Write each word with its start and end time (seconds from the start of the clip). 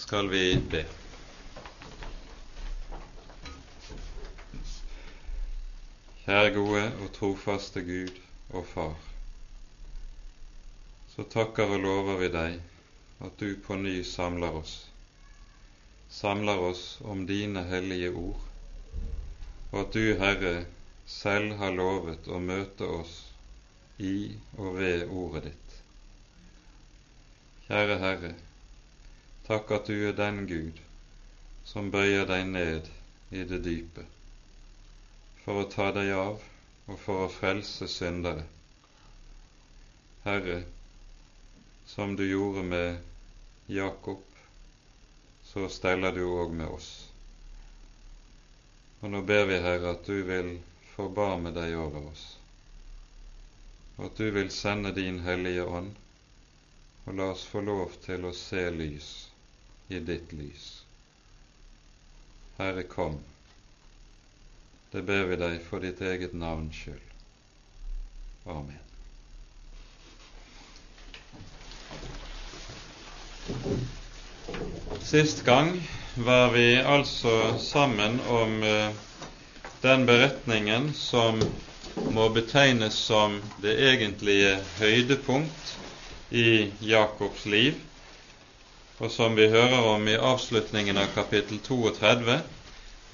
skal 0.00 0.28
vi 0.32 0.56
be. 0.70 0.80
Kjære 6.24 6.54
gode 6.54 6.82
og 7.02 7.12
trofaste 7.18 7.82
Gud 7.84 8.16
og 8.56 8.64
Far. 8.72 8.96
Så 11.12 11.26
takker 11.34 11.76
og 11.76 11.84
lover 11.84 12.20
vi 12.22 12.32
deg 12.32 12.58
at 13.28 13.36
du 13.42 13.48
på 13.66 13.76
ny 13.76 14.00
samler 14.08 14.56
oss, 14.62 14.74
samler 16.08 16.64
oss 16.70 16.84
om 17.04 17.26
dine 17.28 17.66
hellige 17.68 18.12
ord, 18.16 18.40
og 19.70 19.80
at 19.84 19.96
du, 19.96 20.04
Herre, 20.22 20.54
selv 21.04 21.58
har 21.60 21.76
lovet 21.76 22.28
å 22.30 22.40
møte 22.40 22.88
oss 23.00 23.18
i 24.00 24.30
og 24.56 24.78
ved 24.80 25.10
ordet 25.12 25.50
ditt. 25.50 25.82
Kjære 27.66 27.98
Herre, 28.06 28.38
takk 29.50 29.70
at 29.74 29.88
du 29.90 29.96
er 30.06 30.12
den 30.14 30.44
Gud 30.46 30.76
som 31.66 31.88
bøyer 31.90 32.22
deg 32.28 32.44
ned 32.46 32.88
i 33.34 33.40
det 33.50 33.56
dype 33.64 34.04
for 35.42 35.58
å 35.58 35.70
ta 35.72 35.88
deg 35.96 36.10
av 36.14 36.44
og 36.86 36.98
for 37.02 37.24
å 37.24 37.30
frelse 37.34 37.88
syndere. 37.90 38.44
Herre, 40.22 40.60
som 41.90 42.14
du 42.14 42.22
gjorde 42.28 42.62
med 42.62 43.72
Jakob, 43.74 44.22
så 45.50 45.66
steller 45.78 46.14
du 46.14 46.22
òg 46.28 46.54
med 46.60 46.70
oss. 46.70 46.90
Og 49.00 49.10
nå 49.10 49.24
ber 49.32 49.48
vi, 49.50 49.58
Herre, 49.64 49.96
at 49.96 50.06
du 50.06 50.20
vil 50.30 50.52
forbarme 50.92 51.50
deg 51.56 51.74
over 51.74 52.06
oss, 52.12 52.28
og 53.96 54.12
at 54.12 54.22
du 54.22 54.30
vil 54.38 54.54
sende 54.54 54.94
din 54.94 55.18
Hellige 55.26 55.66
Ånd, 55.66 55.90
og 57.06 57.18
la 57.18 57.32
oss 57.34 57.48
få 57.50 57.64
lov 57.66 57.98
til 58.06 58.30
å 58.30 58.34
se 58.36 58.68
lys 58.78 59.10
i 59.90 60.00
ditt 60.00 60.32
lys. 60.32 60.82
Herre, 62.56 62.82
kom. 62.82 63.18
Det 64.90 65.02
ber 65.06 65.24
vi 65.30 65.36
deg 65.40 65.58
for 65.66 65.82
ditt 65.82 66.00
eget 66.02 66.32
navns 66.34 66.76
skyld. 66.76 67.10
Amen. 68.50 68.78
Sist 75.10 75.44
gang 75.44 75.72
var 76.14 76.52
vi 76.54 76.76
altså 76.76 77.58
sammen 77.58 78.20
om 78.20 78.62
eh, 78.62 78.90
den 79.82 80.06
beretningen 80.06 80.92
som 80.94 81.40
må 82.14 82.28
betegnes 82.34 82.94
som 82.94 83.40
det 83.62 83.74
egentlige 83.90 84.56
høydepunkt 84.78 85.74
i 86.30 86.72
Jakobs 86.80 87.46
liv, 87.46 87.74
og 89.00 89.08
som 89.10 89.36
vi 89.36 89.46
hører 89.48 89.86
om 89.94 90.08
i 90.08 90.18
avslutningen 90.20 90.98
av 91.00 91.08
kapittel 91.14 91.56
32, 91.64 92.34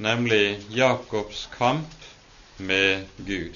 nemlig 0.02 0.58
Jakobs 0.74 1.44
kamp 1.52 2.06
med 2.58 3.06
Gud. 3.28 3.54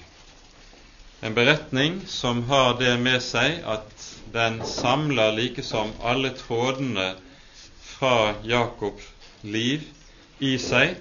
En 1.26 1.34
beretning 1.34 1.98
som 2.06 2.44
har 2.46 2.76
det 2.78 2.94
med 3.02 3.18
seg 3.26 3.58
at 3.66 4.06
den 4.32 4.60
samler 4.64 5.34
likesom 5.34 5.90
alle 6.06 6.30
trådene 6.38 7.08
fra 7.82 8.36
Jakobs 8.46 9.10
liv 9.42 9.82
i 10.38 10.54
seg, 10.62 10.94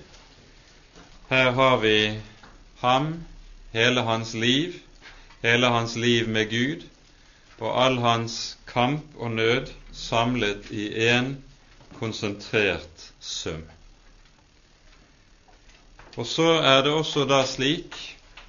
her 1.29 1.51
har 1.53 1.77
vi 1.83 1.97
ham, 2.81 3.11
hele 3.71 4.01
hans 4.07 4.33
liv, 4.33 4.79
hele 5.45 5.69
hans 5.69 5.93
liv 5.95 6.25
med 6.27 6.49
Gud 6.49 6.87
og 7.59 7.69
all 7.83 7.99
hans 8.01 8.57
kamp 8.65 9.13
og 9.19 9.37
nød 9.37 9.69
samlet 9.99 10.71
i 10.71 10.87
én 11.09 11.35
konsentrert 11.99 13.05
sum. 13.19 13.61
Og 16.17 16.25
så 16.27 16.47
er 16.71 16.81
det 16.85 16.95
også 16.95 17.25
da 17.29 17.43
slik 17.47 17.95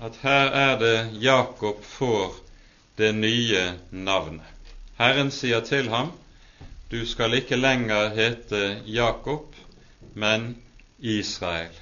at 0.01 0.17
her 0.23 0.55
er 0.63 0.79
det 0.81 0.97
Jakob 1.23 1.85
får 1.85 2.39
det 2.99 3.13
nye 3.15 3.67
navnet. 3.91 4.47
Herren 4.99 5.31
sier 5.35 5.61
til 5.67 5.91
ham, 5.93 6.15
du 6.91 7.05
skal 7.07 7.37
ikke 7.39 7.61
lenger 7.61 8.11
hete 8.17 8.65
Jakob, 8.87 9.55
men 10.15 10.55
Israel 10.99 11.77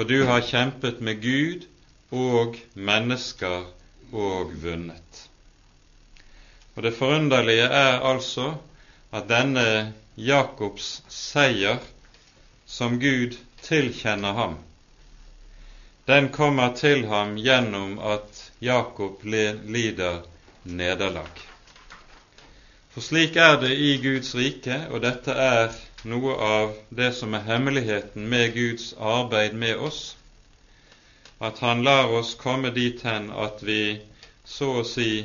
for 0.00 0.08
du 0.08 0.22
har 0.24 0.40
kjempet 0.46 1.00
med 1.04 1.18
Gud 1.20 1.66
og 2.14 2.54
mennesker 2.72 3.66
og 4.12 4.52
vunnet. 4.62 5.18
Og 6.74 6.82
Det 6.82 6.94
forunderlige 6.94 7.66
er 7.66 8.00
altså 8.00 8.54
at 9.12 9.28
denne 9.28 9.92
Jakobs 10.16 11.02
seier, 11.08 11.78
som 12.66 12.98
Gud 13.00 13.36
tilkjenner 13.62 14.32
ham, 14.32 14.58
den 16.06 16.28
kommer 16.34 16.74
til 16.74 17.06
ham 17.06 17.36
gjennom 17.38 17.98
at 17.98 18.50
Jakob 18.60 19.22
lider 19.24 20.22
nederlag. 20.64 21.30
For 22.90 23.04
slik 23.06 23.36
er 23.36 23.60
det 23.62 23.76
i 23.78 23.92
Guds 24.02 24.34
rike, 24.34 24.80
og 24.90 25.04
dette 25.04 25.34
er 25.34 25.76
noe 26.10 26.34
av 26.42 26.72
det 26.90 27.12
som 27.14 27.34
er 27.38 27.46
hemmeligheten 27.46 28.26
med 28.32 28.54
Guds 28.56 28.92
arbeid 28.98 29.54
med 29.54 29.76
oss, 29.78 30.16
at 31.40 31.58
Han 31.58 31.84
lar 31.86 32.10
oss 32.12 32.34
komme 32.34 32.70
dit 32.74 33.02
hen 33.02 33.30
at 33.30 33.62
vi 33.62 34.00
så 34.44 34.80
å 34.80 34.84
si 34.84 35.24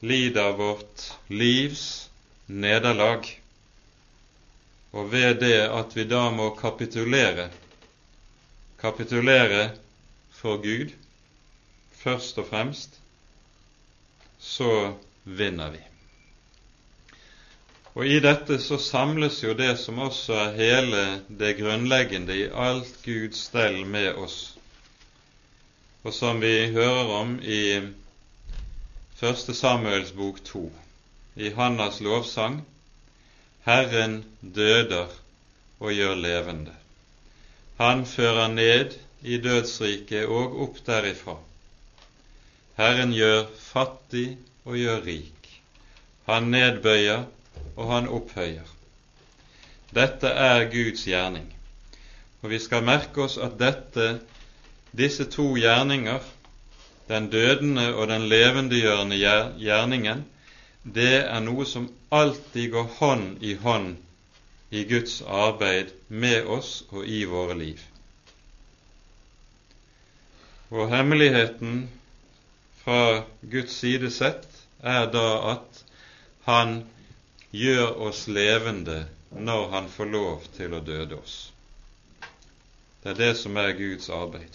lider 0.00 0.54
vårt 0.56 1.10
livs 1.28 2.08
nederlag, 2.46 3.26
og 4.92 5.10
ved 5.12 5.40
det 5.40 5.58
at 5.66 5.96
vi 5.96 6.04
da 6.08 6.28
må 6.30 6.52
kapitulere, 6.58 7.48
kapitulere 8.80 9.70
for 10.30 10.62
Gud 10.62 10.94
først 12.06 12.38
og 12.38 12.46
fremst, 12.46 13.00
så 14.38 14.94
vinner 15.24 15.70
vi. 15.74 15.82
Og 17.96 18.06
i 18.06 18.18
dette 18.20 18.58
så 18.60 18.76
samles 18.78 19.40
jo 19.42 19.54
det 19.56 19.72
som 19.80 19.98
også 20.04 20.34
er 20.36 20.56
hele 20.58 21.04
det 21.28 21.54
grunnleggende 21.58 22.36
i 22.36 22.48
alt 22.52 22.98
Guds 23.04 23.46
stell 23.48 23.86
med 23.88 24.12
oss, 24.20 24.56
og 26.04 26.14
som 26.14 26.40
vi 26.40 26.68
hører 26.76 27.14
om 27.20 27.38
i 27.42 27.62
Første 29.16 29.54
Samuels 29.56 30.12
bok 30.12 30.42
to, 30.44 30.66
i 31.36 31.50
Hannas 31.56 32.00
lovsang 32.00 32.62
Herren 33.66 34.24
døder 34.40 35.10
og 35.80 35.92
gjør 35.92 36.14
levende. 36.14 36.72
Han 37.76 38.06
fører 38.06 38.48
ned 38.48 38.94
i 39.22 39.38
dødsriket 39.42 40.30
og 40.30 40.54
opp 40.64 40.78
derifra. 40.86 41.34
Herren 42.78 43.12
gjør 43.16 43.42
fattig 43.58 44.36
og 44.64 44.78
gjør 44.78 45.02
rik. 45.08 45.50
Han 46.30 46.52
nedbøyer 46.54 47.26
og 47.76 47.90
han 47.90 48.08
opphøyer. 48.08 48.70
Dette 49.94 50.30
er 50.30 50.70
Guds 50.70 51.04
gjerning. 51.08 51.50
Og 52.42 52.50
vi 52.50 52.58
skal 52.62 52.86
merke 52.86 53.26
oss 53.26 53.36
at 53.42 53.58
dette, 53.58 54.20
disse 54.96 55.26
to 55.30 55.48
gjerninger, 55.58 56.22
den 57.08 57.28
dødende 57.32 57.90
og 57.94 58.08
den 58.08 58.28
levendegjørende 58.30 59.18
gjerningen, 59.58 60.24
det 60.94 61.24
er 61.26 61.40
noe 61.42 61.64
som 61.66 61.88
alltid 62.14 62.70
går 62.70 62.90
hånd 62.98 63.42
i 63.42 63.56
hånd 63.58 63.96
i 64.70 64.84
Guds 64.84 65.18
arbeid 65.22 65.90
med 66.08 66.46
oss 66.46 66.84
og 66.90 67.06
i 67.06 67.24
våre 67.26 67.56
liv. 67.58 67.80
Og 70.70 70.90
hemmeligheten 70.90 71.88
fra 72.84 73.24
Guds 73.42 73.74
side 73.82 74.10
sett 74.14 74.46
er 74.82 75.10
da 75.10 75.26
at 75.56 75.82
Han 76.46 76.84
gjør 77.50 77.96
oss 78.06 78.26
levende 78.30 79.00
når 79.34 79.68
Han 79.74 79.88
får 79.90 80.10
lov 80.12 80.46
til 80.54 80.74
å 80.78 80.82
døde 80.86 81.18
oss. 81.18 81.36
Det 83.02 83.10
er 83.14 83.18
det 83.18 83.34
som 83.42 83.58
er 83.58 83.74
Guds 83.78 84.06
arbeid. 84.10 84.54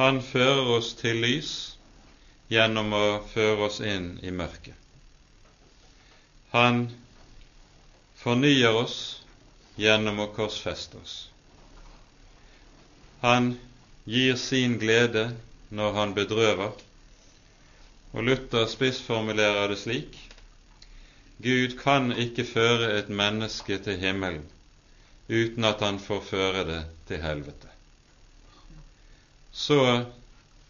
Han 0.00 0.22
fører 0.24 0.76
oss 0.78 0.94
til 0.96 1.20
lys 1.20 1.52
gjennom 2.48 2.92
å 2.96 3.06
føre 3.34 3.68
oss 3.68 3.80
inn 3.84 4.14
i 4.24 4.32
mørket. 4.32 4.79
Han 6.50 6.88
fornyer 8.18 8.74
oss 8.74 8.96
gjennom 9.76 10.18
å 10.24 10.30
korsfeste 10.34 10.98
oss. 10.98 11.16
Han 13.20 13.52
gir 14.04 14.36
sin 14.36 14.78
glede 14.80 15.30
når 15.68 15.92
han 15.98 16.14
bedrøver, 16.16 16.72
og 18.10 18.26
Luther 18.26 18.66
spissformulerer 18.66 19.70
det 19.70 19.78
slik 19.78 20.16
Gud 21.40 21.76
kan 21.80 22.10
ikke 22.12 22.44
føre 22.44 22.88
et 22.98 23.08
menneske 23.08 23.78
til 23.80 24.00
himmelen 24.02 24.42
uten 25.30 25.64
at 25.64 25.80
han 25.86 26.00
får 26.02 26.24
føre 26.26 26.64
det 26.68 26.80
til 27.08 27.22
helvete. 27.22 27.70
Så 29.54 29.78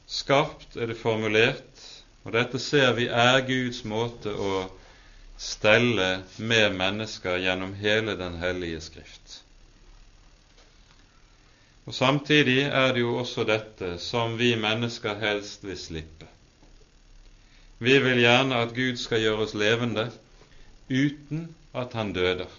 skarpt 0.06 0.76
er 0.76 0.92
det 0.92 0.98
formulert, 1.00 1.86
og 2.24 2.36
dette 2.36 2.60
ser 2.60 2.92
vi 2.98 3.08
er 3.08 3.40
Guds 3.48 3.80
måte 3.88 4.34
å 4.36 4.52
stelle 5.40 6.22
med 6.36 6.74
mennesker 6.76 7.38
gjennom 7.40 7.72
hele 7.80 8.16
Den 8.16 8.36
hellige 8.42 8.80
skrift. 8.80 9.38
Og 11.88 11.94
Samtidig 11.96 12.62
er 12.68 12.92
det 12.92 13.00
jo 13.00 13.16
også 13.22 13.46
dette 13.48 13.94
som 13.98 14.36
vi 14.38 14.52
mennesker 14.60 15.16
helst 15.18 15.64
vil 15.64 15.78
slippe. 15.80 16.28
Vi 17.80 17.96
vil 18.04 18.20
gjerne 18.20 18.60
at 18.60 18.74
Gud 18.76 19.00
skal 19.00 19.22
gjøre 19.24 19.46
oss 19.46 19.54
levende 19.56 20.10
uten 20.90 21.48
at 21.72 21.96
Han 21.96 22.12
døder. 22.12 22.50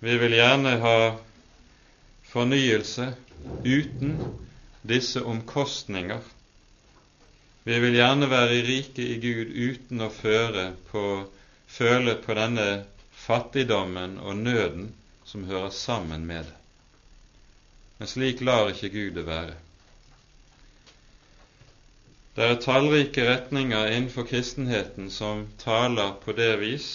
Vi 0.00 0.14
vil 0.22 0.36
gjerne 0.38 0.76
ha 0.80 0.98
fornyelse 2.30 3.10
uten 3.66 4.14
disse 4.86 5.24
omkostninger. 5.26 6.22
Vi 7.64 7.80
vil 7.82 7.98
gjerne 7.98 8.30
være 8.30 8.54
i 8.56 8.62
riket 8.64 9.04
i 9.04 9.18
Gud 9.20 9.50
uten 9.50 10.00
å 10.06 10.08
føre 10.14 10.70
på, 10.92 11.02
føle 11.70 12.14
på 12.24 12.34
denne 12.38 12.68
fattigdommen 13.26 14.18
og 14.18 14.36
nøden 14.36 14.90
som 15.24 15.44
hører 15.44 15.70
sammen 15.70 16.26
med 16.26 16.48
det. 16.48 16.56
Men 17.98 18.08
slik 18.08 18.40
lar 18.40 18.70
ikke 18.72 18.88
Gud 18.94 19.10
det 19.18 19.26
være. 19.26 19.54
Det 22.36 22.46
er 22.46 22.60
tallrike 22.62 23.24
retninger 23.28 23.90
innenfor 23.92 24.24
kristenheten 24.30 25.10
som 25.10 25.44
taler 25.60 26.14
på 26.24 26.32
det 26.32 26.54
vis 26.60 26.90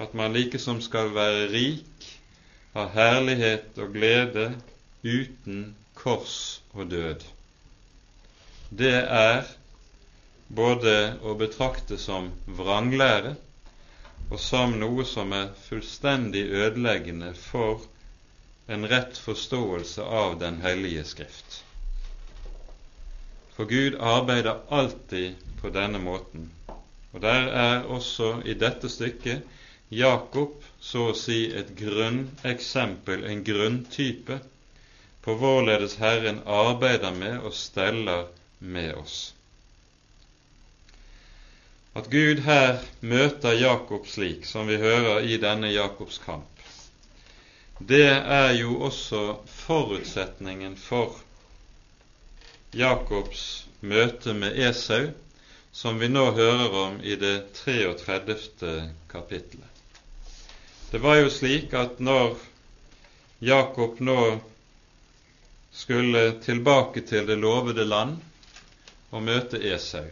at 0.00 0.14
man 0.14 0.34
likesom 0.36 0.80
skal 0.84 1.12
være 1.14 1.48
rik 1.52 2.06
av 2.76 2.90
herlighet 2.94 3.78
og 3.80 3.94
glede 3.94 4.46
uten 5.04 5.62
kors 5.98 6.60
og 6.74 6.90
død. 6.90 7.24
Det 8.70 8.94
er 9.00 9.48
både 10.48 10.96
å 11.22 11.34
betrakte 11.40 11.98
som 11.98 12.30
vranglære 12.46 13.34
og 14.30 14.38
som 14.40 14.76
noe 14.78 15.04
som 15.04 15.32
er 15.34 15.48
fullstendig 15.66 16.44
ødeleggende 16.62 17.32
for 17.34 17.82
en 18.70 18.86
rett 18.92 19.18
forståelse 19.18 20.04
av 20.22 20.36
Den 20.38 20.60
hellige 20.62 21.04
Skrift. 21.04 21.64
For 23.56 23.66
Gud 23.66 23.96
arbeider 23.98 24.60
alltid 24.70 25.34
på 25.60 25.72
denne 25.74 25.98
måten, 25.98 26.50
og 27.12 27.20
der 27.24 27.48
er 27.62 27.88
også 27.90 28.36
i 28.46 28.54
dette 28.54 28.88
stykket 28.88 29.42
Jakob 29.90 30.62
så 30.80 31.08
å 31.10 31.16
si 31.18 31.40
et 31.50 31.74
grunneksempel, 31.74 33.24
en 33.26 33.42
grunntype, 33.44 34.38
på 35.20 35.34
hvorledes 35.36 35.98
Herren 36.00 36.38
arbeider 36.46 37.12
med 37.18 37.42
og 37.42 37.52
steller 37.58 38.28
med 38.60 38.94
oss. 39.02 39.18
At 41.94 42.10
Gud 42.10 42.44
her 42.46 42.78
møter 43.00 43.56
Jakob 43.58 44.06
slik 44.06 44.44
som 44.46 44.68
vi 44.70 44.76
hører 44.78 45.24
i 45.26 45.40
denne 45.42 45.72
Jakobs 45.72 46.20
kamp, 46.22 46.46
det 47.80 48.06
er 48.12 48.52
jo 48.54 48.76
også 48.86 49.40
forutsetningen 49.50 50.76
for 50.78 51.16
Jakobs 52.76 53.66
møte 53.80 54.36
med 54.36 54.58
Esau, 54.68 55.08
som 55.72 55.98
vi 55.98 56.10
nå 56.12 56.28
hører 56.36 56.76
om 56.84 57.00
i 57.02 57.16
det 57.18 57.52
33. 57.58 58.92
kapittelet. 59.10 59.66
Det 60.92 61.02
var 61.02 61.18
jo 61.22 61.30
slik 61.30 61.74
at 61.74 61.98
når 61.98 62.36
Jakob 63.40 63.98
nå 64.00 64.20
skulle 65.72 66.24
tilbake 66.44 67.02
til 67.06 67.26
det 67.26 67.38
lovede 67.38 67.84
land 67.84 68.18
og 69.10 69.22
møte 69.26 69.58
Esau, 69.72 70.06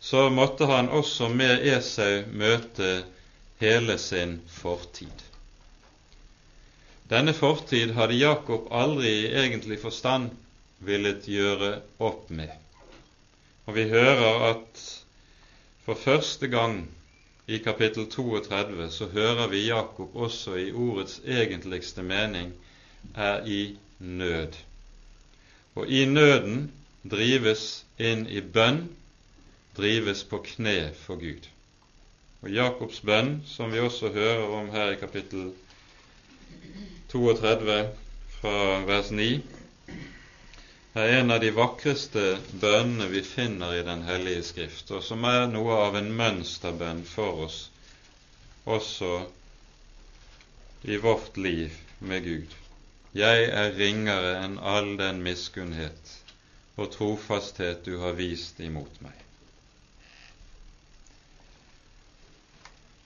så 0.00 0.30
måtte 0.30 0.66
han 0.66 0.88
også 0.88 1.28
med 1.28 1.66
Esau 1.68 2.22
møte 2.32 2.92
hele 3.60 3.98
sin 3.98 4.38
fortid. 4.48 5.26
Denne 7.10 7.34
fortid 7.34 7.92
hadde 7.96 8.16
Jakob 8.16 8.70
aldri 8.70 9.10
i 9.24 9.32
egentlig 9.42 9.80
forstand 9.82 10.30
villet 10.80 11.26
gjøre 11.28 11.74
opp 11.98 12.30
med. 12.30 12.52
Og 13.66 13.76
vi 13.76 13.88
hører 13.90 14.46
at 14.52 14.80
for 15.84 15.98
første 15.98 16.48
gang 16.48 16.84
i 17.50 17.58
kapittel 17.58 18.06
32 18.10 18.88
så 18.94 19.08
hører 19.12 19.48
vi 19.50 19.66
Jakob 19.66 20.16
også 20.16 20.56
i 20.56 20.72
ordets 20.72 21.20
egentligste 21.26 22.02
mening 22.02 22.52
er 23.14 23.44
i 23.46 23.76
nød. 23.98 24.56
Og 25.74 25.88
i 25.90 26.04
nøden 26.04 26.70
drives 27.10 27.84
inn 27.98 28.26
i 28.26 28.40
bønn, 28.40 28.84
drives 29.76 30.24
på 30.24 30.42
kne 30.46 30.92
for 31.04 31.20
Gud. 31.20 31.46
Og 32.42 32.50
Jakobs 32.54 33.00
bønn, 33.04 33.40
som 33.46 33.72
vi 33.72 33.80
også 33.80 34.12
hører 34.14 34.46
om 34.60 34.70
her 34.72 34.94
i 34.94 35.00
kapittel 35.00 35.50
32 37.12 37.80
fra 38.40 38.54
vers 38.88 39.10
9, 39.10 39.28
er 41.00 41.12
en 41.20 41.30
av 41.30 41.42
de 41.42 41.50
vakreste 41.54 42.24
bønnene 42.62 43.06
vi 43.12 43.22
finner 43.22 43.76
i 43.76 43.84
Den 43.86 44.02
hellige 44.08 44.42
Skrift, 44.48 44.90
og 44.90 45.04
som 45.06 45.24
er 45.28 45.46
noe 45.52 45.76
av 45.84 45.98
en 46.00 46.10
mønsterbønn 46.18 47.04
for 47.06 47.44
oss 47.46 47.60
også 48.66 49.12
i 50.82 50.96
vårt 50.96 51.36
liv 51.36 51.76
med 52.00 52.24
Gud. 52.24 52.58
Jeg 53.14 53.46
er 53.62 53.74
ringere 53.76 54.36
enn 54.44 54.58
all 54.58 54.96
den 54.98 55.22
miskunnhet 55.22 56.14
og 56.76 56.92
trofasthet 56.94 57.84
du 57.84 57.98
har 58.02 58.14
vist 58.18 58.60
imot 58.64 59.00
meg. 59.04 59.16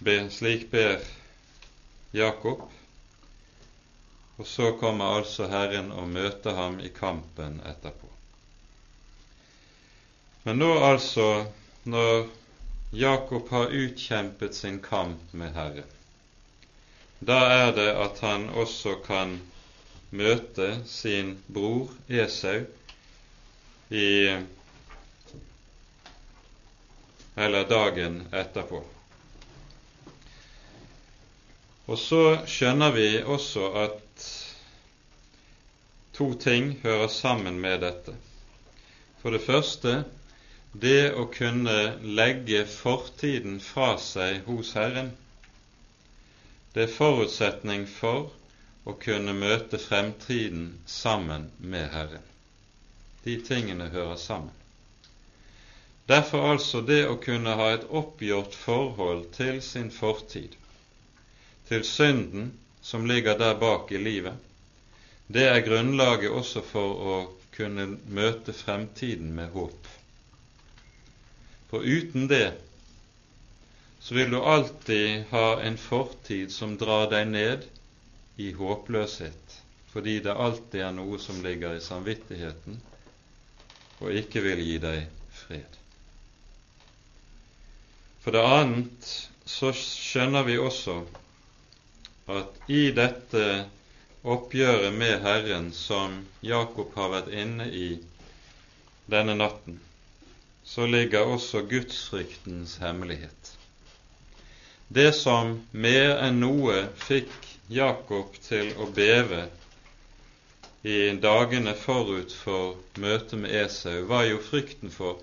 Be, 0.05 0.19
slik 0.31 0.71
ber 0.71 1.01
Jakob 2.13 2.69
og 4.37 4.47
så 4.47 4.73
kommer 4.81 5.19
altså 5.19 5.47
Herren 5.51 5.93
og 5.95 6.09
møter 6.11 6.57
ham 6.59 6.81
i 6.83 6.91
kampen 6.95 7.61
etterpå. 7.71 8.09
Men 10.45 10.59
nå 10.61 10.71
altså, 10.85 11.47
når 11.85 12.27
Jakob 12.93 13.51
har 13.51 13.75
utkjempet 13.75 14.55
sin 14.55 14.81
kamp 14.83 15.33
med 15.33 15.55
Herren, 15.55 15.93
da 17.25 17.39
er 17.53 17.71
det 17.77 17.89
at 17.95 18.19
han 18.21 18.49
også 18.51 18.97
kan 19.07 19.39
møte 20.11 20.69
sin 20.87 21.37
bror 21.47 21.95
Esau 22.09 22.67
i 23.91 24.11
eller 27.37 27.71
dagen 27.71 28.21
etterpå. 28.33 28.83
Og 31.85 31.99
så 32.01 32.23
skjønner 32.49 32.95
vi 32.97 33.09
også 33.23 33.71
at 33.85 34.29
To 36.15 36.35
ting 36.39 36.79
hører 36.83 37.09
sammen 37.09 37.57
med 37.61 37.81
dette. 37.83 38.13
For 39.19 39.35
det 39.35 39.43
første 39.43 40.05
det 40.75 41.11
å 41.19 41.25
kunne 41.35 41.75
legge 42.19 42.61
fortiden 42.71 43.57
fra 43.63 43.97
seg 43.99 44.47
hos 44.47 44.71
Herren. 44.79 45.11
Det 46.75 46.87
er 46.87 46.95
forutsetning 46.95 47.87
for 47.91 48.31
å 48.87 48.95
kunne 49.03 49.35
møte 49.39 49.79
fremtiden 49.83 50.69
sammen 50.87 51.49
med 51.59 51.91
Herren. 51.95 52.27
De 53.27 53.35
tingene 53.43 53.91
hører 53.91 54.19
sammen. 54.19 54.55
Derfor 56.07 56.51
altså 56.53 56.83
det 56.85 57.05
å 57.09 57.19
kunne 57.19 57.55
ha 57.59 57.73
et 57.75 57.87
oppgjort 57.91 58.55
forhold 58.55 59.31
til 59.35 59.63
sin 59.65 59.91
fortid, 59.95 60.55
til 61.69 61.85
synden 61.85 62.53
som 62.85 63.07
ligger 63.07 63.39
der 63.39 63.57
bak 63.59 63.93
i 63.93 64.01
livet, 64.01 64.37
det 65.27 65.47
er 65.49 65.65
grunnlaget 65.65 66.31
også 66.31 66.61
for 66.69 67.05
å 67.13 67.17
kunne 67.57 67.87
møte 68.13 68.53
fremtiden 68.53 69.33
med 69.37 69.55
håp. 69.55 69.89
For 71.71 71.87
uten 71.87 72.29
det 72.29 72.53
så 74.05 74.15
vil 74.19 74.35
du 74.35 74.41
alltid 74.43 75.31
ha 75.31 75.61
en 75.65 75.79
fortid 75.81 76.53
som 76.53 76.77
drar 76.77 77.09
deg 77.13 77.31
ned 77.31 77.65
i 78.37 78.51
håpløshet, 78.53 79.57
fordi 79.95 80.19
det 80.27 80.35
alltid 80.35 80.83
er 80.85 80.93
noe 80.93 81.19
som 81.23 81.41
ligger 81.45 81.79
i 81.79 81.85
samvittigheten 81.85 82.83
og 84.03 84.13
ikke 84.13 84.43
vil 84.45 84.61
gi 84.61 84.77
deg 84.83 85.07
fred. 85.33 85.79
For 88.21 88.35
det 88.35 88.45
annet 88.45 89.11
så 89.49 89.71
skjønner 89.77 90.45
vi 90.49 90.59
også 90.61 90.99
at 92.27 92.71
i 92.71 92.89
dette 92.97 93.65
oppgjøret 94.25 94.95
med 94.97 95.21
Herren 95.25 95.67
som 95.77 96.23
Jakob 96.41 96.95
har 96.97 97.11
vært 97.13 97.35
inne 97.37 97.67
i 97.69 97.89
denne 99.13 99.35
natten, 99.37 99.77
så 100.65 100.87
ligger 100.89 101.29
også 101.35 101.67
gudsfryktens 101.69 102.79
hemmelighet. 102.81 103.51
Det 104.89 105.11
som 105.17 105.59
mer 105.73 106.17
enn 106.25 106.41
noe 106.41 106.87
fikk 107.05 107.35
Jakob 107.69 108.33
til 108.47 108.73
å 108.81 108.89
beve 108.97 109.45
i 110.85 111.13
dagene 111.21 111.73
forut 111.77 112.33
for 112.33 112.77
møtet 113.01 113.39
med 113.41 113.53
Esau, 113.65 114.05
var 114.09 114.25
jo 114.29 114.41
frykten 114.45 114.93
for 114.93 115.21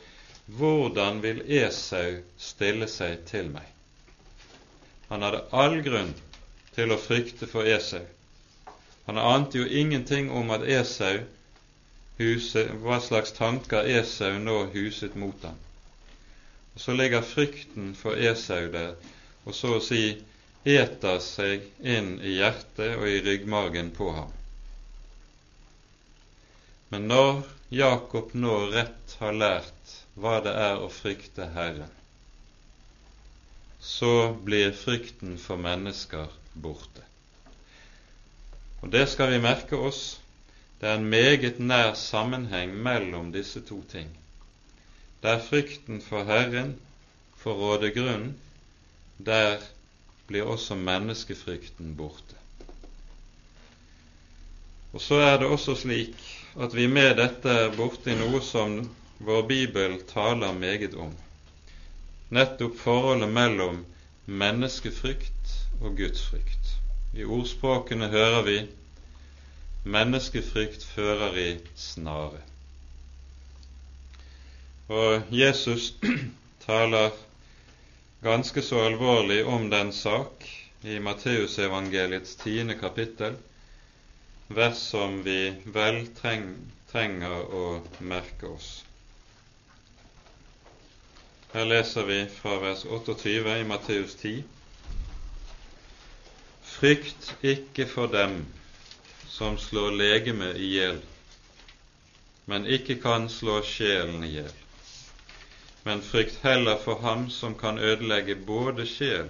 hvordan 0.58 1.22
vil 1.26 1.42
Esau 1.46 2.22
stille 2.38 2.90
seg 2.90 3.26
til 3.30 3.50
meg? 3.54 3.66
Han 5.10 5.26
hadde 5.26 5.48
all 5.52 5.82
grunn 5.86 6.14
til 6.14 6.31
å 6.78 6.98
frykte 6.98 7.48
for 7.48 7.68
Esau. 7.68 8.06
Han 9.06 9.18
ante 9.18 9.58
jo 9.58 9.66
ingenting 9.68 10.32
om 10.32 10.52
at 10.56 10.64
Esau 10.64 11.20
huset, 12.22 12.72
hva 12.84 13.00
slags 13.02 13.34
tanker 13.36 13.88
Esau 14.00 14.38
nå 14.40 14.58
huset 14.76 15.16
mot 15.16 15.44
ham. 15.44 15.58
Og 16.76 16.82
Så 16.82 16.94
ligger 16.94 17.22
frykten 17.22 17.96
for 17.96 18.16
Esau 18.16 18.70
der, 18.72 18.96
og 19.46 19.56
så 19.56 19.76
å 19.78 19.84
si 19.84 20.04
eter 20.64 21.20
seg 21.20 21.66
inn 21.82 22.20
i 22.22 22.38
hjertet 22.38 22.96
og 22.98 23.08
i 23.10 23.22
ryggmargen 23.26 23.90
på 23.98 24.12
ham. 24.16 24.32
Men 26.92 27.08
når 27.08 27.42
Jakob 27.72 28.34
nå 28.36 28.56
rett 28.72 29.16
har 29.20 29.34
lært 29.34 29.96
hva 30.16 30.40
det 30.46 30.54
er 30.60 30.82
å 30.84 30.90
frykte 30.92 31.48
Herren, 31.56 31.90
så 33.80 34.34
blir 34.46 34.76
frykten 34.78 35.38
for 35.42 35.58
mennesker 35.58 36.30
borte. 36.54 37.04
Og 38.82 38.92
det 38.92 39.06
skal 39.10 39.32
vi 39.32 39.42
merke 39.44 39.78
oss. 39.78 40.20
Det 40.82 40.90
er 40.90 40.98
en 40.98 41.10
meget 41.10 41.60
nær 41.60 41.94
sammenheng 41.94 42.74
mellom 42.74 43.32
disse 43.34 43.62
to 43.62 43.84
ting. 43.92 44.10
Der 45.22 45.40
frykten 45.40 46.02
for 46.02 46.26
Herren 46.26 46.74
får 47.38 47.54
råde 47.54 47.92
grunn, 47.94 48.32
der 49.18 49.62
blir 50.28 50.50
også 50.50 50.76
menneskefrykten 50.76 51.94
borte. 51.98 52.38
Og 54.94 55.02
så 55.02 55.22
er 55.22 55.38
det 55.38 55.48
også 55.48 55.76
slik 55.76 56.18
at 56.60 56.74
vi 56.76 56.88
med 56.88 57.16
dette 57.22 57.50
er 57.66 57.76
borti 57.78 58.16
noe 58.18 58.42
som 58.44 58.82
vår 59.22 59.46
bibel 59.48 60.00
taler 60.10 60.58
meget 60.58 60.98
om, 60.98 61.14
nettopp 62.34 62.80
forholdet 62.82 63.30
mellom 63.30 63.84
menneskefrykt 64.26 65.61
og 65.82 65.98
gudsfrykt. 65.98 66.78
I 67.14 67.26
ordspråkene 67.26 68.08
hører 68.08 68.42
vi 68.48 68.58
'menneskefrykt 69.84 70.86
fører 70.86 71.38
i 71.38 71.60
snare'. 71.76 72.42
Og 74.88 75.24
Jesus 75.32 75.94
taler 76.68 77.10
ganske 78.24 78.62
så 78.62 78.80
alvorlig 78.86 79.46
om 79.46 79.70
den 79.70 79.92
sak 79.94 80.46
i 80.84 81.00
Matteusevangeliets 81.00 82.36
tiende 82.36 82.78
kapittel, 82.80 83.36
vers 84.48 84.78
som 84.78 85.26
vi 85.26 85.54
vel 85.66 86.08
treng, 86.22 86.48
trenger 86.92 87.54
å 87.56 87.66
merke 88.00 88.48
oss. 88.48 88.84
Her 91.54 91.66
leser 91.66 92.06
vi 92.08 92.26
fra 92.32 92.58
vers 92.60 92.86
28 92.86 93.60
i 93.60 93.64
Matteus 93.68 94.16
10. 94.16 94.44
Frykt 96.82 97.36
ikke 97.46 97.86
for 97.86 98.10
dem 98.10 98.40
som 99.30 99.60
slår 99.62 99.94
legemet 100.02 100.58
i 100.58 100.74
hjel, 100.74 100.98
men 102.50 102.66
ikke 102.66 102.98
kan 103.04 103.30
slå 103.30 103.62
sjelen 103.62 104.26
i 104.26 104.34
hjel 104.40 104.58
men 105.84 106.02
frykt 106.02 106.38
heller 106.44 106.76
for 106.76 106.96
ham 106.96 107.30
som 107.30 107.56
kan 107.56 107.80
ødelegge 107.80 108.36
både 108.36 108.86
sjel 108.86 109.30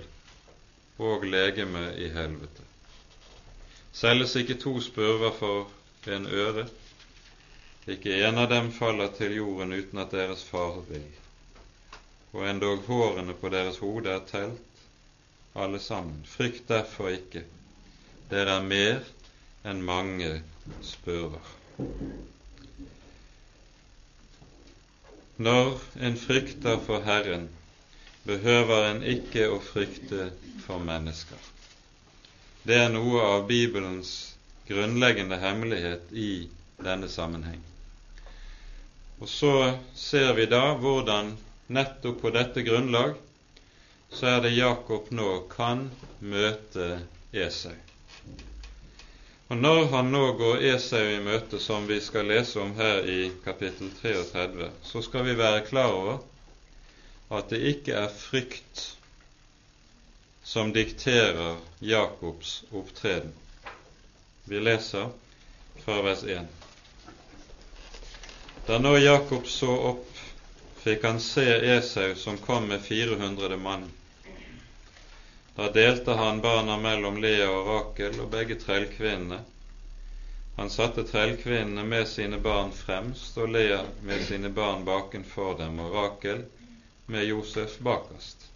og 0.97 1.23
legeme 1.25 1.93
i 1.97 2.09
helvete. 2.11 2.65
Selges 3.93 4.35
ikke 4.35 4.59
to 4.59 4.79
spurver 4.81 5.31
for 5.39 6.11
en 6.11 6.27
øre, 6.27 6.67
ikke 7.87 8.19
en 8.27 8.37
av 8.37 8.49
dem 8.51 8.71
faller 8.71 9.11
til 9.17 9.35
jorden 9.39 9.73
uten 9.73 10.03
at 10.03 10.11
deres 10.11 10.43
far 10.43 10.81
vil, 10.89 11.07
og 12.33 12.45
endog 12.49 12.83
hårene 12.87 13.33
på 13.33 13.49
deres 13.49 13.79
hode 13.83 14.11
er 14.11 14.27
telt, 14.27 14.70
alle 15.53 15.79
sammen. 15.79 16.23
Frykt 16.27 16.67
derfor 16.67 17.09
ikke, 17.15 17.43
dere 18.31 18.57
er 18.59 18.67
mer 18.67 19.01
enn 19.67 19.81
mange 19.85 20.29
spurver. 20.85 21.43
Når 25.41 25.79
en 26.05 26.17
frykter 26.21 26.77
for 26.85 27.01
Herren, 27.05 27.49
behøver 28.25 28.85
en 28.91 29.01
ikke 29.03 29.47
å 29.49 29.57
frykte 29.65 30.29
for 30.65 30.83
mennesker. 30.85 31.37
Det 32.61 32.77
er 32.77 32.91
noe 32.93 33.23
av 33.25 33.47
Bibelens 33.49 34.11
grunnleggende 34.67 35.39
hemmelighet 35.41 36.11
i 36.13 36.29
denne 36.85 37.09
sammenheng. 37.09 37.61
Og 39.21 39.29
så 39.29 39.53
ser 39.97 40.33
vi 40.37 40.45
da 40.49 40.75
hvordan 40.77 41.33
nettopp 41.73 42.21
på 42.21 42.31
dette 42.35 42.63
grunnlag 42.65 43.17
så 44.11 44.27
er 44.27 44.41
det 44.41 44.49
Jakob 44.55 45.07
nå 45.15 45.29
kan 45.49 45.87
møte 46.19 46.87
Esau. 47.31 47.75
Og 49.51 49.57
når 49.57 49.85
han 49.91 50.11
nå 50.11 50.23
går 50.39 50.63
Esau 50.73 51.03
i 51.11 51.19
møte, 51.23 51.59
som 51.59 51.87
vi 51.87 51.97
skal 52.03 52.27
lese 52.31 52.59
om 52.61 52.73
her 52.77 53.03
i 53.07 53.31
kapittel 53.43 53.91
33, 54.01 54.69
så 54.83 55.01
skal 55.03 55.25
vi 55.27 55.35
være 55.39 55.65
klar 55.67 55.91
over 55.95 56.19
at 57.31 57.49
det 57.51 57.59
ikke 57.73 57.95
er 57.99 58.11
frykt 58.11 58.83
som 60.43 60.73
dikterer 60.75 61.57
Jakobs 61.79 62.63
opptreden. 62.71 63.31
Vi 64.43 64.59
leser 64.59 65.11
fra 65.85 66.01
vers 66.03 66.23
1. 66.23 66.47
Da 68.67 68.79
nå 68.79 68.97
Jakob 68.97 69.47
så 69.47 69.71
opp, 69.93 70.07
fikk 70.83 71.07
han 71.07 71.19
se 71.23 71.47
Esau 71.77 72.15
som 72.15 72.39
kom 72.41 72.67
med 72.71 72.83
400 72.87 73.57
mann. 73.57 73.87
Da 75.61 75.69
delte 75.69 76.11
han 76.11 76.41
barna 76.41 76.77
mellom 76.77 77.21
Lea 77.21 77.49
og 77.53 77.67
Rakel 77.67 78.15
og 78.23 78.31
begge 78.33 78.55
trellkvinnene. 78.57 79.37
Han 80.55 80.69
satte 80.73 81.03
trellkvinnene 81.05 81.83
med 81.85 82.07
sine 82.09 82.39
barn 82.41 82.71
fremst 82.73 83.37
og 83.37 83.51
Lea 83.53 83.83
med 84.07 84.23
sine 84.25 84.49
barn 84.49 84.81
bakenfor 84.87 85.59
dem 85.59 85.77
og 85.83 85.93
Rakel 85.93 86.41
med 87.05 87.27
Josef 87.27 87.75
bakerst. 87.89 88.47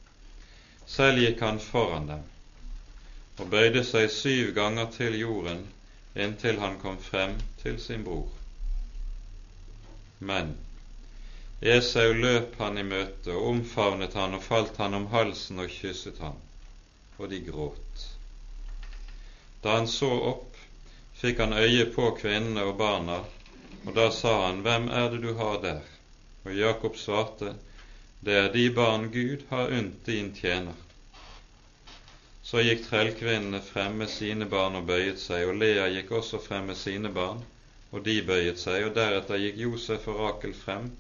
Selv 0.96 1.22
gikk 1.22 1.44
han 1.46 1.62
foran 1.68 2.10
dem 2.10 2.24
og 3.38 3.54
bøyde 3.54 3.86
seg 3.92 4.10
syv 4.16 4.50
ganger 4.58 4.90
til 4.98 5.20
jorden 5.20 5.62
inntil 6.26 6.58
han 6.64 6.80
kom 6.82 6.98
frem 7.12 7.38
til 7.62 7.78
sin 7.86 8.08
bror. 8.10 8.34
Men 10.32 10.56
Esau 11.62 12.18
løp 12.18 12.58
han 12.66 12.82
i 12.82 12.90
møte 12.96 13.38
og 13.38 13.48
omfavnet 13.54 14.18
han 14.24 14.40
og 14.42 14.46
falt 14.50 14.82
han 14.82 14.98
om 15.04 15.08
halsen 15.14 15.62
og 15.62 15.70
kysset 15.78 16.26
han 16.26 16.42
og 17.18 17.30
de 17.30 17.40
gråt. 17.40 18.06
Da 19.64 19.76
han 19.78 19.88
så 19.88 20.12
opp, 20.30 20.58
fikk 21.18 21.40
han 21.40 21.56
øye 21.58 21.86
på 21.96 22.12
kvinnene 22.20 22.66
og 22.70 22.78
barna, 22.78 23.22
og 23.86 23.94
da 23.96 24.10
sa 24.12 24.34
han, 24.48 24.62
Hvem 24.66 24.90
er 24.90 25.10
det 25.14 25.22
du 25.24 25.34
har 25.40 25.62
der? 25.64 25.82
Og 26.46 26.54
Jakob 26.54 26.98
svarte, 26.98 27.56
Det 28.26 28.34
er 28.34 28.54
de 28.54 28.70
barn 28.74 29.10
Gud 29.14 29.46
har 29.50 29.72
unnt 29.80 30.06
din 30.06 30.34
tjener. 30.36 30.74
Så 32.46 32.62
gikk 32.62 32.86
trellkvinnene 32.86 33.62
frem 33.62 33.98
med 34.02 34.10
sine 34.10 34.46
barn 34.46 34.78
og 34.78 34.86
bøyet 34.90 35.22
seg, 35.22 35.48
og 35.50 35.58
Lea 35.62 35.88
gikk 35.98 36.12
også 36.20 36.42
frem 36.42 36.70
med 36.70 36.78
sine 36.78 37.10
barn, 37.10 37.42
og 37.92 38.06
de 38.06 38.20
bøyet 38.28 38.62
seg, 38.62 38.86
og 38.86 38.96
deretter 38.98 39.42
gikk 39.42 39.62
Josef 39.66 40.08
og 40.14 40.22
Rakel 40.22 40.54
frem 40.66 40.92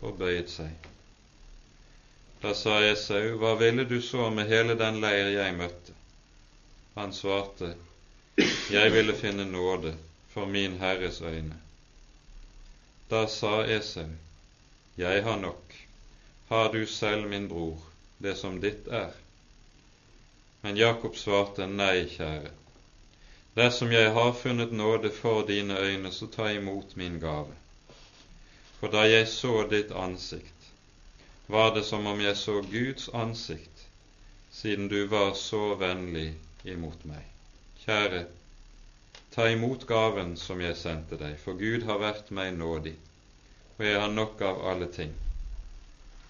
og 0.00 0.18
bøyet 0.20 0.52
seg. 0.52 0.89
Da 2.40 2.54
sa 2.54 2.78
Esau, 2.84 3.36
hva 3.36 3.54
ville 3.60 3.84
du 3.84 3.98
så 4.02 4.30
med 4.30 4.48
hele 4.48 4.74
den 4.74 5.00
leir 5.00 5.26
jeg 5.34 5.56
møtte? 5.58 5.92
Han 6.94 7.12
svarte, 7.12 7.74
jeg 8.72 8.92
ville 8.94 9.12
finne 9.16 9.44
nåde 9.44 9.92
for 10.32 10.48
min 10.48 10.78
Herres 10.80 11.20
øyne. 11.20 11.58
Da 13.10 13.26
sa 13.26 13.60
Esau, 13.64 14.08
jeg 14.96 15.24
har 15.24 15.36
nok, 15.36 15.74
har 16.48 16.72
du 16.72 16.86
selv, 16.86 17.28
min 17.28 17.48
bror, 17.48 17.76
det 18.18 18.36
som 18.38 18.56
ditt 18.60 18.88
er? 18.88 19.12
Men 20.62 20.76
Jakob 20.76 21.16
svarte, 21.16 21.66
nei, 21.66 22.06
kjære, 22.14 22.54
dersom 23.56 23.92
jeg 23.92 24.14
har 24.16 24.32
funnet 24.32 24.72
nåde 24.72 25.10
for 25.10 25.44
dine 25.46 25.76
øyne, 25.78 26.12
så 26.12 26.26
ta 26.26 26.48
imot 26.52 26.96
min 26.96 27.20
gave. 27.20 27.52
For 28.80 28.88
da 28.88 29.04
jeg 29.08 29.28
så 29.28 29.66
ditt 29.70 29.92
ansikt, 29.92 30.59
var 31.50 31.74
det 31.74 31.82
som 31.84 32.06
om 32.06 32.20
jeg 32.20 32.36
så 32.36 32.60
Guds 32.62 33.08
ansikt, 33.08 33.86
siden 34.50 34.88
du 34.88 35.06
var 35.06 35.34
så 35.34 35.74
vennlig 35.80 36.34
imot 36.64 37.04
meg. 37.08 37.24
Kjære, 37.84 38.24
ta 39.34 39.48
imot 39.50 39.86
gaven 39.88 40.36
som 40.36 40.60
jeg 40.62 40.78
sendte 40.78 41.18
deg, 41.18 41.38
for 41.42 41.58
Gud 41.58 41.86
har 41.88 41.98
vært 42.02 42.30
meg 42.34 42.54
nådig, 42.58 42.94
og 43.78 43.84
jeg 43.86 44.00
har 44.00 44.14
nok 44.14 44.42
av 44.46 44.62
alle 44.72 44.90
ting. 44.94 45.14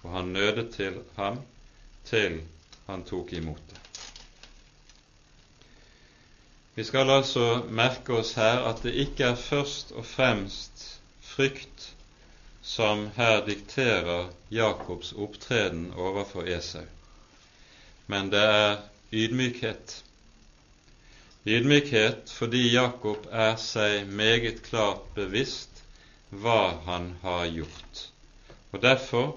Og 0.01 0.11
han 0.15 0.33
nødet 0.33 0.71
til 0.73 1.01
ham 1.17 1.41
til 2.05 2.41
han 2.87 3.03
tok 3.05 3.33
imot 3.37 3.61
det. 3.69 3.81
Vi 6.75 6.83
skal 6.87 7.09
altså 7.09 7.63
merke 7.69 8.15
oss 8.21 8.33
her 8.39 8.63
at 8.69 8.81
det 8.83 8.95
ikke 9.05 9.33
er 9.33 9.35
først 9.35 9.91
og 9.91 10.05
fremst 10.07 10.85
frykt 11.21 11.91
som 12.61 13.09
her 13.15 13.45
dikterer 13.45 14.29
Jakobs 14.49 15.13
opptreden 15.13 15.93
overfor 15.97 16.47
Esau, 16.47 16.85
men 18.05 18.29
det 18.29 18.41
er 18.41 18.77
ydmykhet. 19.11 20.03
Ydmykhet 21.45 22.29
fordi 22.29 22.67
Jakob 22.73 23.25
er 23.31 23.55
seg 23.57 24.05
meget 24.07 24.61
klart 24.67 25.07
bevisst 25.15 25.81
hva 26.29 26.77
han 26.85 27.15
har 27.23 27.47
gjort, 27.49 28.03
og 28.71 28.83
derfor 28.85 29.31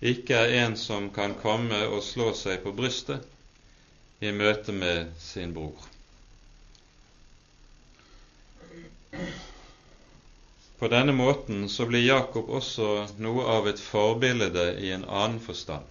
ikke 0.00 0.36
er 0.36 0.56
en 0.64 0.76
som 0.76 1.10
kan 1.12 1.36
komme 1.40 1.84
og 1.86 2.02
slå 2.04 2.32
seg 2.36 2.64
på 2.64 2.72
brystet 2.76 4.24
i 4.24 4.32
møte 4.32 4.72
med 4.72 5.12
sin 5.20 5.52
bror. 5.54 5.93
På 10.84 10.88
denne 10.88 11.12
måten 11.12 11.68
så 11.68 11.86
blir 11.88 12.02
Jakob 12.04 12.50
også 12.52 12.86
noe 13.24 13.44
av 13.48 13.64
et 13.70 13.78
forbilde 13.80 14.64
i 14.84 14.90
en 14.92 15.06
annen 15.08 15.38
forstand, 15.40 15.86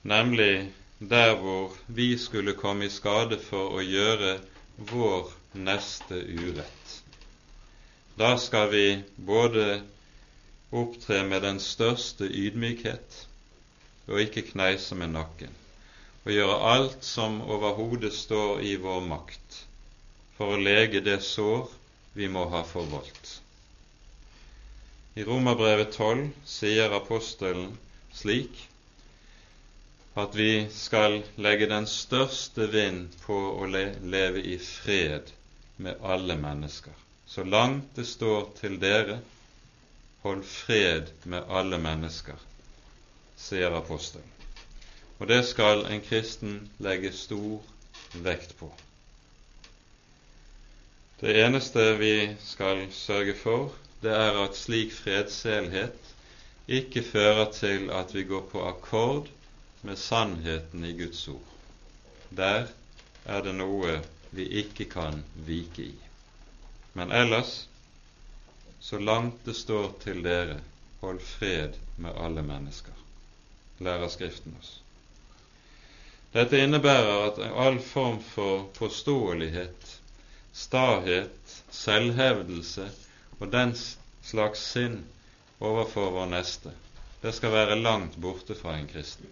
nemlig 0.00 0.70
der 1.10 1.34
hvor 1.42 1.74
vi 1.98 2.06
skulle 2.22 2.54
komme 2.56 2.86
i 2.88 2.92
skade 2.94 3.36
for 3.36 3.74
å 3.76 3.82
gjøre 3.84 4.30
vår 4.92 5.28
neste 5.66 6.22
urett. 6.40 6.94
Da 8.16 8.30
skal 8.40 8.72
vi 8.72 8.86
både 9.28 9.66
opptre 10.72 11.20
med 11.28 11.44
den 11.44 11.60
største 11.60 12.30
ydmykhet 12.32 13.18
og 14.08 14.22
ikke 14.24 14.46
kneise 14.54 14.96
med 14.96 15.12
nakken, 15.18 15.52
og 16.24 16.32
gjøre 16.32 16.56
alt 16.70 17.04
som 17.04 17.42
overhodet 17.44 18.16
står 18.16 18.64
i 18.72 18.72
vår 18.80 19.04
makt 19.12 19.60
for 20.40 20.56
å 20.56 20.64
lege 20.64 21.04
det 21.04 21.20
sår 21.28 21.68
vi 22.16 22.32
må 22.32 22.48
ha 22.56 22.64
forvoldt. 22.64 23.39
I 25.14 25.24
Romerbrevet 25.24 25.92
12 25.92 26.28
sier 26.46 26.92
apostelen 26.94 27.72
slik 28.14 28.68
at 30.14 30.34
vi 30.38 30.68
skal 30.70 31.22
legge 31.36 31.66
den 31.70 31.86
største 31.90 32.66
vind 32.70 33.16
på 33.24 33.34
å 33.34 33.66
leve 33.70 34.42
i 34.42 34.54
fred 34.62 35.32
med 35.82 35.98
alle 36.02 36.36
mennesker. 36.38 36.94
Så 37.26 37.44
langt 37.44 37.94
det 37.98 38.06
står 38.06 38.48
til 38.60 38.78
dere, 38.82 39.18
hold 40.22 40.44
fred 40.46 41.10
med 41.24 41.46
alle 41.48 41.78
mennesker, 41.78 42.38
sier 43.38 43.74
apostelen. 43.78 44.26
Og 45.18 45.28
det 45.30 45.42
skal 45.50 45.86
en 45.90 46.02
kristen 46.06 46.56
legge 46.78 47.12
stor 47.12 47.60
vekt 48.24 48.54
på. 48.58 48.70
Det 51.20 51.36
eneste 51.42 51.90
vi 52.00 52.14
skal 52.46 52.86
sørge 52.94 53.34
for, 53.36 53.70
det 54.00 54.12
er 54.16 54.38
at 54.44 54.56
slik 54.56 54.92
fredselhet 54.96 56.12
ikke 56.70 57.02
fører 57.04 57.50
til 57.52 57.90
at 57.92 58.14
vi 58.14 58.24
går 58.28 58.46
på 58.52 58.62
akkord 58.68 59.28
med 59.82 59.98
sannheten 60.00 60.84
i 60.84 60.92
Guds 60.96 61.26
ord. 61.28 61.50
Der 62.36 62.70
er 63.24 63.42
det 63.44 63.54
noe 63.58 63.98
vi 64.30 64.46
ikke 64.62 64.86
kan 64.92 65.24
vike 65.46 65.90
i. 65.90 65.94
Men 66.94 67.12
ellers, 67.12 67.68
så 68.80 68.98
langt 68.98 69.44
det 69.44 69.56
står 69.56 69.92
til 70.04 70.22
dere, 70.24 70.60
hold 71.00 71.20
fred 71.20 71.76
med 71.96 72.16
alle 72.16 72.42
mennesker, 72.42 72.96
lærer 73.80 74.08
Skriften 74.08 74.56
oss. 74.60 74.76
Dette 76.32 76.60
innebærer 76.62 77.26
at 77.26 77.40
all 77.50 77.80
form 77.82 78.20
for 78.22 78.68
påståelighet 78.78 79.96
stahet, 80.52 81.62
selvhevdelse 81.70 82.90
og 83.40 83.50
den 83.52 83.74
slags 84.22 84.62
sinn 84.72 85.00
overfor 85.60 86.12
vår 86.14 86.28
neste, 86.32 86.72
det 87.20 87.32
skal 87.36 87.52
være 87.52 87.80
langt 87.80 88.16
borte 88.20 88.56
fra 88.56 88.76
en 88.78 88.88
kristen. 88.88 89.28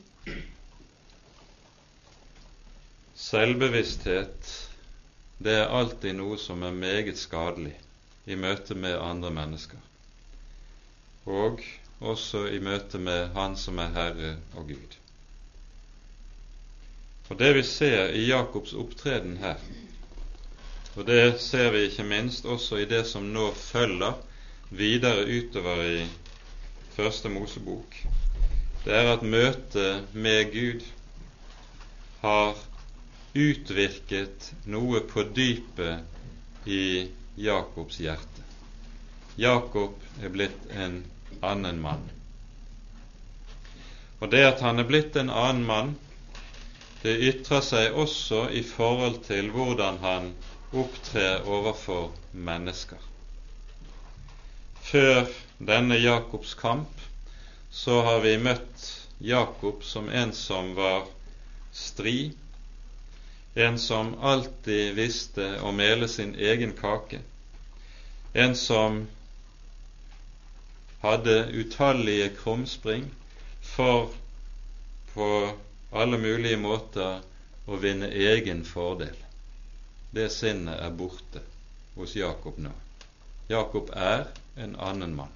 Selvbevissthet, 3.18 4.52
det 5.38 5.54
er 5.60 5.74
alltid 5.74 6.16
noe 6.18 6.38
som 6.40 6.62
er 6.64 6.76
meget 6.76 7.18
skadelig 7.20 7.74
i 8.28 8.36
møte 8.36 8.76
med 8.76 8.96
andre 9.00 9.30
mennesker, 9.32 9.80
og 11.28 11.60
også 12.00 12.46
i 12.52 12.60
møte 12.62 13.00
med 13.02 13.32
Han 13.34 13.56
som 13.56 13.78
er 13.82 13.92
Herre 13.96 14.36
og 14.54 14.68
Gud. 14.68 14.96
Og 17.28 17.38
Det 17.38 17.54
vi 17.54 17.62
ser 17.62 18.14
i 18.16 18.28
Jakobs 18.28 18.72
opptreden 18.72 19.36
her, 19.36 19.60
og 20.98 21.06
det 21.06 21.38
ser 21.38 21.70
vi 21.70 21.84
ikke 21.86 22.04
minst 22.10 22.46
også 22.50 22.80
i 22.82 22.86
det 22.90 23.04
som 23.06 23.28
nå 23.30 23.52
følger 23.54 24.16
videre 24.74 25.26
utover 25.30 25.82
i 25.86 26.00
Første 26.96 27.30
Mosebok. 27.30 27.94
Det 28.82 28.94
er 28.98 29.12
at 29.12 29.22
møtet 29.22 30.08
med 30.12 30.50
Gud 30.50 30.82
har 32.24 32.58
utvirket 33.38 34.48
noe 34.66 35.04
på 35.06 35.22
dypet 35.36 36.66
i 36.66 37.06
Jakobs 37.46 38.00
hjerte. 38.02 38.42
Jakob 39.38 40.02
er 40.18 40.34
blitt 40.34 40.66
en 40.74 41.04
annen 41.46 41.78
mann. 41.78 42.02
Og 44.18 44.34
det 44.34 44.42
at 44.48 44.66
han 44.66 44.82
er 44.82 44.90
blitt 44.90 45.14
en 45.22 45.30
annen 45.30 45.62
mann, 45.70 45.94
det 47.04 47.14
ytrer 47.30 47.62
seg 47.62 47.94
også 47.94 48.48
i 48.50 48.66
forhold 48.66 49.22
til 49.30 49.54
hvordan 49.54 50.02
han 50.02 50.32
opptrer 50.72 51.46
overfor 51.48 52.12
mennesker. 52.32 52.98
Før 54.88 55.28
denne 55.58 55.96
Jakobs 56.00 56.54
kamp 56.60 57.00
så 57.70 58.00
har 58.04 58.20
vi 58.24 58.36
møtt 58.40 58.84
Jakob 59.24 59.82
som 59.84 60.08
en 60.08 60.32
som 60.36 60.74
var 60.76 61.08
stri, 61.74 62.32
en 63.58 63.78
som 63.80 64.14
alltid 64.20 64.94
visste 64.96 65.48
å 65.64 65.72
mele 65.74 66.08
sin 66.08 66.34
egen 66.36 66.74
kake, 66.78 67.20
en 68.32 68.56
som 68.56 69.02
hadde 71.02 71.36
utallige 71.54 72.32
krumspring 72.40 73.08
for 73.74 74.12
på 75.14 75.30
alle 75.92 76.20
mulige 76.20 76.60
måter 76.60 77.22
å 77.66 77.78
vinne 77.82 78.10
egen 78.12 78.64
fordel 78.66 79.16
det 80.10 80.28
sinnet 80.32 80.80
er 80.80 80.94
borte 80.94 81.42
hos 81.94 82.14
Jakob 82.16 82.58
nå. 82.58 82.72
Jakob 83.48 83.90
er 83.96 84.26
en 84.56 84.76
annen 84.76 85.14
mann. 85.16 85.34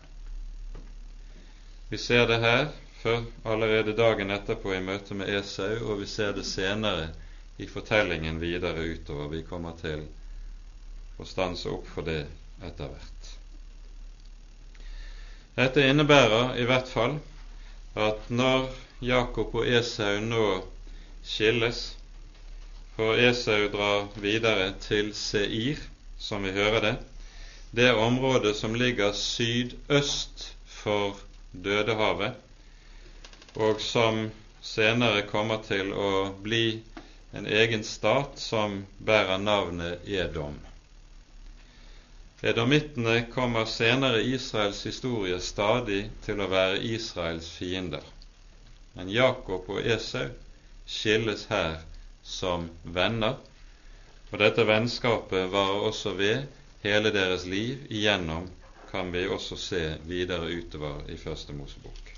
Vi 1.88 1.98
ser 1.98 2.26
det 2.26 2.38
her 2.40 2.68
før 3.02 3.24
allerede 3.44 3.96
dagen 3.98 4.30
etterpå 4.30 4.74
i 4.74 4.80
møte 4.84 5.16
med 5.18 5.28
Esau, 5.28 5.74
og 5.90 6.00
vi 6.00 6.06
ser 6.06 6.32
det 6.36 6.46
senere 6.46 7.10
i 7.58 7.66
fortellingen 7.68 8.40
videre 8.40 8.84
utover. 8.94 9.28
Vi 9.32 9.42
kommer 9.48 9.76
til 9.80 10.06
å 11.20 11.26
stanse 11.28 11.68
opp 11.72 11.88
for 11.92 12.06
det 12.06 12.22
etter 12.62 12.92
hvert. 12.92 13.32
Dette 15.56 15.84
innebærer 15.84 16.56
i 16.62 16.64
hvert 16.68 16.88
fall 16.88 17.18
at 17.98 18.30
når 18.32 18.70
Jakob 19.04 19.52
og 19.58 19.66
Esau 19.68 20.20
nå 20.24 20.46
skilles, 21.26 21.82
for 22.96 23.16
Esau 23.16 23.68
drar 23.72 24.08
videre 24.20 24.72
til 24.84 25.14
Seir, 25.16 25.80
som 26.18 26.44
vi 26.44 26.52
hører 26.52 26.80
det, 26.84 26.96
det 27.72 27.92
området 27.96 28.56
som 28.56 28.74
ligger 28.74 29.12
sydøst 29.16 30.50
for 30.68 31.16
Dødehavet, 31.52 32.34
og 33.54 33.80
som 33.80 34.26
senere 34.62 35.24
kommer 35.28 35.62
til 35.64 35.92
å 35.92 36.10
bli 36.44 36.82
en 37.32 37.48
egen 37.48 37.84
stat 37.84 38.36
som 38.40 38.82
bærer 39.00 39.40
navnet 39.40 40.04
Edom. 40.04 40.58
Edomittene 42.42 43.22
kommer 43.32 43.64
senere 43.70 44.20
i 44.20 44.34
Israels 44.34 44.82
historie 44.84 45.38
stadig 45.40 46.10
til 46.26 46.42
å 46.42 46.50
være 46.50 46.82
Israels 46.92 47.48
fiender. 47.56 48.04
Men 48.92 49.08
Jakob 49.08 49.70
og 49.70 49.80
Esau 49.80 50.28
skilles 50.84 51.46
her 51.48 51.78
som 52.22 52.68
venner, 52.82 53.36
og 54.30 54.38
dette 54.40 54.64
vennskapet 54.66 55.50
varer 55.52 55.86
også 55.88 56.14
ved 56.16 56.46
hele 56.82 57.12
deres 57.14 57.44
liv 57.46 57.84
igjennom, 57.90 58.48
kan 58.90 59.12
vi 59.12 59.26
også 59.28 59.56
se 59.56 59.82
videre 60.04 60.50
utover 60.52 61.04
i 61.10 61.16
Første 61.16 61.52
Mosebok. 61.56 62.10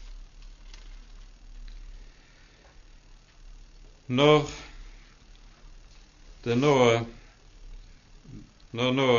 Når 4.07 4.49
det 6.45 6.57
nå 6.61 6.75
når 8.75 8.93
nå 8.93 9.11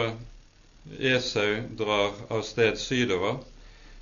Esau 1.00 1.62
drar 1.80 2.18
av 2.30 2.42
sted 2.44 2.76
sydover, 2.78 3.38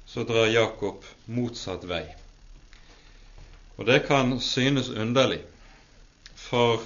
så 0.09 0.23
drar 0.25 0.49
Jakob 0.49 1.05
motsatt 1.29 1.85
vei. 1.87 2.07
Og 3.77 3.85
det 3.85 3.99
kan 4.07 4.33
synes 4.41 4.89
underlig, 4.89 5.43
for 6.53 6.83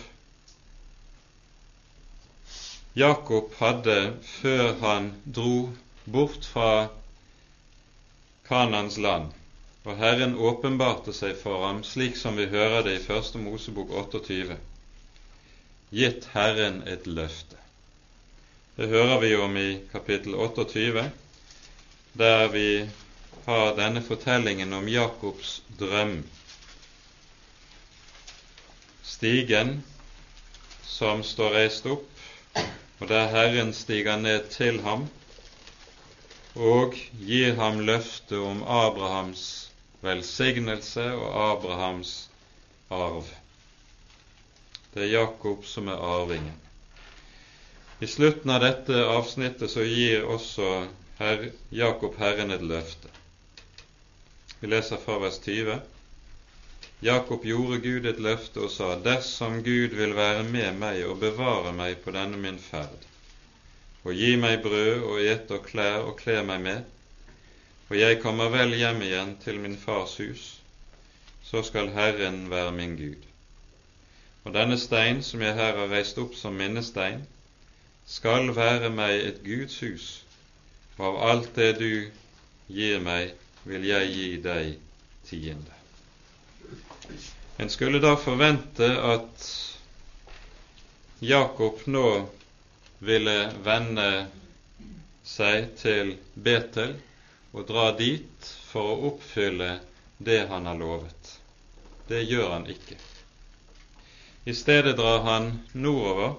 Jakob 2.95 3.49
hadde, 3.59 4.13
før 4.23 4.77
han 4.79 5.09
dro 5.35 5.73
bort 6.05 6.45
fra 6.47 6.87
Kanans 8.47 8.95
land, 8.97 9.33
og 9.83 9.99
Herren 9.99 10.37
åpenbarte 10.39 11.11
seg 11.17 11.35
for 11.41 11.65
ham 11.65 11.81
slik 11.83 12.15
som 12.15 12.39
vi 12.39 12.47
hører 12.53 12.87
det 12.87 12.93
i 12.95 13.03
Første 13.09 13.41
Mosebok 13.43 13.91
28, 14.05 14.55
gitt 15.99 16.29
Herren 16.37 16.79
et 16.87 17.11
løfte. 17.19 17.59
Det 18.79 18.87
hører 18.95 19.19
vi 19.25 19.35
om 19.35 19.59
i 19.59 19.67
kapittel 19.91 20.39
28, 20.47 21.09
der 22.23 22.47
vi 22.55 22.69
har 23.51 23.75
denne 23.83 24.05
fortellingen 24.07 24.79
om 24.79 24.87
Jakobs 24.87 25.57
drøm. 25.83 26.21
Stigen 29.07 29.83
som 30.83 31.23
står 31.23 31.55
reist 31.55 31.85
opp, 31.87 32.09
og 32.99 33.07
der 33.07 33.29
Herren 33.31 33.71
stiger 33.73 34.19
ned 34.19 34.49
til 34.51 34.81
ham 34.83 35.07
og 36.57 36.95
gir 37.21 37.55
ham 37.55 37.79
løfte 37.85 38.39
om 38.41 38.63
Abrahams 38.63 39.45
velsignelse 40.01 41.05
og 41.13 41.35
Abrahams 41.51 42.29
arv. 42.89 43.25
Det 44.93 45.03
er 45.05 45.11
Jakob 45.11 45.65
som 45.65 45.87
er 45.87 46.01
arvingen. 46.01 46.55
I 48.01 48.07
slutten 48.09 48.51
av 48.53 48.61
dette 48.61 49.03
avsnittet 49.05 49.71
så 49.73 49.85
gir 49.85 50.25
også 50.25 50.87
Herr 51.17 51.47
Jakob 51.73 52.17
Herren 52.21 52.53
et 52.53 52.65
løfte. 52.65 53.09
Vi 54.59 54.69
leser 54.69 55.01
fra 55.01 55.17
vers 55.21 55.39
20. 55.45 55.79
Jakob 56.99 57.43
gjorde 57.45 57.77
Gud 57.77 58.05
et 58.09 58.19
løfte 58.19 58.63
og 58.65 58.71
sa:" 58.73 58.95
Dersom 59.05 59.59
Gud 59.63 59.93
vil 59.99 60.15
være 60.17 60.43
med 60.43 60.79
meg 60.81 61.03
og 61.05 61.19
bevare 61.21 61.73
meg 61.73 61.99
på 62.01 62.11
denne 62.15 62.39
min 62.41 62.57
ferd, 62.57 63.05
og 64.03 64.17
gi 64.17 64.31
meg 64.35 64.63
brød 64.63 65.03
og 65.03 65.21
ete 65.21 65.59
og 65.59 65.67
klær 65.67 66.07
og 66.07 66.17
kle 66.17 66.39
meg 66.47 66.63
med, 66.63 66.81
og 67.89 67.99
jeg 67.99 68.17
kommer 68.23 68.49
vel 68.49 68.73
hjem 68.73 69.05
igjen 69.05 69.35
til 69.43 69.61
min 69.61 69.77
fars 69.77 70.17
hus, 70.17 70.47
så 71.45 71.61
skal 71.63 71.93
Herren 71.93 72.49
være 72.49 72.73
min 72.73 72.97
Gud. 72.97 73.29
Og 74.43 74.57
denne 74.57 74.81
stein 74.81 75.21
som 75.23 75.41
jeg 75.45 75.53
her 75.53 75.77
har 75.77 75.93
reist 75.93 76.17
opp 76.17 76.33
som 76.35 76.57
minnestein, 76.57 77.27
skal 78.07 78.55
være 78.55 78.89
meg 78.89 79.21
et 79.21 79.43
Guds 79.45 79.79
hus, 79.85 80.11
og 80.97 81.05
av 81.13 81.23
alt 81.29 81.55
det 81.55 81.73
du 81.77 81.89
gir 82.73 82.99
meg, 83.05 83.35
vil 83.69 83.85
jeg 83.85 84.13
gi 84.17 84.29
deg 84.41 84.77
tiende. 85.29 85.76
En 87.57 87.69
skulle 87.69 87.99
da 87.99 88.15
forvente 88.17 88.87
at 89.01 89.45
Jakob 91.19 91.79
nå 91.85 92.29
ville 92.99 93.37
vende 93.65 94.09
seg 95.25 95.71
til 95.81 96.11
Betel 96.33 96.93
og 97.51 97.65
dra 97.71 97.87
dit 97.97 98.49
for 98.69 98.91
å 98.93 99.09
oppfylle 99.09 99.71
det 100.29 100.43
han 100.51 100.69
har 100.69 100.77
lovet. 100.77 101.31
Det 102.07 102.21
gjør 102.29 102.51
han 102.53 102.69
ikke. 102.69 102.99
I 104.45 104.53
stedet 104.55 104.93
drar 105.01 105.25
han 105.25 105.49
nordover 105.73 106.37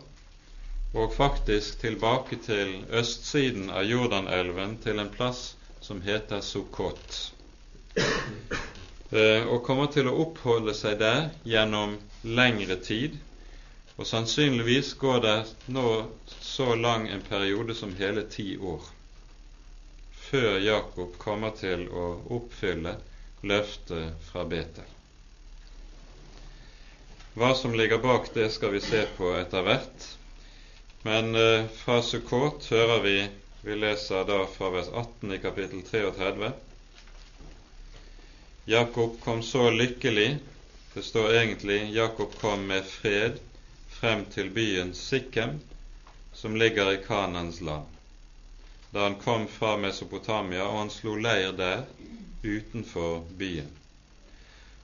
og 0.95 1.13
faktisk 1.19 1.83
tilbake 1.83 2.39
til 2.47 2.79
østsiden 2.95 3.69
av 3.75 3.85
Jordanelven, 3.91 4.79
til 4.87 5.03
en 5.03 5.11
plass 5.13 5.57
som 5.85 6.01
heter 6.07 6.41
Sukkot, 6.41 7.19
og 9.17 9.63
kommer 9.65 9.89
til 9.95 10.09
å 10.11 10.17
oppholde 10.27 10.75
seg 10.77 10.99
der 11.01 11.31
gjennom 11.49 11.95
lengre 12.29 12.77
tid. 12.85 13.15
Og 13.97 14.07
sannsynligvis 14.07 14.91
går 15.01 15.23
det 15.25 15.37
nå 15.73 15.87
så 16.45 16.75
lang 16.77 17.09
en 17.09 17.25
periode 17.25 17.75
som 17.79 17.95
hele 17.99 18.27
ti 18.31 18.51
år 18.61 18.85
før 20.29 20.59
Jakob 20.61 21.15
kommer 21.21 21.55
til 21.57 21.87
å 21.89 22.03
oppfylle 22.37 22.95
løftet 23.49 24.27
fra 24.29 24.43
Betel. 24.51 24.85
Hva 27.39 27.53
som 27.57 27.77
ligger 27.79 28.03
bak 28.03 28.29
det, 28.35 28.49
skal 28.53 28.75
vi 28.75 28.83
se 28.83 29.05
på 29.17 29.31
etter 29.39 29.65
hvert. 29.65 30.07
Men 31.07 31.31
eh, 31.39 31.69
fra 31.81 32.01
Sukkot 32.03 32.67
hører 32.75 33.05
vi 33.05 33.17
vi 33.63 33.75
leser 33.79 34.25
da 34.29 34.43
fra 34.51 34.69
vers 34.75 34.89
18 34.91 35.33
i 35.35 35.39
kapittel 35.43 35.81
33. 35.87 36.51
Jakob 38.71 39.21
kom 39.21 39.43
så 39.43 39.71
lykkelig 39.71 40.39
Det 40.95 41.03
står 41.03 41.31
egentlig 41.35 41.91
Jakob 41.95 42.35
kom 42.41 42.67
med 42.67 42.85
fred 42.85 43.39
frem 43.89 44.25
til 44.35 44.51
byen 44.51 44.91
Sikkem, 44.95 45.55
som 46.33 46.57
ligger 46.57 46.93
i 46.93 46.99
Kanans 47.07 47.61
land, 47.61 47.87
da 48.91 49.07
han 49.07 49.17
kom 49.23 49.47
fra 49.49 49.77
Mesopotamia, 49.77 50.67
og 50.67 50.79
han 50.83 50.93
slo 50.93 51.15
leir 51.17 51.57
der 51.57 51.87
utenfor 52.45 53.25
byen. 53.41 53.73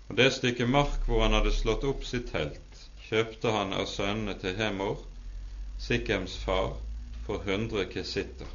Og 0.09 0.17
Det 0.17 0.31
stykket 0.33 0.73
mark 0.79 1.05
hvor 1.05 1.27
han 1.27 1.37
hadde 1.37 1.53
slått 1.53 1.85
opp 1.85 2.09
sitt 2.09 2.33
telt, 2.33 2.83
kjøpte 3.11 3.53
han 3.53 3.77
av 3.77 3.85
sønnene 3.93 4.39
til 4.41 4.57
Hemor, 4.65 5.05
Sikkems 5.91 6.41
far, 6.47 6.79
for 7.29 7.45
hundre 7.45 7.85
kesitter. 7.93 8.49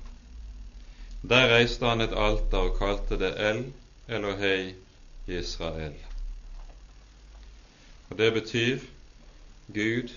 Der 1.22 1.50
reiste 1.54 1.86
han 1.86 2.02
et 2.02 2.18
alter 2.28 2.72
og 2.72 2.78
kalte 2.82 3.22
det 3.22 3.36
El 3.38 3.68
Elohei 4.10 4.74
Israel. 5.30 5.94
Og 8.10 8.18
Det 8.18 8.34
betyr 8.34 8.80
Gud, 9.74 10.10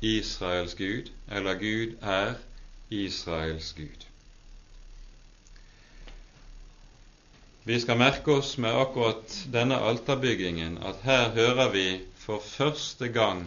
Israels 0.00 0.74
Gud, 0.74 1.10
eller 1.30 1.54
Gud 1.54 1.96
er 2.02 2.34
Israels 2.90 3.72
Gud. 3.72 4.06
Vi 7.64 7.80
skal 7.80 7.96
merke 7.96 8.32
oss 8.32 8.58
med 8.58 8.76
akkurat 8.76 9.36
denne 9.52 9.78
alterbyggingen 9.80 10.78
at 10.84 11.00
her 11.04 11.30
hører 11.32 11.70
vi 11.72 11.86
for 12.20 12.40
første 12.44 13.08
gang 13.08 13.46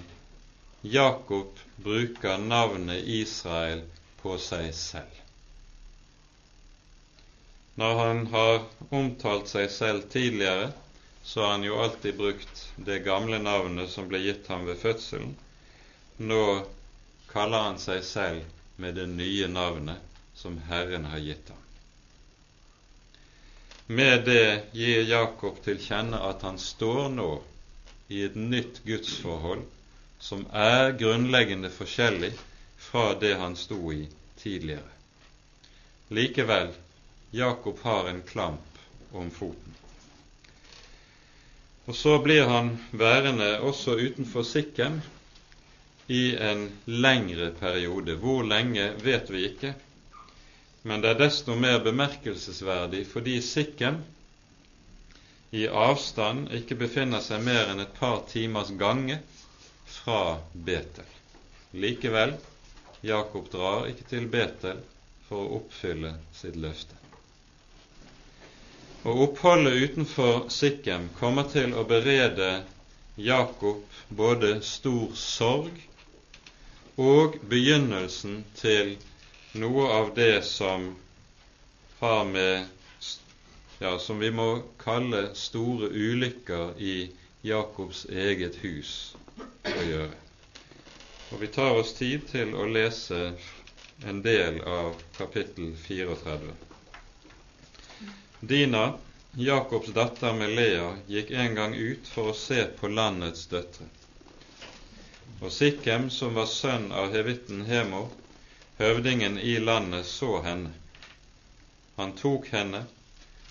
Jakob 0.84 1.60
bruker 1.84 2.38
navnet 2.38 3.06
Israel 3.06 3.84
på 4.22 4.38
seg 4.42 4.72
selv. 4.74 5.22
Når 7.78 8.02
han 8.02 8.24
har 8.34 8.66
omtalt 8.90 9.50
seg 9.54 9.70
selv 9.70 10.10
tidligere, 10.10 10.72
så 11.28 11.42
har 11.42 11.52
han 11.52 11.64
jo 11.64 11.80
alltid 11.80 12.18
brukt 12.18 12.74
det 12.76 13.00
gamle 13.00 13.40
navnet 13.40 13.90
som 13.92 14.08
ble 14.08 14.22
gitt 14.24 14.48
ham 14.48 14.62
ved 14.66 14.78
fødselen. 14.80 15.34
Nå 16.18 16.44
kaller 17.28 17.66
han 17.66 17.80
seg 17.84 18.06
selv 18.08 18.46
med 18.80 18.96
det 18.96 19.10
nye 19.12 19.50
navnet 19.52 20.22
som 20.40 20.56
Herren 20.70 21.10
har 21.12 21.20
gitt 21.20 21.50
ham. 21.52 21.64
Med 24.00 24.24
det 24.30 24.72
gir 24.72 25.04
Jakob 25.10 25.60
til 25.66 25.82
kjenne 25.84 26.22
at 26.30 26.46
han 26.48 26.60
står 26.64 27.10
nå 27.18 27.28
i 28.08 28.22
et 28.30 28.38
nytt 28.40 28.80
gudsforhold 28.88 29.66
som 30.30 30.46
er 30.64 30.94
grunnleggende 31.02 31.74
forskjellig 31.76 32.32
fra 32.88 33.10
det 33.26 33.34
han 33.44 33.60
sto 33.60 33.82
i 33.92 34.06
tidligere. 34.40 34.96
Likevel 36.08 36.72
Jakob 37.36 37.84
har 37.84 38.08
en 38.14 38.24
klamp 38.32 38.80
om 39.12 39.28
foten. 39.32 39.76
Og 41.88 41.96
så 41.96 42.18
blir 42.20 42.44
han 42.50 42.74
værende 42.92 43.60
også 43.64 43.96
utenfor 43.96 44.44
Sikkem 44.44 45.00
i 46.08 46.36
en 46.36 46.66
lengre 46.86 47.52
periode. 47.60 48.16
Hvor 48.20 48.44
lenge 48.44 48.90
vet 49.04 49.32
vi 49.32 49.46
ikke, 49.48 49.74
men 50.84 51.02
det 51.04 51.14
er 51.14 51.22
desto 51.22 51.56
mer 51.56 51.80
bemerkelsesverdig 51.84 53.06
fordi 53.08 53.38
Sikkem 53.42 54.02
i 55.56 55.64
avstand 55.68 56.52
ikke 56.60 56.76
befinner 56.84 57.24
seg 57.24 57.44
mer 57.48 57.72
enn 57.72 57.80
et 57.86 57.96
par 57.96 58.20
timers 58.34 58.74
gange 58.80 59.22
fra 59.88 60.20
Betel. 60.54 61.08
Likevel, 61.72 62.36
Jakob 63.04 63.48
drar 63.54 63.88
ikke 63.88 64.10
til 64.12 64.28
Betel 64.32 64.84
for 65.30 65.44
å 65.46 65.60
oppfylle 65.62 66.18
sitt 66.36 66.60
løfte. 66.60 67.07
Og 69.08 69.22
oppholdet 69.24 69.84
utenfor 69.84 70.50
Sikkem 70.52 71.06
kommer 71.20 71.46
til 71.52 71.72
å 71.80 71.86
berede 71.88 72.48
Jakob 73.16 73.86
både 74.22 74.50
stor 74.68 75.14
sorg 75.16 75.78
og 77.00 77.38
begynnelsen 77.54 78.42
til 78.60 78.98
noe 79.64 79.86
av 80.00 80.12
det 80.18 80.42
som 80.50 80.90
har 82.02 82.28
med 82.34 82.68
ja, 83.80 83.94
som 84.00 84.20
vi 84.20 84.34
må 84.42 84.50
kalle 84.84 85.24
store 85.40 85.88
ulykker 85.94 86.76
i 86.92 86.98
Jakobs 87.48 88.04
eget 88.12 88.60
hus 88.66 88.94
å 89.40 89.88
gjøre. 89.88 90.20
Og 91.32 91.42
Vi 91.46 91.54
tar 91.56 91.80
oss 91.80 91.96
tid 91.96 92.28
til 92.36 92.56
å 92.60 92.68
lese 92.76 93.24
en 94.04 94.24
del 94.26 94.60
av 94.68 95.00
kapittel 95.18 95.78
34. 95.88 96.67
Dina, 98.40 98.94
Jakobs 99.32 99.88
datter 99.88 100.34
med 100.34 100.50
Lea, 100.50 100.98
gikk 101.08 101.32
en 101.32 101.56
gang 101.56 101.76
ut 101.76 102.08
for 102.08 102.30
å 102.30 102.34
se 102.38 102.64
på 102.80 102.88
landets 102.88 103.48
døtre. 103.50 103.86
Og 105.42 105.50
Sikkem, 105.52 106.10
som 106.14 106.36
var 106.38 106.46
sønn 106.46 106.92
av 106.94 107.16
hevitten 107.16 107.64
Hemor, 107.66 108.12
høvdingen 108.78 109.40
i 109.42 109.56
landet, 109.60 110.06
så 110.06 110.38
henne. 110.46 110.70
Han 111.96 112.14
tok 112.20 112.46
henne 112.54 112.84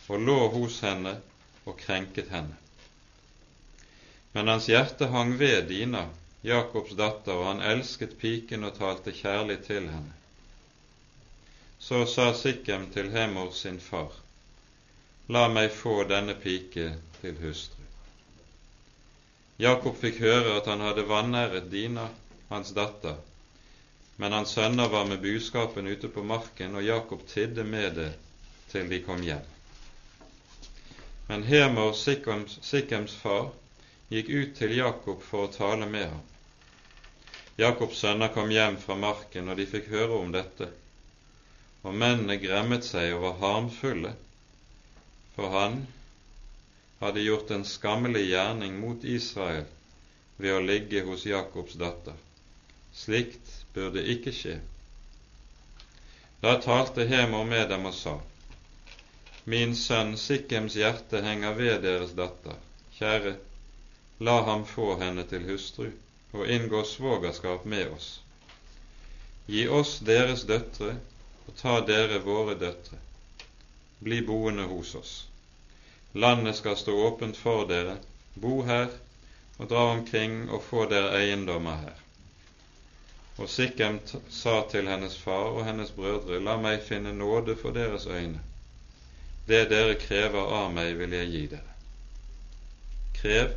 og 0.06 0.22
lå 0.22 0.36
hos 0.54 0.78
henne 0.86 1.16
og 1.64 1.80
krenket 1.80 2.30
henne. 2.30 2.54
Men 4.36 4.52
hans 4.52 4.68
hjerte 4.70 5.08
hang 5.10 5.32
ved 5.40 5.66
Dina, 5.72 6.04
Jakobs 6.46 6.94
datter, 6.94 7.34
og 7.34 7.48
han 7.48 7.64
elsket 7.72 8.14
piken 8.22 8.68
og 8.68 8.78
talte 8.78 9.10
kjærlig 9.10 9.64
til 9.66 9.90
henne. 9.90 10.14
Så 11.78 12.04
sa 12.06 12.30
Sikkem 12.38 12.86
til 12.94 13.10
Hemor 13.10 13.50
sin 13.50 13.80
far, 13.82 14.14
La 15.28 15.48
meg 15.50 15.72
få 15.74 16.04
denne 16.06 16.36
pike 16.38 16.90
til 17.20 17.38
hustru. 17.40 17.82
Jakob 19.58 19.96
fikk 19.98 20.20
høre 20.22 20.52
at 20.58 20.68
han 20.70 20.84
hadde 20.84 21.06
vanæret 21.08 21.66
Dina, 21.72 22.04
hans 22.50 22.70
datter, 22.76 23.16
men 24.16 24.36
hans 24.36 24.54
sønner 24.54 24.88
var 24.92 25.08
med 25.08 25.24
buskapen 25.24 25.88
ute 25.88 26.08
på 26.12 26.22
marken, 26.22 26.76
og 26.76 26.86
Jakob 26.86 27.26
tidde 27.26 27.64
med 27.64 27.98
det 27.98 28.12
til 28.70 28.86
de 28.92 29.00
kom 29.02 29.24
hjem. 29.26 29.42
Men 31.28 31.42
Hemor, 31.42 31.92
Sikkems 31.98 33.16
far, 33.22 33.50
gikk 34.12 34.30
ut 34.30 34.54
til 34.60 34.76
Jakob 34.76 35.24
for 35.26 35.48
å 35.48 35.52
tale 35.52 35.88
med 35.90 36.06
ham. 36.06 36.22
Jakobs 37.56 37.98
sønner 38.04 38.28
kom 38.34 38.50
hjem 38.52 38.76
fra 38.78 38.94
marken, 39.00 39.48
og 39.48 39.56
de 39.56 39.66
fikk 39.66 39.88
høre 39.88 40.20
om 40.20 40.32
dette. 40.32 40.68
Og 41.82 41.94
mennene 41.96 42.36
gremmet 42.42 42.84
seg 42.84 43.14
og 43.16 43.22
var 43.24 43.38
harmfulle, 43.40 44.12
for 45.36 45.52
han 45.52 45.86
hadde 46.98 47.20
gjort 47.20 47.50
en 47.50 47.64
skammelig 47.64 48.24
gjerning 48.30 48.78
mot 48.80 49.04
Israel 49.04 49.66
ved 50.36 50.54
å 50.56 50.62
ligge 50.64 51.02
hos 51.04 51.26
Jakobs 51.28 51.76
datter. 51.80 52.16
Slikt 52.96 53.52
burde 53.76 54.04
ikke 54.16 54.32
skje. 54.32 54.56
Da 56.40 56.56
talte 56.64 57.04
Hemor 57.08 57.44
med 57.44 57.68
dem 57.68 57.84
og 57.88 57.94
sa:" 57.94 58.16
Min 59.44 59.76
sønn 59.76 60.16
Sikkems 60.18 60.74
hjerte 60.74 61.20
henger 61.22 61.52
ved 61.54 61.82
deres 61.84 62.16
datter. 62.18 62.56
Kjære, 62.98 63.36
La 64.18 64.42
ham 64.42 64.64
få 64.66 64.96
henne 64.96 65.24
til 65.28 65.44
hustru 65.50 65.90
og 66.32 66.48
inngå 66.48 66.82
svogerskap 66.84 67.64
med 67.64 67.92
oss. 67.92 68.20
Gi 69.46 69.66
oss 69.68 69.98
deres 70.00 70.46
døtre 70.48 70.94
og 71.46 71.58
ta 71.60 71.80
dere 71.86 72.22
våre 72.24 72.56
døtre. 72.58 72.98
Bli 73.98 74.22
boende 74.22 74.62
hos 74.62 74.94
oss. 74.94 75.28
Landet 76.12 76.56
skal 76.56 76.76
stå 76.76 76.92
åpent 77.06 77.36
for 77.36 77.66
dere. 77.68 77.96
Bo 78.34 78.62
her 78.62 78.88
og 79.58 79.68
dra 79.68 79.84
omkring 79.92 80.50
og 80.50 80.62
få 80.62 80.84
dere 80.90 81.14
eiendommer 81.20 81.76
her. 81.76 82.02
Og 83.36 83.48
Sikkem 83.48 84.00
sa 84.32 84.62
til 84.70 84.88
hennes 84.88 85.16
far 85.20 85.56
og 85.56 85.64
hennes 85.64 85.92
brødre, 85.96 86.40
la 86.40 86.56
meg 86.60 86.84
finne 86.84 87.12
nåde 87.12 87.56
for 87.60 87.76
deres 87.76 88.06
øyne. 88.06 88.40
Det 89.48 89.68
dere 89.70 89.94
krever 90.00 90.52
av 90.60 90.72
meg, 90.72 90.96
vil 90.98 91.12
jeg 91.12 91.32
gi 91.32 91.46
dere. 91.52 91.74
Krev 93.20 93.52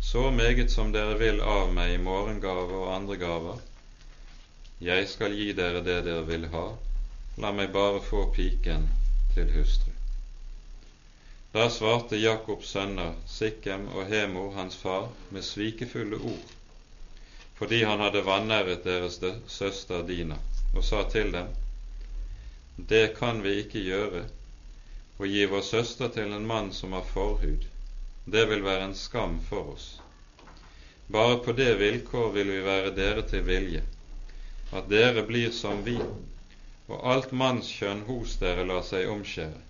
så 0.00 0.30
meget 0.30 0.70
som 0.70 0.92
dere 0.92 1.18
vil 1.18 1.40
av 1.40 1.72
meg 1.72 1.94
i 1.94 2.02
morgengave 2.02 2.80
og 2.84 2.94
andre 2.94 3.16
gaver. 3.16 3.60
Jeg 4.80 5.08
skal 5.08 5.36
gi 5.36 5.52
dere 5.52 5.84
det 5.84 6.02
dere 6.04 6.26
vil 6.26 6.48
ha, 6.52 6.66
la 7.38 7.52
meg 7.52 7.72
bare 7.72 8.02
få 8.04 8.26
piken 8.34 8.88
til 9.34 9.50
hustru. 9.54 9.92
Da 11.52 11.68
svarte 11.70 12.16
Jakobs 12.16 12.70
sønner, 12.72 13.14
Sikkem 13.28 13.88
og 13.92 14.06
Hemor, 14.08 14.52
hans 14.56 14.76
far, 14.76 15.08
med 15.30 15.44
svikefulle 15.44 16.16
ord, 16.16 16.54
fordi 17.58 17.82
han 17.84 18.00
hadde 18.00 18.24
vanæret 18.24 18.84
deres 18.84 19.20
søster 19.46 20.06
Dina, 20.08 20.38
og 20.74 20.84
sa 20.84 21.02
til 21.10 21.32
dem, 21.32 21.52
Det 22.88 23.16
kan 23.18 23.42
vi 23.42 23.58
ikke 23.60 23.84
gjøre, 23.84 24.24
å 25.18 25.28
gi 25.28 25.44
vår 25.46 25.60
søster 25.62 26.08
til 26.08 26.32
en 26.32 26.46
mann 26.46 26.72
som 26.72 26.96
har 26.96 27.04
forhud, 27.12 27.68
det 28.24 28.48
vil 28.48 28.64
være 28.64 28.88
en 28.88 28.94
skam 28.96 29.40
for 29.48 29.74
oss. 29.74 29.88
Bare 31.12 31.36
på 31.44 31.52
det 31.52 31.74
vilkår 31.78 32.32
vil 32.32 32.50
vi 32.50 32.60
være 32.64 32.94
dere 32.96 33.28
til 33.28 33.44
vilje, 33.44 33.82
at 34.72 34.88
dere 34.88 35.26
blir 35.28 35.52
som 35.52 35.84
vi, 35.84 35.98
og 36.92 37.04
alt 37.12 37.32
mannskjønn 37.32 38.04
hos 38.08 38.36
dere 38.40 38.66
lar 38.68 38.84
seg 38.86 39.08
omskjære. 39.08 39.60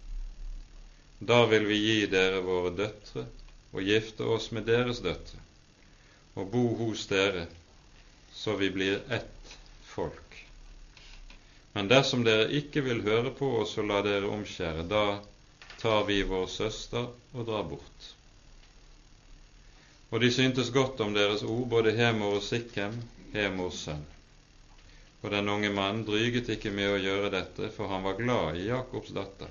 Da 1.23 1.45
vil 1.47 1.69
vi 1.71 1.79
gi 1.79 1.99
dere 2.11 2.43
våre 2.43 2.73
døtre 2.75 3.25
og 3.73 3.87
gifte 3.87 4.27
oss 4.27 4.51
med 4.53 4.67
deres 4.67 5.01
døtre, 5.05 5.39
og 6.35 6.51
bo 6.51 6.65
hos 6.81 7.07
dere, 7.11 7.47
så 8.35 8.57
vi 8.59 8.71
blir 8.75 8.99
ett 9.19 9.55
folk. 9.87 10.41
Men 11.73 11.89
dersom 11.89 12.25
dere 12.27 12.51
ikke 12.59 12.83
vil 12.85 13.05
høre 13.07 13.31
på 13.39 13.49
oss 13.63 13.77
og 13.81 13.87
la 13.89 14.01
dere 14.05 14.33
omskjære, 14.35 14.85
da 14.91 15.21
tar 15.79 16.03
vi 16.11 16.19
vår 16.27 16.51
søster 16.51 17.07
og 17.33 17.47
drar 17.47 17.65
bort. 17.71 18.09
Og 20.13 20.21
de 20.21 20.29
syntes 20.33 20.75
godt 20.75 21.01
om 21.01 21.15
deres 21.15 21.43
ord, 21.43 21.69
både 21.69 21.95
Hemor 21.97 22.37
og 22.41 22.45
Sikhem, 22.45 22.99
Hemors 23.33 23.87
sønn. 23.87 24.05
Og 25.23 25.31
den 25.31 25.49
unge 25.49 25.71
mannen 25.71 26.05
dryget 26.07 26.49
ikke 26.51 26.73
med 26.75 26.91
å 26.91 27.01
gjøre 27.03 27.31
dette, 27.31 27.71
for 27.77 27.91
han 27.93 28.03
var 28.03 28.19
glad 28.19 28.59
i 28.59 28.67
Jakobs 28.67 29.13
datter, 29.15 29.51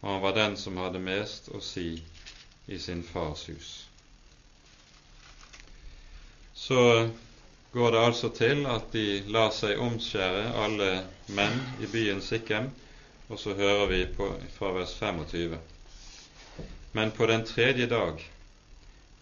og 0.00 0.08
han 0.08 0.22
var 0.24 0.36
den 0.38 0.56
som 0.56 0.80
hadde 0.80 1.02
mest 1.04 1.50
å 1.52 1.60
si 1.60 1.90
i 2.66 2.78
sin 2.80 3.02
fars 3.04 3.44
hus. 3.52 3.72
Så 6.56 6.80
går 7.72 7.92
det 7.92 8.00
altså 8.06 8.32
til 8.36 8.64
at 8.70 8.88
de 8.92 9.06
lar 9.34 9.52
seg 9.52 9.80
omskjære, 9.84 10.48
alle 10.64 10.90
menn 11.36 11.60
i 11.84 11.90
byen 11.92 12.24
Sikkem, 12.24 12.70
og 13.28 13.40
så 13.40 13.54
hører 13.56 13.86
vi 13.92 14.02
på, 14.16 14.32
fra 14.56 14.72
vers 14.76 14.96
25. 14.98 15.58
Men 16.92 17.12
på 17.16 17.28
den 17.28 17.44
tredje 17.48 17.86
dag 17.88 18.20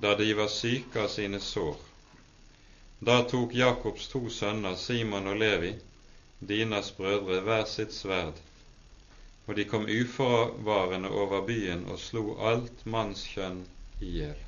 da 0.01 0.15
de 0.19 0.33
var 0.35 0.49
syke 0.49 1.03
av 1.03 1.11
sine 1.13 1.41
sår. 1.41 1.90
Da 3.01 3.23
tok 3.23 3.55
Jakobs 3.55 4.09
to 4.09 4.21
sønner, 4.31 4.75
Simon 4.77 5.27
og 5.27 5.39
Levi, 5.41 5.71
Dinas 6.39 6.91
brødre, 6.97 7.41
hver 7.47 7.65
sitt 7.65 7.95
sverd, 7.97 8.41
og 9.47 9.57
de 9.57 9.65
kom 9.65 9.89
uforvarende 9.89 11.09
over 11.23 11.47
byen 11.47 11.87
og 11.89 11.99
slo 11.99 12.25
alt 12.51 12.85
mannskjønn 12.85 13.63
i 14.01 14.13
hjel. 14.19 14.45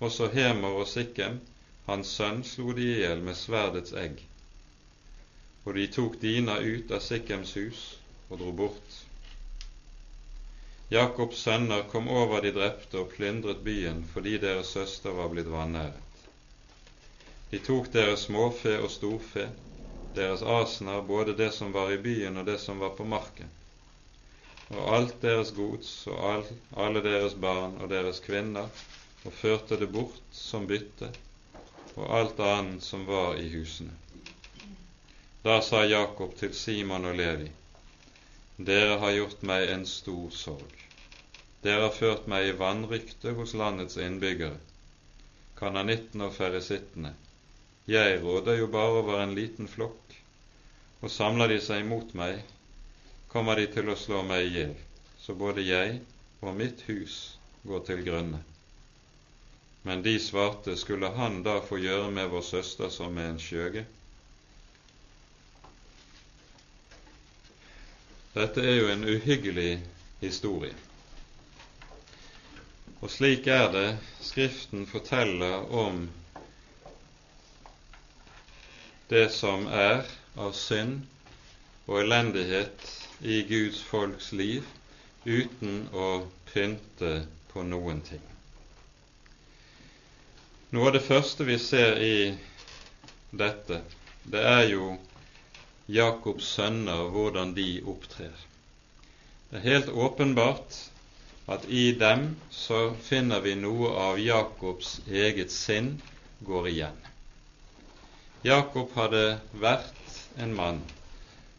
Også 0.00 0.30
Hemer 0.36 0.78
og 0.84 0.86
Sikkem, 0.92 1.40
hans 1.90 2.14
sønn, 2.20 2.44
slo 2.44 2.70
de 2.78 2.86
i 2.92 3.00
hjel 3.02 3.26
med 3.26 3.34
sverdets 3.42 3.96
egg. 4.06 4.22
Og 5.64 5.74
de 5.74 5.90
tok 5.98 6.20
Dina 6.22 6.60
ut 6.62 6.94
av 6.94 7.02
Sikkems 7.10 7.56
hus 7.58 7.84
og 8.30 8.38
dro 8.38 8.54
bort 8.62 9.02
Jakobs 10.90 11.40
sønner 11.42 11.82
kom 11.90 12.06
over 12.08 12.44
de 12.44 12.52
drepte 12.54 13.00
og 13.00 13.08
plyndret 13.16 13.64
byen 13.66 14.04
fordi 14.12 14.36
deres 14.38 14.68
søster 14.76 15.16
var 15.16 15.32
blitt 15.32 15.48
vanæret. 15.50 16.05
De 17.50 17.58
tok 17.62 17.92
deres 17.94 18.24
småfe 18.26 18.72
og 18.82 18.90
storfe, 18.90 19.44
deres 20.16 20.42
asener, 20.42 21.02
både 21.06 21.34
det 21.38 21.52
som 21.54 21.70
var 21.72 21.92
i 21.94 22.00
byen 22.02 22.40
og 22.40 22.46
det 22.48 22.56
som 22.58 22.80
var 22.82 22.96
på 22.98 23.04
marken, 23.06 23.50
og 24.72 24.80
alt 24.96 25.20
deres 25.22 25.52
gods 25.54 25.90
og 26.10 26.24
all, 26.30 26.48
alle 26.86 27.02
deres 27.04 27.36
barn 27.38 27.76
og 27.78 27.92
deres 27.92 28.18
kvinner, 28.24 28.66
og 29.24 29.34
førte 29.42 29.78
det 29.78 29.88
bort 29.94 30.18
som 30.34 30.66
bytte, 30.66 31.12
og 31.94 32.10
alt 32.18 32.42
annet 32.42 32.82
som 32.84 33.06
var 33.06 33.38
i 33.38 33.46
husene. 33.52 33.94
Da 35.46 35.60
sa 35.62 35.84
Jakob 35.86 36.34
til 36.40 36.54
Simon 36.54 37.06
og 37.06 37.14
Levi, 37.20 37.46
dere 38.58 38.98
har 38.98 39.14
gjort 39.14 39.46
meg 39.46 39.68
en 39.70 39.86
stor 39.86 40.34
sorg. 40.34 40.82
Dere 41.62 41.86
har 41.86 41.94
ført 41.94 42.26
meg 42.30 42.48
i 42.48 42.56
vanrykte 42.58 43.36
hos 43.38 43.54
landets 43.54 44.00
innbyggere, 44.02 44.58
kananitten 45.58 46.26
og 46.26 46.34
ferisittene. 46.34 47.14
Jeg 47.86 48.18
råder 48.22 48.58
jo 48.58 48.66
bare 48.66 48.98
over 49.00 49.20
en 49.22 49.34
liten 49.38 49.68
flokk, 49.70 50.14
og 51.00 51.10
samler 51.12 51.52
de 51.52 51.60
seg 51.62 51.84
mot 51.86 52.14
meg, 52.18 52.40
kommer 53.30 53.60
de 53.60 53.68
til 53.70 53.92
å 53.92 53.94
slå 54.00 54.24
meg 54.26 54.48
i 54.48 54.52
hjel, 54.56 54.72
så 55.22 55.36
både 55.38 55.62
jeg 55.62 56.00
og 56.42 56.56
mitt 56.58 56.82
hus 56.88 57.36
går 57.62 57.84
til 57.86 58.02
grunne. 58.08 58.42
Men 59.86 60.02
de 60.02 60.16
svarte, 60.18 60.74
skulle 60.76 61.12
han 61.14 61.44
da 61.46 61.60
få 61.62 61.78
gjøre 61.78 62.10
med 62.10 62.32
vår 62.32 62.42
søster 62.42 62.90
som 62.90 63.14
med 63.14 63.36
en 63.36 63.38
skjøge? 63.38 63.84
Dette 68.34 68.66
er 68.66 68.80
jo 68.80 68.90
en 68.90 69.06
uhyggelig 69.06 69.78
historie. 70.20 70.74
Og 72.98 73.08
slik 73.14 73.46
er 73.46 73.70
det 73.72 73.88
Skriften 74.26 74.88
forteller 74.90 75.70
om 75.70 76.08
det 79.08 79.28
som 79.32 79.66
er 79.66 80.06
av 80.36 80.52
synd 80.58 81.04
og 81.86 82.00
elendighet 82.02 82.88
i 83.22 83.42
Guds 83.46 83.82
folks 83.86 84.32
liv, 84.32 84.66
uten 85.24 85.86
å 85.94 86.08
pynte 86.50 87.12
på 87.52 87.62
noen 87.66 88.02
ting. 88.06 88.24
Noe 90.74 90.90
av 90.90 90.96
det 90.98 91.04
første 91.06 91.46
vi 91.46 91.58
ser 91.62 92.02
i 92.02 92.18
dette, 93.30 93.80
det 94.26 94.42
er 94.42 94.64
jo 94.72 94.96
Jakobs 95.86 96.50
sønner, 96.56 97.06
hvordan 97.14 97.54
de 97.54 97.68
opptrer. 97.86 98.34
Det 99.50 99.60
er 99.60 99.68
helt 99.68 99.94
åpenbart 99.94 100.82
at 101.46 101.68
i 101.70 101.92
dem 101.94 102.32
så 102.50 102.88
finner 103.06 103.44
vi 103.46 103.54
noe 103.54 103.92
av 104.08 104.18
Jakobs 104.18 104.96
eget 105.06 105.54
sinn 105.54 105.94
går 106.42 106.72
igjen. 106.74 107.05
Jakob 108.46 108.92
hadde 108.94 109.40
vært 109.58 110.18
en 110.38 110.52
mann 110.54 110.76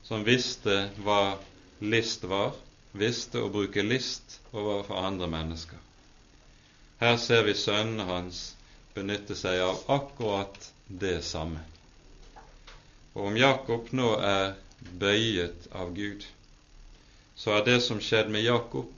som 0.08 0.22
visste 0.24 0.76
hva 1.04 1.36
list 1.84 2.24
var, 2.32 2.54
visste 2.96 3.42
å 3.44 3.50
bruke 3.52 3.84
list 3.84 4.38
overfor 4.54 5.02
andre 5.10 5.28
mennesker. 5.28 5.82
Her 7.02 7.18
ser 7.20 7.44
vi 7.44 7.58
sønnene 7.60 8.06
hans 8.08 8.40
benytte 8.96 9.36
seg 9.36 9.60
av 9.66 9.84
akkurat 9.98 10.70
det 10.88 11.18
samme. 11.28 11.60
Og 13.18 13.34
om 13.34 13.42
Jakob 13.42 13.92
nå 13.92 14.14
er 14.24 14.56
bøyet 15.04 15.68
av 15.76 15.92
Gud, 15.98 16.24
så 17.36 17.58
er 17.58 17.68
det 17.68 17.82
som 17.84 18.00
skjedde 18.00 18.32
med 18.34 18.48
Jakob, 18.48 18.96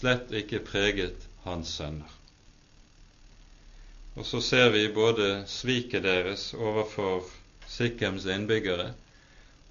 slett 0.00 0.32
ikke 0.32 0.64
preget 0.64 1.28
hans 1.44 1.76
sønner. 1.76 2.21
Og 4.14 4.26
så 4.26 4.40
ser 4.44 4.70
vi 4.70 4.88
både 4.92 5.44
sviket 5.48 6.04
deres 6.04 6.50
overfor 6.54 7.24
Sikkems 7.72 8.26
innbyggere 8.28 8.90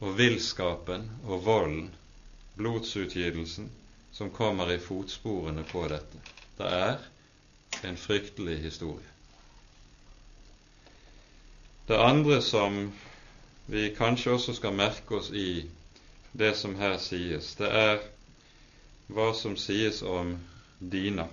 og 0.01 0.15
villskapen 0.17 1.03
og 1.27 1.43
volden, 1.45 1.91
blodsutgytelsen, 2.57 3.69
som 4.11 4.31
kommer 4.33 4.71
i 4.73 4.79
fotsporene 4.81 5.63
på 5.69 5.83
dette. 5.91 6.21
Det 6.57 6.71
er 6.77 6.97
en 7.85 7.97
fryktelig 7.97 8.57
historie. 8.63 9.05
Det 11.87 11.97
andre 11.97 12.41
som 12.41 12.81
vi 13.67 13.89
kanskje 13.97 14.33
også 14.33 14.57
skal 14.57 14.73
merke 14.73 15.19
oss 15.21 15.29
i 15.29 15.67
det 16.33 16.55
som 16.57 16.75
her 16.79 16.97
sies, 16.97 17.53
det 17.59 17.69
er 17.69 18.01
hva 19.11 19.31
som 19.37 19.57
sies 19.59 20.01
om 20.01 20.33
Dina. 20.79 21.27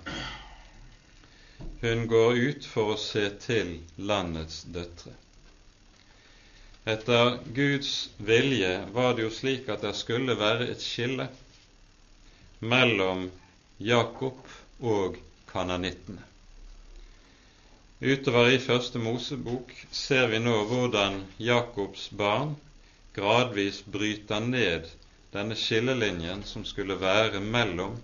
Hun 1.81 2.07
går 2.07 2.37
ut 2.37 2.65
for 2.65 2.93
å 2.93 2.99
se 2.99 3.25
til 3.43 3.69
landets 3.97 4.63
døtre. 4.75 5.13
Etter 6.93 7.37
Guds 7.55 7.91
vilje 8.31 8.71
var 8.95 9.13
det 9.15 9.27
jo 9.27 9.31
slik 9.35 9.69
at 9.69 9.83
det 9.85 9.93
skulle 9.99 10.35
være 10.39 10.67
et 10.73 10.83
skille 10.83 11.27
mellom 12.73 13.29
Jakob 13.79 14.41
og 14.79 15.19
kananittene. 15.51 16.25
Utover 17.99 18.53
i 18.53 18.59
Første 18.63 18.99
Mosebok 19.03 19.73
ser 19.91 20.29
vi 20.31 20.39
nå 20.39 20.55
hvordan 20.69 21.17
Jakobs 21.43 22.05
barn 22.15 22.53
gradvis 23.15 23.81
bryter 23.95 24.39
ned 24.45 24.87
denne 25.33 25.57
skillelinjen 25.59 26.45
som 26.47 26.63
skulle 26.65 26.95
være 27.01 27.41
mellom 27.43 27.97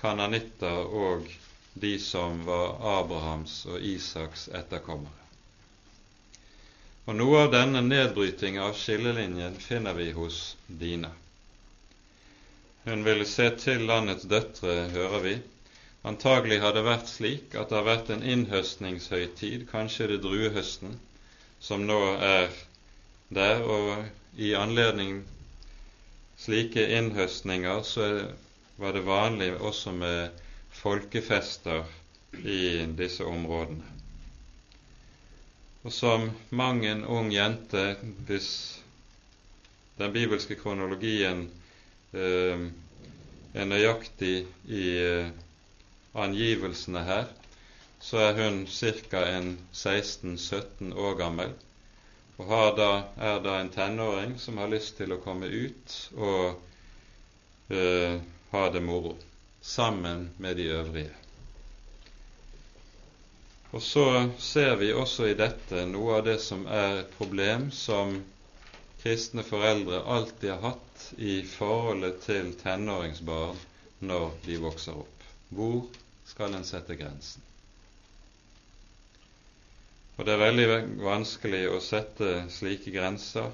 kananitter 0.00 0.88
og 1.02 1.28
de 1.80 1.98
som 2.02 2.44
var 2.46 2.76
Abrahams 3.00 3.60
og 3.66 3.80
Isaks 3.80 4.48
etterkommere. 4.48 5.14
Og 7.08 7.16
Noe 7.16 7.44
av 7.46 7.52
denne 7.54 7.80
nedbryting 7.84 8.58
av 8.60 8.74
skillelinjen 8.76 9.54
finner 9.64 9.96
vi 9.96 10.10
hos 10.12 10.56
Dina. 10.66 11.10
Hun 12.84 13.04
ville 13.04 13.24
se 13.28 13.46
til 13.60 13.86
landets 13.88 14.26
døtre, 14.28 14.74
hører 14.92 15.24
vi. 15.24 15.34
Antagelig 16.08 16.60
har 16.62 16.76
det 16.76 16.84
vært 16.86 17.08
slik 17.10 17.56
at 17.56 17.70
det 17.70 17.78
har 17.78 17.86
vært 17.88 18.10
en 18.14 18.26
innhøstningshøytid, 18.34 19.64
kanskje 19.70 20.10
det 20.12 20.20
druehøsten, 20.24 20.98
som 21.60 21.86
nå 21.88 21.98
er 22.28 22.52
der, 23.34 23.64
og 23.64 24.04
i 24.36 24.52
anledning 24.56 25.22
slike 26.38 26.84
innhøstninger 26.98 27.82
så 27.82 28.06
var 28.78 28.94
det 28.94 29.06
vanlig 29.08 29.50
også 29.58 29.92
med 29.92 30.44
folkefester 30.82 31.84
i 32.44 32.86
disse 32.98 33.24
områdene. 33.24 33.84
Og 35.86 35.92
som 35.94 36.28
mang 36.50 36.82
en 36.86 37.04
ung 37.04 37.30
jente, 37.32 37.84
hvis 38.28 38.50
den 39.98 40.12
bibelske 40.12 40.58
kronologien 40.60 41.46
eh, 42.12 42.66
er 43.54 43.70
nøyaktig 43.70 44.34
i 44.68 44.84
eh, 45.04 45.30
angivelsene 46.14 47.04
her, 47.08 47.30
så 48.00 48.20
er 48.28 48.36
hun 48.42 48.60
ca. 48.66 49.24
en 49.38 49.56
16-17 49.72 50.92
år 50.94 51.16
gammel 51.18 51.56
og 52.38 52.76
da, 52.78 52.90
er 53.18 53.40
da 53.42 53.56
en 53.60 53.70
tenåring 53.74 54.36
som 54.38 54.58
har 54.62 54.70
lyst 54.70 54.94
til 55.00 55.10
å 55.10 55.18
komme 55.24 55.48
ut 55.50 55.94
og 56.14 57.74
eh, 57.74 58.20
ha 58.52 58.62
det 58.70 58.82
moro 58.84 59.16
sammen 59.68 60.30
med 60.36 60.56
de 60.56 60.68
øvrige. 60.72 61.14
Og 63.70 63.82
så 63.82 64.30
ser 64.38 64.76
vi 64.80 64.92
også 64.96 65.26
i 65.28 65.36
dette 65.36 65.82
noe 65.90 66.14
av 66.16 66.24
det 66.24 66.38
som 66.40 66.64
er 66.72 67.02
et 67.02 67.10
problem 67.18 67.66
som 67.74 68.14
kristne 69.02 69.44
foreldre 69.44 70.00
alltid 70.08 70.54
har 70.54 70.62
hatt 70.70 71.04
i 71.20 71.42
forholdet 71.46 72.22
til 72.24 72.54
tenåringsbarn 72.62 73.60
når 74.08 74.32
de 74.46 74.56
vokser 74.64 74.96
opp. 74.96 75.28
Hvor 75.52 75.84
skal 76.28 76.56
en 76.56 76.64
sette 76.64 76.96
grensen? 76.96 77.44
Og 80.18 80.26
det 80.26 80.34
er 80.34 80.42
veldig 80.42 80.66
vanskelig 81.04 81.62
å 81.70 81.78
sette 81.84 82.32
slike 82.50 82.90
grenser, 82.90 83.52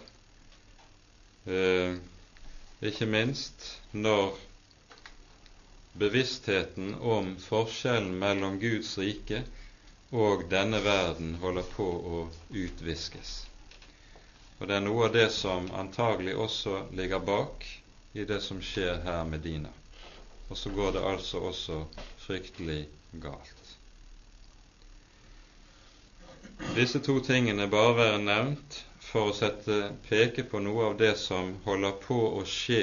eh, 1.44 1.98
ikke 2.81 3.11
minst 3.11 3.66
når 3.92 4.38
bevisstheten 6.03 6.95
om 6.95 7.37
forskjellen 7.39 8.19
mellom 8.19 8.59
Guds 8.63 8.97
rike 8.99 9.43
og 10.15 10.45
denne 10.51 10.81
verden 10.85 11.35
holder 11.43 11.67
på 11.77 11.87
å 11.87 12.21
utviskes. 12.65 13.35
Og 14.59 14.69
det 14.71 14.77
er 14.79 14.85
noe 14.87 15.07
av 15.09 15.15
det 15.15 15.29
som 15.35 15.67
antagelig 15.75 16.35
også 16.47 16.81
ligger 16.99 17.23
bak 17.27 17.67
i 18.15 18.27
det 18.31 18.41
som 18.43 18.61
skjer 18.63 19.01
her 19.07 19.25
med 19.27 19.43
Dina. 19.47 19.71
Og 20.49 20.57
så 20.59 20.71
går 20.71 20.93
det 20.99 21.03
altså 21.13 21.41
også 21.51 21.81
fryktelig 22.27 22.85
galt. 23.23 23.61
Disse 26.77 27.01
to 27.03 27.19
tingene 27.27 27.67
bare 27.71 27.97
være 27.99 28.21
nevnt 28.23 28.79
for 29.09 29.31
å 29.31 29.37
sette, 29.37 29.79
peke 30.09 30.45
på 30.51 30.61
noe 30.63 30.91
av 30.91 30.99
det 31.01 31.15
som 31.23 31.57
holder 31.67 31.99
på 32.07 32.19
å 32.39 32.45
skje 32.47 32.83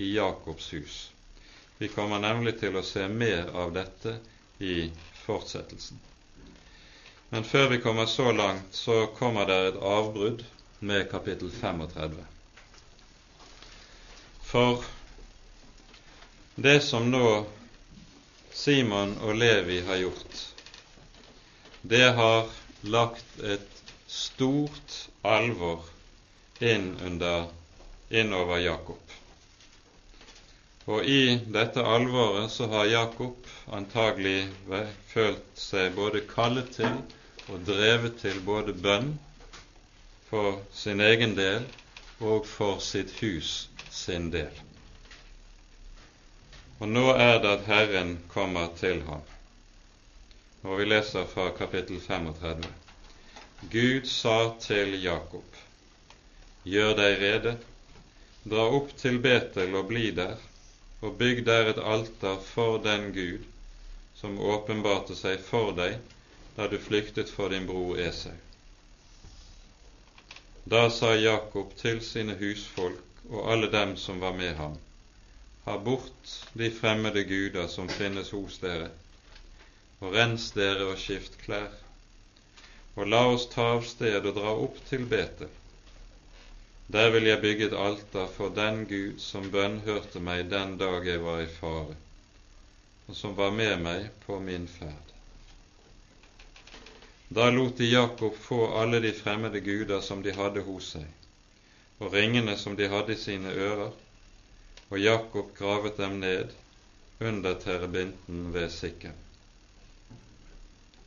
i 0.00 0.12
Jakobs 0.14 0.70
hus. 0.74 0.98
Vi 1.80 1.88
kommer 1.88 2.18
nemlig 2.20 2.58
til 2.60 2.74
å 2.76 2.82
se 2.84 3.06
mer 3.08 3.46
av 3.56 3.70
dette 3.72 4.18
i 4.60 4.90
fortsettelsen. 5.22 5.96
Men 7.30 7.46
før 7.48 7.70
vi 7.70 7.78
kommer 7.80 8.06
så 8.06 8.26
langt, 8.36 8.74
så 8.76 9.06
kommer 9.16 9.46
det 9.48 9.56
et 9.68 9.78
avbrudd 9.90 10.42
med 10.84 11.06
kapittel 11.08 11.48
35. 11.54 12.18
For 14.50 14.84
det 16.60 16.76
som 16.84 17.08
nå 17.08 17.24
Simon 18.52 19.16
og 19.24 19.40
Levi 19.40 19.78
har 19.88 20.02
gjort, 20.02 20.42
det 21.80 22.10
har 22.20 22.52
lagt 22.84 23.40
et 23.40 23.80
stort 24.04 24.98
alvor 25.22 25.88
inn, 26.60 26.92
under, 27.08 27.48
inn 28.12 28.36
over 28.36 28.60
Jakob. 28.60 29.19
Og 30.90 31.04
i 31.06 31.38
dette 31.54 31.82
alvoret 31.86 32.50
så 32.50 32.66
har 32.72 32.88
Jakob 32.90 33.46
antagelig 33.78 34.48
følt 35.12 35.60
seg 35.64 35.92
både 35.98 36.24
kallet 36.32 36.72
til 36.74 36.96
og 37.50 37.62
drevet 37.68 38.16
til 38.22 38.40
både 38.46 38.74
bønn 38.86 39.12
for 40.30 40.58
sin 40.80 41.02
egen 41.06 41.36
del 41.38 41.68
og 42.20 42.46
for 42.46 42.82
sitt 42.82 43.14
hus 43.20 43.52
sin 43.90 44.28
del. 44.34 44.50
Og 46.80 46.88
nå 46.88 47.06
er 47.12 47.38
det 47.44 47.54
at 47.54 47.66
Herren 47.68 48.12
kommer 48.32 48.70
til 48.80 49.02
ham. 49.06 49.22
Og 50.64 50.78
vi 50.80 50.90
leser 50.90 51.26
fra 51.28 51.50
kapittel 51.56 52.00
35. 52.00 52.66
Gud 53.72 54.06
sa 54.08 54.36
til 54.60 54.94
Jakob, 55.02 55.44
gjør 56.64 56.94
deg 56.96 57.18
rede, 57.20 57.52
dra 58.48 58.64
opp 58.78 58.94
til 59.00 59.20
Betel 59.24 59.76
og 59.76 59.90
bli 59.92 60.10
der, 60.16 60.38
og 61.00 61.16
bygg 61.18 61.44
der 61.46 61.70
et 61.72 61.80
alter 61.94 62.40
for 62.44 62.78
den 62.84 63.12
Gud 63.16 63.44
som 64.20 64.40
åpenbarte 64.52 65.16
seg 65.16 65.40
for 65.44 65.72
deg 65.76 65.96
da 66.56 66.66
du 66.68 66.76
flyktet 66.78 67.30
for 67.32 67.48
din 67.52 67.66
bror 67.68 68.00
Esau. 68.04 68.34
Da 70.70 70.82
sa 70.92 71.14
Jakob 71.16 71.72
til 71.80 72.02
sine 72.04 72.36
husfolk 72.40 73.22
og 73.30 73.52
alle 73.52 73.70
dem 73.72 73.96
som 73.96 74.20
var 74.20 74.34
med 74.36 74.54
ham, 74.58 74.74
ha 75.64 75.76
bort 75.76 76.34
de 76.52 76.68
fremmede 76.70 77.24
guder 77.24 77.66
som 77.68 77.88
finnes 77.88 78.30
hos 78.36 78.58
dere, 78.58 78.90
og 80.00 80.14
rens 80.14 80.50
dere 80.56 80.90
og 80.90 80.98
skift 80.98 81.38
klær, 81.44 81.72
og 82.96 83.08
la 83.08 83.22
oss 83.32 83.48
ta 83.54 83.70
av 83.76 83.86
sted 83.88 84.26
og 84.26 84.36
dra 84.36 84.52
opp 84.66 84.76
til 84.90 85.06
Betel. 85.08 85.48
Der 86.92 87.10
vil 87.10 87.28
jeg 87.28 87.38
bygge 87.40 87.66
et 87.68 87.74
alter 87.78 88.26
for 88.34 88.50
den 88.54 88.80
Gud 88.90 89.20
som 89.22 89.44
bønnhørte 89.52 90.18
meg 90.26 90.48
den 90.50 90.72
dag 90.78 91.04
jeg 91.06 91.20
var 91.22 91.42
i 91.44 91.46
fare, 91.46 91.94
og 93.06 93.14
som 93.14 93.36
var 93.38 93.52
med 93.54 93.76
meg 93.84 94.08
på 94.24 94.38
min 94.42 94.64
ferd. 94.66 95.12
Da 97.30 97.44
lot 97.54 97.76
de 97.78 97.86
Jakob 97.86 98.34
få 98.34 98.58
alle 98.80 98.98
de 99.04 99.12
fremmede 99.14 99.60
guder 99.62 100.02
som 100.02 100.24
de 100.24 100.34
hadde 100.34 100.64
hos 100.66 100.88
seg, 100.96 101.06
og 102.00 102.16
ringene 102.16 102.56
som 102.58 102.74
de 102.80 102.88
hadde 102.90 103.14
i 103.14 103.20
sine 103.22 103.52
ører, 103.54 103.92
og 104.90 104.98
Jakob 104.98 105.52
gravet 105.60 106.00
dem 106.00 106.16
ned 106.24 106.56
under 107.20 107.54
terebinten 107.66 108.48
ved 108.56 108.66
Sikkem. 108.74 109.14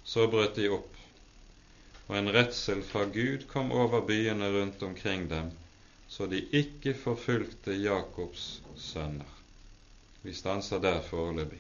Så 0.06 0.30
brøt 0.32 0.56
de 0.56 0.70
opp, 0.78 0.96
og 2.08 2.16
en 2.22 2.32
redsel 2.38 2.86
fra 2.88 3.04
Gud 3.20 3.50
kom 3.52 3.76
over 3.76 4.06
byene 4.08 4.48
rundt 4.56 4.88
omkring 4.88 5.28
dem, 5.28 5.52
så 6.14 6.28
de 6.30 6.44
ikke 6.54 6.94
forfulgte 6.94 7.74
Jakobs 7.74 8.62
sønner. 8.78 9.30
Vi 10.22 10.34
stanser 10.38 10.80
der 10.84 11.00
foreløpig. 11.08 11.58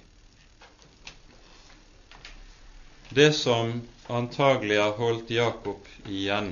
Det 3.09 3.31
som 3.33 3.73
antagelig 4.19 4.77
har 4.77 4.93
holdt 4.99 5.33
Jakob 5.33 5.89
igjen 6.05 6.51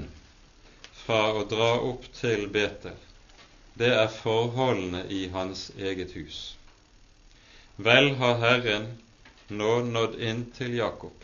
fra 1.03 1.19
å 1.37 1.45
dra 1.53 1.69
opp 1.91 2.09
til 2.17 2.47
Betel, 2.57 2.97
det 3.77 3.93
er 3.99 4.09
forholdene 4.17 5.05
i 5.19 5.21
hans 5.37 5.67
eget 5.77 6.17
hus. 6.17 6.41
Vel 7.77 8.15
har 8.23 8.41
Herren 8.41 8.91
nå 9.61 9.71
nådd 9.93 10.17
inn 10.31 10.47
til 10.57 10.73
Jakob. 10.81 11.15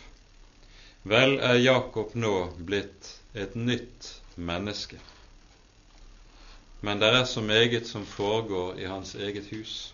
Vel 1.09 1.39
er 1.41 1.57
Jakob 1.65 2.13
nå 2.13 2.35
blitt 2.69 3.15
et 3.33 3.57
nytt 3.57 4.13
menneske. 4.37 5.01
Men 6.87 7.01
det 7.03 7.07
er 7.11 7.25
så 7.27 7.41
meget 7.43 7.87
som 7.87 8.05
foregår 8.07 8.79
i 8.79 8.85
hans 8.87 9.15
eget 9.15 9.49
hus. 9.51 9.93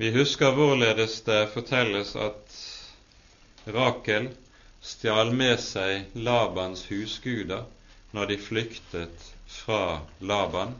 Vi 0.00 0.08
husker 0.14 0.54
hvorledes 0.56 1.18
det 1.26 1.50
fortelles 1.52 2.14
at 2.16 2.54
Rakel 3.76 4.30
stjal 4.80 5.34
med 5.36 5.60
seg 5.60 6.16
Labans 6.16 6.86
husguder 6.88 7.68
når 8.16 8.32
de 8.32 8.38
flyktet 8.40 9.28
fra 9.52 10.00
Laban 10.24 10.72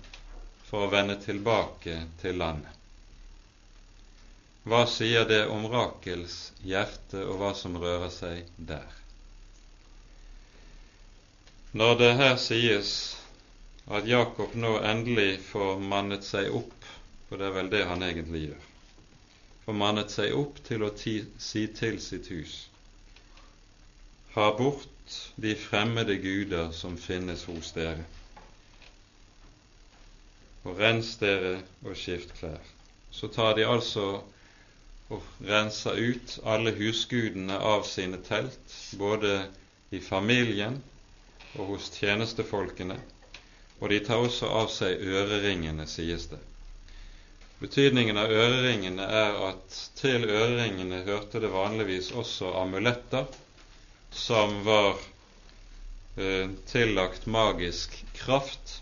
for 0.70 0.86
å 0.86 0.90
vende 0.96 1.20
tilbake 1.20 2.00
til 2.24 2.40
landet. 2.40 2.72
Hva 4.64 4.86
sier 4.88 5.28
det 5.28 5.44
om 5.52 5.68
Rakels 5.68 6.54
hjerte 6.64 7.20
og 7.26 7.36
hva 7.42 7.52
som 7.58 7.76
rører 7.76 8.08
seg 8.14 8.48
der? 8.56 8.88
Når 11.76 11.98
det 12.00 12.14
her 12.16 12.38
sies 12.40 12.94
at 13.86 14.06
Jakob 14.06 14.54
nå 14.54 14.76
endelig 14.86 15.40
får 15.48 15.80
mannet 15.80 16.24
seg 16.24 16.52
opp, 16.54 16.86
for 17.28 17.40
det 17.40 17.48
er 17.48 17.56
vel 17.56 17.70
det 17.72 17.82
han 17.88 18.04
egentlig 18.06 18.44
gjør, 18.46 18.66
får 19.64 19.78
mannet 19.78 20.14
seg 20.14 20.36
opp 20.38 20.60
til 20.66 20.84
å 20.86 20.92
ti, 20.96 21.16
si 21.38 21.66
til 21.74 21.98
sitt 22.00 22.30
hus, 22.30 22.56
ha 24.34 24.48
bort 24.56 25.16
de 25.36 25.54
fremmede 25.58 26.16
guder 26.22 26.70
som 26.72 26.96
finnes 26.96 27.44
hos 27.50 27.72
dere. 27.76 28.04
Og 30.62 30.78
rens 30.78 31.16
dere 31.20 31.56
og 31.82 31.96
skift 31.98 32.36
klær. 32.38 32.62
Så 33.12 33.28
tar 33.28 33.58
de 33.58 33.66
altså 33.68 34.22
og 35.12 35.24
renser 35.44 35.98
ut 35.98 36.38
alle 36.48 36.72
husgudene 36.78 37.58
av 37.58 37.82
sine 37.84 38.22
telt, 38.24 38.76
både 38.96 39.34
i 39.92 40.00
familien 40.00 40.78
og 41.58 41.74
hos 41.74 41.90
tjenestefolkene, 41.98 42.96
og 43.82 43.90
de 43.90 43.98
tar 44.06 44.22
også 44.22 44.46
av 44.46 44.68
seg 44.70 45.00
øreringene, 45.02 45.88
sies 45.90 46.28
det. 46.30 46.38
Betydningen 47.58 48.18
av 48.18 48.30
øreringene 48.30 49.02
er 49.02 49.40
at 49.48 49.78
til 49.98 50.26
øreringene 50.30 51.00
hørte 51.06 51.42
det 51.42 51.50
vanligvis 51.50 52.12
også 52.14 52.52
amuletter 52.60 53.26
som 54.14 54.60
var 54.66 55.00
eh, 56.14 56.50
tillagt 56.70 57.26
magisk 57.26 57.96
kraft, 58.14 58.78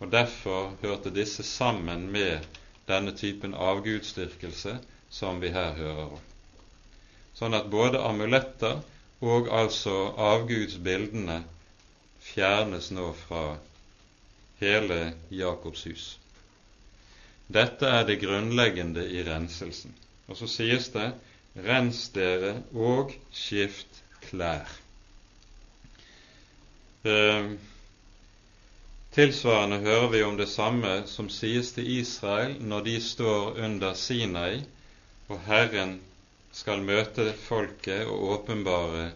og 0.00 0.12
derfor 0.12 0.74
hørte 0.82 1.14
disse 1.16 1.44
sammen 1.44 2.10
med 2.12 2.44
denne 2.88 3.16
typen 3.16 3.54
avgudsdyrkelse 3.56 4.76
som 5.08 5.40
vi 5.40 5.52
her 5.56 5.72
hører 5.80 6.16
om. 6.18 6.24
Sånn 7.36 7.56
at 7.56 7.72
både 7.72 8.04
amuletter 8.04 8.82
og 9.24 9.48
altså 9.48 9.96
avgudsbildene 10.20 11.40
fjernes 12.32 12.90
nå 12.92 13.14
fra 13.24 13.46
hele 14.60 15.12
Jakobs 15.30 15.84
hus. 15.86 16.06
Dette 17.46 17.86
er 17.86 18.06
det 18.08 18.20
grunnleggende 18.22 19.04
i 19.06 19.22
renselsen. 19.26 19.94
Og 20.26 20.36
så 20.36 20.48
sies 20.50 20.88
det 20.94 21.12
rens 21.66 22.08
dere 22.14 22.56
og 22.74 23.14
skift 23.32 24.02
klær. 24.26 24.66
Eh, 27.06 27.54
Tilsvarende 29.16 29.78
hører 29.80 30.08
vi 30.12 30.22
om 30.22 30.34
det 30.36 30.48
samme 30.52 30.90
som 31.08 31.30
sies 31.32 31.70
til 31.72 31.86
Israel 31.88 32.58
når 32.60 32.82
de 32.84 32.96
står 33.00 33.62
under 33.64 33.94
Sinai, 33.96 34.58
og 35.28 35.40
Herren 35.46 35.94
skal 36.52 36.84
møte 36.84 37.30
folket 37.46 38.04
og 38.04 38.26
åpenbare 38.34 39.06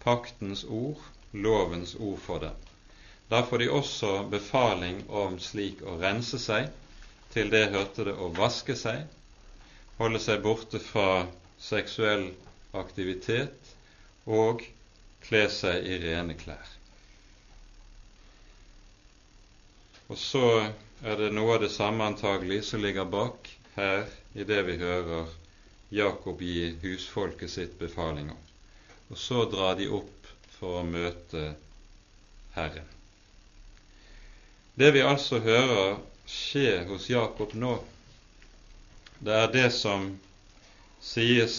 paktens 0.00 0.64
ord, 0.64 1.02
lovens 1.32 1.92
ord 1.94 2.18
for 2.24 2.40
dem. 2.46 2.63
Da 3.34 3.42
får 3.42 3.58
de 3.58 3.66
også 3.68 4.08
befaling 4.30 5.00
om 5.10 5.40
slik 5.42 5.80
å 5.82 5.96
rense 5.98 6.38
seg. 6.38 6.68
Til 7.34 7.48
det 7.50 7.64
hørte 7.72 8.04
det 8.06 8.12
å 8.14 8.28
vaske 8.36 8.76
seg, 8.78 9.00
holde 9.98 10.20
seg 10.22 10.44
borte 10.44 10.78
fra 10.78 11.24
seksuell 11.58 12.28
aktivitet 12.78 13.72
og 14.38 14.62
kle 15.26 15.42
seg 15.50 15.82
i 15.82 15.98
rene 16.04 16.38
klær. 16.38 16.70
Og 20.06 20.22
så 20.28 20.46
er 21.02 21.18
det 21.24 21.34
noe 21.34 21.58
av 21.58 21.64
det 21.66 21.74
samme 21.74 22.06
antagelig 22.06 22.62
som 22.70 22.86
ligger 22.86 23.10
bak 23.18 23.50
her 23.74 24.06
i 24.38 24.46
det 24.46 24.62
vi 24.70 24.78
hører 24.86 25.34
Jakob 25.90 26.38
gi 26.54 26.68
husfolket 26.86 27.50
sitt 27.58 27.80
befaling 27.82 28.30
om. 28.30 28.42
Og 29.10 29.18
så 29.18 29.42
drar 29.50 29.74
de 29.82 29.90
opp 29.90 30.34
for 30.60 30.84
å 30.84 30.90
møte 30.94 31.48
Herren. 32.54 32.94
Det 34.74 34.90
vi 34.90 35.02
altså 35.06 35.38
hører 35.38 36.00
skje 36.26 36.80
hos 36.88 37.06
Jakob 37.10 37.52
nå, 37.54 37.76
det 39.22 39.36
er 39.38 39.52
det 39.52 39.68
som 39.70 40.08
sies 40.98 41.58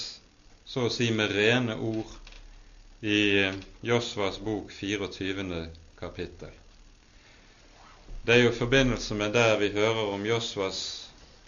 så 0.68 0.90
å 0.90 0.92
si 0.92 1.08
med 1.16 1.32
rene 1.32 1.78
ord 1.80 2.12
i 3.06 3.46
Josvas 3.88 4.42
bok 4.44 4.74
24. 4.76 5.62
kapittel. 6.00 6.52
Det 8.26 8.36
er 8.36 8.42
jo 8.44 8.52
i 8.52 8.58
forbindelse 8.58 9.16
med 9.16 9.32
der 9.38 9.56
vi 9.64 9.72
hører 9.78 10.12
om 10.12 10.28
Josvas 10.28 10.82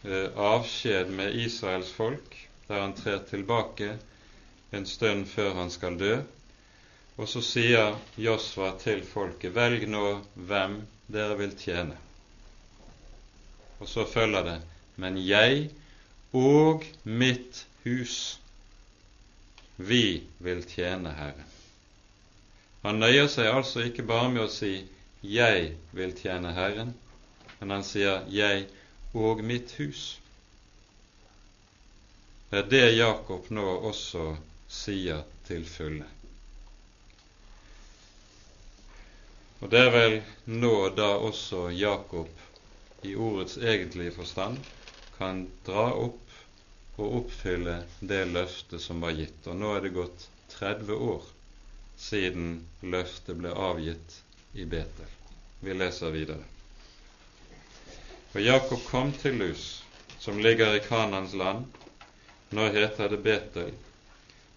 eh, 0.06 0.32
avskjed 0.32 1.12
med 1.20 1.36
Israels 1.36 1.92
folk, 1.92 2.38
der 2.70 2.84
han 2.86 2.96
trer 2.96 3.20
tilbake 3.28 3.98
en 4.72 4.86
stund 4.88 5.28
før 5.34 5.58
han 5.60 5.74
skal 5.74 6.00
dø. 6.00 6.16
Og 7.18 7.30
så 7.30 7.42
sier 7.42 7.96
Josva 8.22 8.76
til 8.82 9.02
folket, 9.06 9.56
velg 9.56 9.88
nå 9.90 10.04
hvem 10.50 10.82
dere 11.10 11.38
vil 11.40 11.56
tjene. 11.58 11.98
Og 13.82 13.90
så 13.90 14.06
følger 14.10 14.46
det, 14.46 14.58
men 15.02 15.18
jeg 15.22 15.70
og 16.38 16.86
mitt 17.04 17.64
hus, 17.86 18.38
vi 19.78 20.24
vil 20.42 20.62
tjene 20.70 21.14
Herren. 21.18 21.54
Han 22.84 23.02
nøyer 23.02 23.28
seg 23.30 23.50
altså 23.52 23.86
ikke 23.88 24.06
bare 24.08 24.30
med 24.34 24.46
å 24.46 24.52
si 24.54 24.88
'Jeg 25.24 25.74
vil 25.98 26.14
tjene 26.14 26.54
Herren', 26.54 26.94
men 27.60 27.70
han 27.70 27.84
sier 27.84 28.26
'jeg 28.30 28.68
og 29.14 29.44
mitt 29.44 29.74
hus'. 29.80 30.20
Det 32.52 32.60
er 32.60 32.70
det 32.70 32.98
Jakob 32.98 33.50
nå 33.52 33.66
også 33.90 34.38
sier 34.70 35.24
til 35.48 35.66
fulle. 35.66 36.06
Og 39.60 39.72
det 39.74 39.80
er 39.82 39.94
vel 39.94 40.16
nå 40.46 40.74
da 40.98 41.16
også 41.18 41.68
Jakob 41.74 42.30
i 43.08 43.16
ordets 43.16 43.58
egentlige 43.58 44.14
forstand 44.14 44.60
kan 45.18 45.48
dra 45.66 45.88
opp 45.98 46.36
og 46.98 47.16
oppfylle 47.22 47.80
det 48.12 48.24
løftet 48.30 48.84
som 48.84 49.02
var 49.02 49.16
gitt. 49.18 49.48
Og 49.50 49.58
nå 49.58 49.74
er 49.76 49.86
det 49.86 49.96
gått 49.98 50.28
30 50.58 50.94
år 51.10 51.26
siden 51.98 52.54
løftet 52.82 53.42
ble 53.42 53.54
avgitt 53.54 54.20
i 54.54 54.66
Betel. 54.70 55.10
Vi 55.66 55.74
leser 55.74 56.14
videre. 56.14 56.46
Og 58.36 58.42
Jakob 58.44 58.84
kom 58.92 59.10
til 59.18 59.40
Lus, 59.42 59.66
som 60.22 60.38
ligger 60.38 60.78
i 60.78 60.84
Kanans 60.86 61.34
land, 61.34 61.66
nå 62.54 62.70
heter 62.78 63.10
det 63.10 63.24
Betel, 63.26 63.74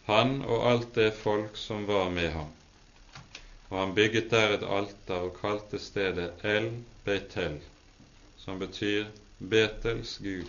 han 0.04 0.42
og 0.44 0.66
alt 0.68 0.94
det 0.94 1.14
folk 1.16 1.56
som 1.56 1.86
var 1.88 2.10
med 2.12 2.34
ham. 2.34 2.50
Og 3.70 3.78
han 3.78 3.94
bygget 3.94 4.30
der 4.30 4.56
et 4.56 4.64
alter 4.78 5.26
og 5.26 5.36
kalte 5.40 5.78
stedet 5.78 6.44
El 6.44 6.70
Beitel, 7.04 7.60
som 8.38 8.58
betyr 8.58 9.06
Betels 9.38 10.16
Gud. 10.22 10.48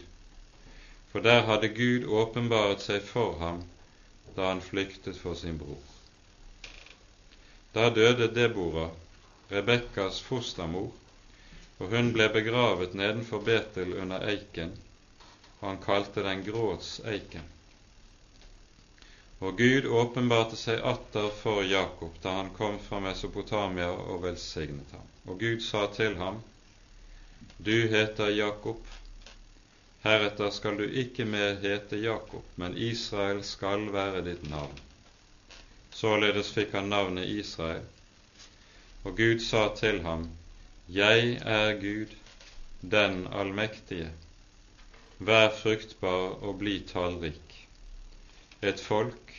For 1.11 1.19
der 1.19 1.45
hadde 1.45 1.69
Gud 1.75 2.07
åpenbaret 2.07 2.81
seg 2.81 3.05
for 3.05 3.37
ham 3.39 3.61
da 4.35 4.47
han 4.47 4.63
flyktet 4.63 5.19
for 5.19 5.35
sin 5.35 5.59
bror. 5.59 5.79
Da 7.75 7.89
døde 7.93 8.27
Debora, 8.35 8.89
Rebekkas 9.51 10.21
fostermor, 10.23 10.91
og 11.79 11.93
hun 11.93 12.11
ble 12.15 12.29
begravet 12.31 12.95
nedenfor 12.95 13.43
Betel 13.43 13.93
under 14.01 14.23
eiken, 14.31 14.73
og 15.59 15.69
han 15.69 15.81
kalte 15.83 16.23
den 16.23 16.43
Gråtseiken. 16.47 17.43
Og 19.41 19.57
Gud 19.57 19.87
åpenbarte 19.89 20.57
seg 20.57 20.83
atter 20.85 21.31
for 21.33 21.63
Jakob 21.65 22.17
da 22.21 22.35
han 22.37 22.51
kom 22.53 22.75
fra 22.79 22.99
Mesopotamia 23.01 23.89
og 23.89 24.21
velsignet 24.25 24.91
ham. 24.93 25.07
Og 25.25 25.39
Gud 25.41 25.63
sa 25.65 25.87
til 25.95 26.17
ham, 26.19 26.43
Du 27.57 27.87
heter 27.89 28.29
Jakob, 28.29 28.85
heretter 30.03 30.49
skal 30.53 30.77
du 30.77 30.85
ikke 30.85 31.25
mer 31.25 31.57
hete 31.63 31.97
Jakob, 31.97 32.45
men 32.55 32.77
Israel 32.77 33.41
skal 33.43 33.89
være 33.93 34.21
ditt 34.29 34.45
navn. 34.49 34.77
Således 35.93 36.53
fikk 36.53 36.77
han 36.77 36.93
navnet 36.93 37.29
Israel. 37.29 37.85
Og 39.03 39.17
Gud 39.17 39.41
sa 39.41 39.67
til 39.75 40.01
ham, 40.05 40.29
Jeg 40.89 41.39
er 41.45 41.73
Gud, 41.81 42.13
den 42.81 43.27
allmektige. 43.27 44.11
Vær 45.17 45.49
fruktbar 45.49 46.37
og 46.41 46.59
bli 46.61 46.79
tallrik. 46.93 47.57
Et 48.61 48.79
folk, 48.79 49.30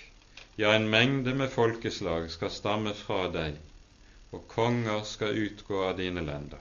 ja, 0.56 0.74
en 0.74 0.90
mengde 0.90 1.34
med 1.34 1.50
folkeslag 1.50 2.30
skal 2.30 2.50
stamme 2.50 2.92
fra 2.94 3.26
deg, 3.32 3.56
og 4.32 4.44
konger 4.48 5.04
skal 5.08 5.38
utgå 5.46 5.84
av 5.88 5.96
dine 6.00 6.24
lender. 6.24 6.60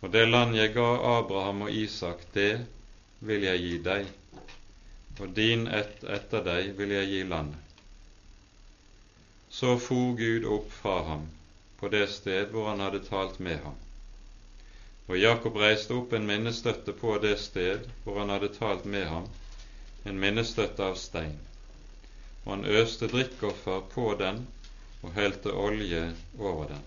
Og 0.00 0.12
det 0.14 0.26
land 0.28 0.56
jeg 0.56 0.72
ga 0.74 0.86
Abraham 1.18 1.66
og 1.66 1.74
Isak, 1.74 2.22
det 2.34 2.66
vil 3.20 3.42
jeg 3.44 3.64
gi 3.64 3.74
deg, 3.88 4.06
og 5.20 5.34
din 5.36 5.66
ett 5.66 6.04
etter 6.04 6.46
deg 6.46 6.72
vil 6.78 6.94
jeg 6.94 7.10
gi 7.10 7.24
landet. 7.28 7.66
Så 9.50 9.74
for 9.82 10.14
Gud 10.16 10.46
opp 10.46 10.70
fra 10.72 11.02
ham 11.10 11.26
på 11.80 11.88
det 11.88 12.06
sted 12.12 12.52
hvor 12.54 12.68
han 12.70 12.80
hadde 12.84 13.02
talt 13.08 13.40
med 13.42 13.58
ham. 13.64 13.76
Og 15.10 15.18
Jakob 15.18 15.56
reiste 15.58 15.96
opp 15.96 16.12
en 16.14 16.26
minnestøtte 16.28 16.94
på 16.94 17.16
det 17.18 17.34
sted 17.42 17.88
hvor 18.04 18.20
han 18.22 18.30
hadde 18.30 18.52
talt 18.54 18.86
med 18.86 19.08
ham, 19.10 19.26
en 20.06 20.20
minnestøtte 20.22 20.86
av 20.86 20.94
stein, 21.00 21.38
og 22.44 22.52
han 22.54 22.64
øste 22.64 23.08
drikkoffer 23.12 23.80
på 23.94 24.14
den 24.20 24.46
og 25.02 25.12
helte 25.16 25.52
olje 25.52 26.02
over 26.38 26.66
den. 26.72 26.82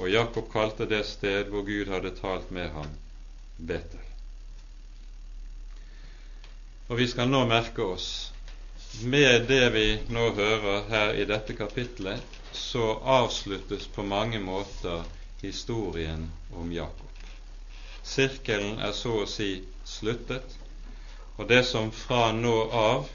Og 0.00 0.08
Jakob 0.10 0.48
kalte 0.52 0.86
det 0.88 1.04
sted 1.06 1.50
hvor 1.52 1.64
Gud 1.66 1.90
hadde 1.92 2.14
talt 2.16 2.50
med 2.50 2.70
ham, 2.72 2.88
Betel. 3.58 4.06
Og 6.88 6.98
vi 6.98 7.06
skal 7.06 7.28
nå 7.30 7.44
merke 7.46 7.84
oss 7.84 8.08
med 9.04 9.44
det 9.48 9.66
vi 9.74 9.84
nå 10.10 10.30
hører 10.34 10.88
her 10.88 11.12
i 11.14 11.26
dette 11.28 11.54
kapitlet, 11.54 12.24
så 12.52 12.96
avsluttes 13.18 13.86
på 13.94 14.02
mange 14.02 14.40
måter 14.42 15.04
historien 15.42 16.24
om 16.56 16.72
Jakob. 16.72 17.06
Sirkelen 18.02 18.80
er 18.82 18.92
så 18.96 19.20
å 19.22 19.28
si 19.28 19.52
sluttet, 19.86 20.56
og 21.36 21.46
det 21.52 21.62
som 21.68 21.92
fra 21.94 22.32
nå 22.34 22.56
av 22.74 23.06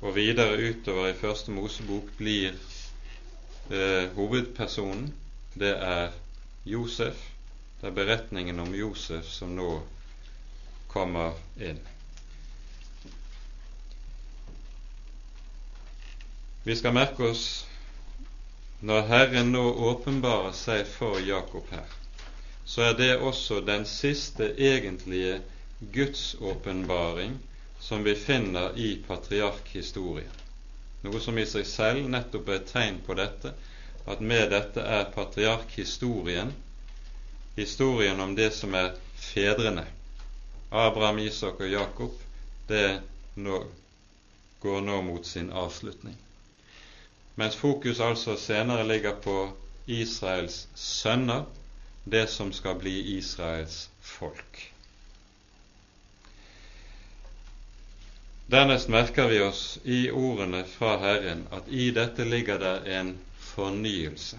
og 0.00 0.14
videre 0.14 0.58
utover 0.70 1.08
i 1.10 1.16
Første 1.18 1.50
Mosebok 1.50 2.10
blir 2.18 2.52
eh, 3.70 4.06
hovedpersonen, 4.14 5.10
det 5.58 5.74
er 5.74 6.12
Josef. 6.64 7.18
Det 7.80 7.88
er 7.90 7.94
beretningen 7.94 8.60
om 8.60 8.74
Josef 8.74 9.26
som 9.30 9.54
nå 9.58 9.70
kommer 10.90 11.34
inn. 11.62 11.80
Vi 16.66 16.76
skal 16.76 16.94
merke 16.94 17.30
oss 17.32 17.44
når 18.86 19.06
Herren 19.10 19.52
nå 19.54 19.64
åpenbarer 19.90 20.54
seg 20.54 20.86
for 20.86 21.18
Jakob 21.22 21.66
her, 21.74 21.86
så 22.68 22.90
er 22.90 22.98
det 22.98 23.12
også 23.18 23.62
den 23.66 23.86
siste 23.88 24.52
egentlige 24.54 25.40
Guds 25.94 26.36
åpenbaring 26.38 27.38
som 27.80 28.04
vi 28.04 28.14
finner 28.14 28.78
i 28.78 28.96
patriarkhistorien. 29.06 30.38
Noe 31.02 31.20
som 31.22 31.38
i 31.38 31.46
seg 31.46 31.66
selv 31.66 32.08
nettopp 32.10 32.48
er 32.48 32.60
et 32.60 32.72
tegn 32.72 33.02
på 33.06 33.14
dette, 33.18 33.52
at 34.08 34.20
med 34.24 34.50
dette 34.50 34.82
er 34.82 35.10
patriarkhistorien 35.14 36.54
historien 37.58 38.20
om 38.20 38.34
det 38.34 38.50
som 38.54 38.74
er 38.74 38.94
fedrene. 39.14 39.84
Abraham, 40.70 41.18
Isak 41.18 41.60
og 41.60 41.70
Jakob, 41.72 42.14
det 42.68 43.00
nå, 43.34 43.62
går 44.62 44.80
nå 44.86 45.00
mot 45.02 45.26
sin 45.26 45.50
avslutning. 45.50 46.16
Mens 47.38 47.56
fokus 47.56 48.00
altså 48.00 48.36
senere 48.36 48.86
ligger 48.86 49.18
på 49.22 49.36
Israels 49.86 50.66
sønner, 50.74 51.46
det 52.04 52.26
som 52.30 52.52
skal 52.52 52.78
bli 52.78 52.94
Israels 53.16 53.88
folk. 54.00 54.60
Dernest 58.50 58.88
merker 58.88 59.28
vi 59.28 59.40
oss 59.42 59.78
i 59.84 60.10
ordene 60.10 60.62
fra 60.64 60.94
Herren 60.98 61.42
at 61.52 61.66
i 61.68 61.90
dette 61.92 62.24
ligger 62.24 62.58
det 62.58 62.94
en 62.96 63.10
fornyelse. 63.36 64.38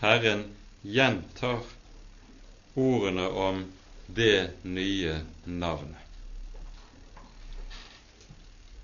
Herren 0.00 0.42
gjentar 0.82 1.60
ordene 2.74 3.28
om 3.28 3.60
det 4.06 4.50
nye 4.62 5.20
navnet. 5.44 6.02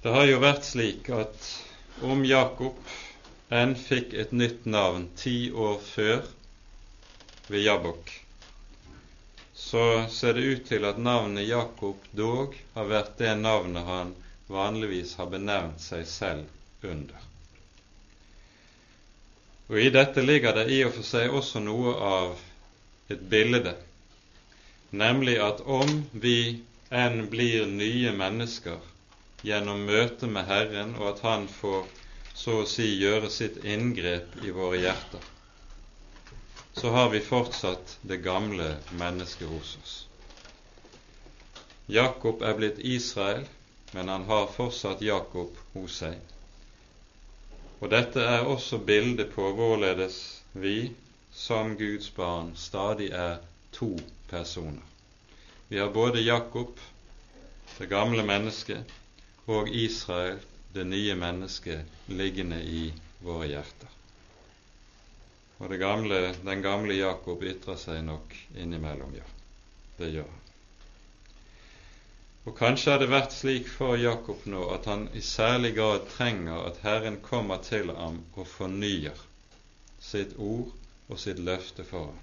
Det 0.02 0.14
har 0.14 0.30
jo 0.30 0.38
vært 0.46 0.68
slik 0.68 1.10
at 1.10 1.50
om 2.06 2.22
Jakob 2.22 2.78
enn 3.50 3.74
fikk 3.74 4.14
et 4.14 4.30
nytt 4.30 4.70
navn 4.70 5.08
ti 5.18 5.50
år 5.50 5.82
før 5.88 6.22
ved 7.50 7.66
Jabbok, 7.66 8.14
så 9.56 10.06
ser 10.12 10.36
det 10.36 10.40
ut 10.40 10.66
til 10.68 10.84
at 10.84 10.98
navnet 11.00 11.48
Jakob 11.48 12.02
dog 12.12 12.56
har 12.74 12.90
vært 12.90 13.14
det 13.18 13.32
navnet 13.40 13.88
han 13.88 14.12
vanligvis 14.52 15.14
har 15.16 15.30
benevnt 15.32 15.80
seg 15.80 16.04
selv 16.06 16.84
under. 16.84 17.22
Og 19.66 19.80
I 19.82 19.88
dette 19.90 20.22
ligger 20.22 20.54
det 20.54 20.66
i 20.70 20.82
og 20.86 20.92
for 20.98 21.08
seg 21.08 21.32
også 21.34 21.62
noe 21.64 21.94
av 22.08 22.36
et 23.10 23.22
bilde, 23.32 23.72
nemlig 24.92 25.38
at 25.42 25.64
om 25.64 26.04
vi 26.12 26.38
enn 26.94 27.24
blir 27.32 27.66
nye 27.66 28.12
mennesker 28.14 28.84
gjennom 29.46 29.82
møtet 29.88 30.30
med 30.30 30.46
Herren, 30.46 30.94
og 31.00 31.14
at 31.14 31.24
Han 31.24 31.48
får 31.48 31.88
så 32.36 32.60
å 32.60 32.68
si 32.68 32.86
gjøre 33.00 33.30
sitt 33.32 33.58
inngrep 33.64 34.36
i 34.44 34.52
våre 34.54 34.78
hjerter, 34.84 35.22
så 36.80 36.90
har 36.90 37.08
vi 37.10 37.20
fortsatt 37.20 37.98
det 38.02 38.16
gamle 38.16 38.76
mennesket 38.90 39.48
hos 39.48 39.78
oss. 39.82 39.94
Jakob 41.86 42.42
er 42.42 42.54
blitt 42.58 42.78
Israel, 42.78 43.46
men 43.92 44.08
han 44.08 44.24
har 44.28 44.50
fortsatt 44.52 45.00
Jakob 45.02 45.56
hos 45.72 46.00
seg. 46.02 46.18
Og 47.80 47.88
dette 47.92 48.20
er 48.20 48.44
også 48.44 48.82
bildet 48.84 49.32
på 49.32 49.48
hvorledes 49.56 50.18
vi 50.52 50.92
som 51.32 51.76
Guds 51.80 52.10
barn 52.16 52.52
stadig 52.56 53.08
er 53.12 53.38
to 53.72 53.94
personer. 54.28 54.84
Vi 55.68 55.78
har 55.80 55.90
både 55.96 56.20
Jakob, 56.20 56.76
det 57.78 57.88
gamle 57.88 58.24
mennesket, 58.24 58.84
og 59.46 59.68
Israel, 59.68 60.40
det 60.74 60.84
nye 60.84 61.14
mennesket, 61.14 61.84
liggende 62.08 62.60
i 62.62 62.88
våre 63.24 63.48
hjerter. 63.48 63.95
Og 65.58 65.78
gamle, 65.80 66.34
den 66.44 66.62
gamle 66.62 66.98
Jakob 66.98 67.42
ytrer 67.42 67.78
seg 67.80 68.02
nok 68.04 68.34
innimellom, 68.60 69.14
ja. 69.16 69.24
Det 69.96 70.10
gjør 70.12 70.26
han. 70.28 70.42
Og 72.46 72.54
kanskje 72.58 72.92
har 72.92 73.00
det 73.02 73.08
vært 73.10 73.32
slik 73.34 73.70
for 73.72 73.96
Jakob 73.98 74.44
nå 74.46 74.66
at 74.74 74.84
han 74.86 75.08
i 75.18 75.22
særlig 75.24 75.72
grad 75.78 76.04
trenger 76.12 76.60
at 76.68 76.82
Herren 76.84 77.16
kommer 77.24 77.58
til 77.64 77.90
ham 77.96 78.20
og 78.36 78.46
fornyer 78.46 79.24
sitt 79.98 80.36
ord 80.36 80.70
og 81.08 81.18
sitt 81.18 81.40
løfte 81.42 81.88
for 81.88 82.12
ham. 82.12 82.20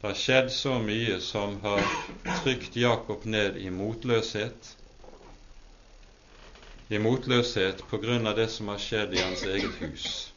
Det 0.00 0.10
har 0.10 0.20
skjedd 0.20 0.52
så 0.52 0.74
mye 0.82 1.16
som 1.24 1.56
har 1.62 1.80
trykt 2.42 2.76
Jakob 2.76 3.24
ned 3.24 3.56
i 3.56 3.70
motløshet, 3.72 4.74
i 6.92 7.00
motløshet 7.00 7.80
på 7.88 8.02
grunn 8.02 8.28
av 8.28 8.36
det 8.36 8.50
som 8.52 8.68
har 8.74 8.82
skjedd 8.82 9.16
i 9.16 9.22
hans 9.24 9.46
eget 9.48 9.80
hus 9.80 10.33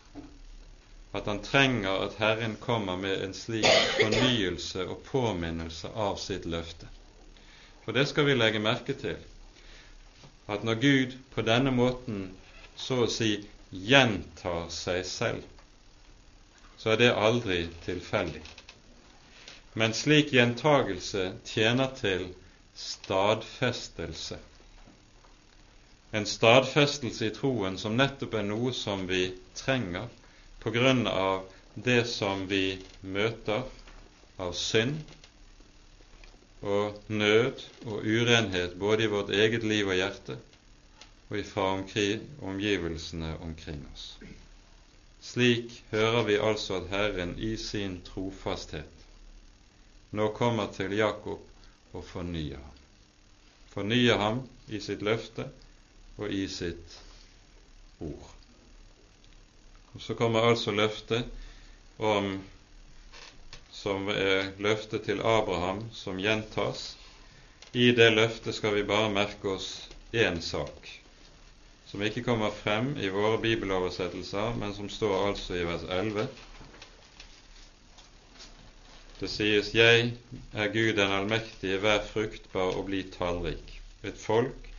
at 1.17 1.25
han 1.25 1.41
trenger 1.41 2.03
at 2.05 2.15
Herren 2.21 2.55
kommer 2.61 2.97
med 2.97 3.23
en 3.23 3.33
slik 3.33 3.67
fornyelse 3.97 4.85
og 4.85 5.01
påminnelse 5.09 5.89
av 5.89 6.19
sitt 6.21 6.45
løfte. 6.45 6.89
For 7.85 7.95
det 7.95 8.05
skal 8.09 8.27
vi 8.27 8.35
legge 8.37 8.61
merke 8.61 8.93
til, 8.99 9.17
at 10.47 10.63
når 10.63 10.81
Gud 10.83 11.15
på 11.33 11.43
denne 11.47 11.73
måten 11.73 12.27
så 12.77 13.03
å 13.05 13.09
si 13.11 13.31
gjentar 13.71 14.67
seg 14.71 15.05
selv, 15.07 15.41
så 16.77 16.93
er 16.93 17.01
det 17.01 17.15
aldri 17.15 17.63
tilfeldig. 17.85 18.43
Men 19.77 19.93
slik 19.97 20.31
gjentagelse 20.33 21.31
tjener 21.45 21.91
til 21.97 22.29
stadfestelse. 22.77 24.37
En 26.13 26.25
stadfestelse 26.29 27.27
i 27.27 27.33
troen 27.35 27.75
som 27.81 27.97
nettopp 27.97 28.37
er 28.39 28.45
noe 28.47 28.71
som 28.73 29.03
vi 29.09 29.25
trenger 29.57 30.07
på 30.67 30.71
grunn 30.71 31.07
av 31.07 31.45
det 31.73 32.01
som 32.11 32.41
vi 32.47 32.81
møter 32.99 33.61
av 34.43 34.49
synd 34.51 34.97
og 36.59 36.97
nød 37.07 37.63
og 37.85 38.03
urenhet 38.03 38.75
både 38.81 39.05
i 39.05 39.11
vårt 39.13 39.31
eget 39.31 39.63
liv 39.63 39.87
og 39.87 39.95
hjerte 39.95 40.35
og 41.29 41.39
ifra 41.39 41.69
omgivelsene 42.51 43.31
omkring 43.47 43.79
oss. 43.93 44.09
Slik 45.23 45.71
hører 45.95 46.27
vi 46.27 46.35
altså 46.49 46.81
at 46.81 46.91
Herren 46.91 47.37
i 47.39 47.55
sin 47.55 48.01
trofasthet 48.11 49.07
nå 50.19 50.33
kommer 50.35 50.67
til 50.75 50.99
Jakob 50.99 51.95
og 51.95 52.09
fornyer 52.11 52.59
ham. 52.59 52.79
Fornyer 53.71 54.19
ham 54.19 54.43
i 54.67 54.83
sitt 54.83 54.99
løfte 54.99 55.47
og 56.17 56.27
i 56.27 56.43
sitt 56.51 56.99
ord. 58.03 58.33
Og 59.95 60.01
Så 60.01 60.13
kommer 60.13 60.49
altså 60.49 60.71
løftet 60.71 61.25
om 61.97 62.37
som 63.77 64.07
er 64.09 64.49
løftet 64.59 65.03
til 65.05 65.19
Abraham, 65.21 65.83
som 65.93 66.17
gjentas. 66.19 66.95
I 67.77 67.91
det 67.95 68.09
løftet 68.15 68.55
skal 68.57 68.73
vi 68.75 68.85
bare 68.89 69.11
merke 69.13 69.51
oss 69.53 69.67
én 70.17 70.39
sak, 70.41 70.89
som 71.85 72.01
ikke 72.01 72.23
kommer 72.25 72.55
frem 72.63 72.95
i 72.97 73.11
våre 73.13 73.37
bibeloversettelser, 73.43 74.57
men 74.57 74.73
som 74.73 74.89
står 74.89 75.27
altså 75.27 75.59
i 75.59 75.65
vers 75.67 75.85
11. 75.99 76.25
Det 79.19 79.29
sies:" 79.29 79.73
Jeg 79.75 80.11
er 80.53 80.73
Gud 80.73 80.93
den 80.97 81.13
allmektige, 81.19 81.81
vær 81.81 82.03
fruktbar 82.13 82.73
og 82.77 82.85
bli 82.89 83.03
tallrik. 83.13 83.81
Et 84.03 84.17
folk, 84.17 84.71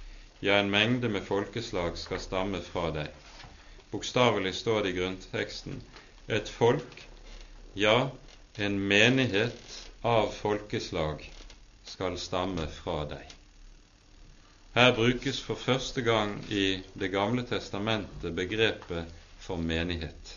ja, 0.43 0.59
en 0.59 0.71
mengde 0.71 1.09
med 1.09 1.23
folkeslag 1.27 1.99
skal 1.99 2.21
stamme 2.21 2.63
fra 2.63 2.91
deg. 2.91 3.28
Bokstavelig 3.91 4.55
står 4.55 4.83
det 4.83 4.91
i 4.91 4.97
grunnteksten 4.99 5.81
et 6.29 6.49
folk, 6.49 7.03
ja, 7.75 8.11
en 8.57 8.77
menighet 8.89 9.77
av 10.03 10.29
folkeslag 10.35 11.23
skal 11.89 12.19
stamme 12.21 12.67
fra 12.81 13.05
deg. 13.09 13.31
Her 14.75 14.93
brukes 14.95 15.41
for 15.41 15.57
første 15.57 16.05
gang 16.05 16.37
i 16.53 16.83
Det 16.95 17.09
gamle 17.11 17.43
testamentet 17.49 18.35
begrepet 18.37 19.09
for 19.41 19.57
menighet. 19.57 20.35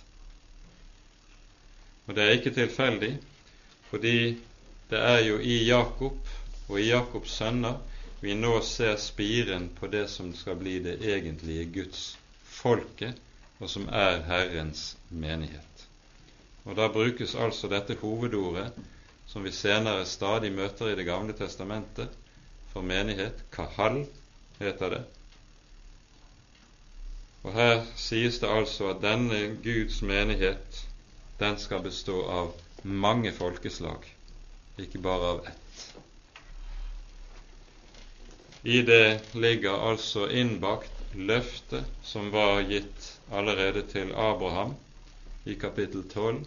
Og 2.08 2.16
det 2.16 2.24
er 2.24 2.38
ikke 2.38 2.54
tilfeldig, 2.56 3.12
fordi 3.90 4.16
det 4.90 5.00
er 5.00 5.20
jo 5.28 5.40
i 5.40 5.58
Jakob 5.68 6.32
og 6.70 6.80
i 6.80 6.88
Jakobs 6.88 7.36
sønner 7.42 7.78
vi 8.22 8.34
nå 8.38 8.54
ser 8.64 8.96
spiren 9.02 9.68
på 9.76 9.90
det 9.92 10.06
som 10.10 10.32
skal 10.36 10.56
bli 10.60 10.78
det 10.80 11.00
egentlige 11.02 11.68
Guds 11.76 12.04
folket, 12.44 13.18
og 13.62 13.70
som 13.70 13.86
er 13.94 14.24
Herrens 14.26 14.98
menighet. 15.10 15.86
Og 16.66 16.76
Da 16.76 16.88
brukes 16.94 17.36
altså 17.36 17.70
dette 17.70 17.96
hovedordet, 18.02 18.72
som 19.28 19.44
vi 19.44 19.52
senere 19.52 20.06
stadig 20.06 20.52
møter 20.52 20.90
i 20.92 20.96
Det 20.96 21.06
gamle 21.06 21.34
testamentet, 21.34 22.10
for 22.74 22.82
menighet. 22.82 23.44
Kahal 23.52 24.06
heter 24.60 24.90
det. 24.90 25.04
Og 27.44 27.54
Her 27.54 27.86
sies 27.96 28.40
det 28.40 28.50
altså 28.50 28.90
at 28.90 29.02
denne 29.02 29.58
Guds 29.64 30.02
menighet, 30.02 30.88
den 31.40 31.58
skal 31.58 31.82
bestå 31.84 32.22
av 32.30 32.52
mange 32.84 33.32
folkeslag, 33.34 34.06
ikke 34.78 35.02
bare 35.02 35.32
av 35.36 35.46
ett. 35.48 35.88
I 38.64 38.82
det 38.86 39.22
ligger 39.34 39.90
altså 39.90 40.28
innbakt 40.30 41.02
løftet 41.14 41.86
som 42.06 42.30
var 42.32 42.62
gitt 42.70 43.21
allerede 43.32 43.84
til 43.92 44.12
Abraham 44.16 44.76
i 45.46 45.54
kapittel 45.56 46.04
12. 46.14 46.42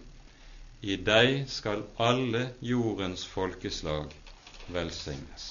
I 0.84 0.96
deg 1.06 1.44
skal 1.48 1.82
alle 1.98 2.42
jordens 2.60 3.24
folkeslag 3.26 4.10
velsignes. 4.68 5.46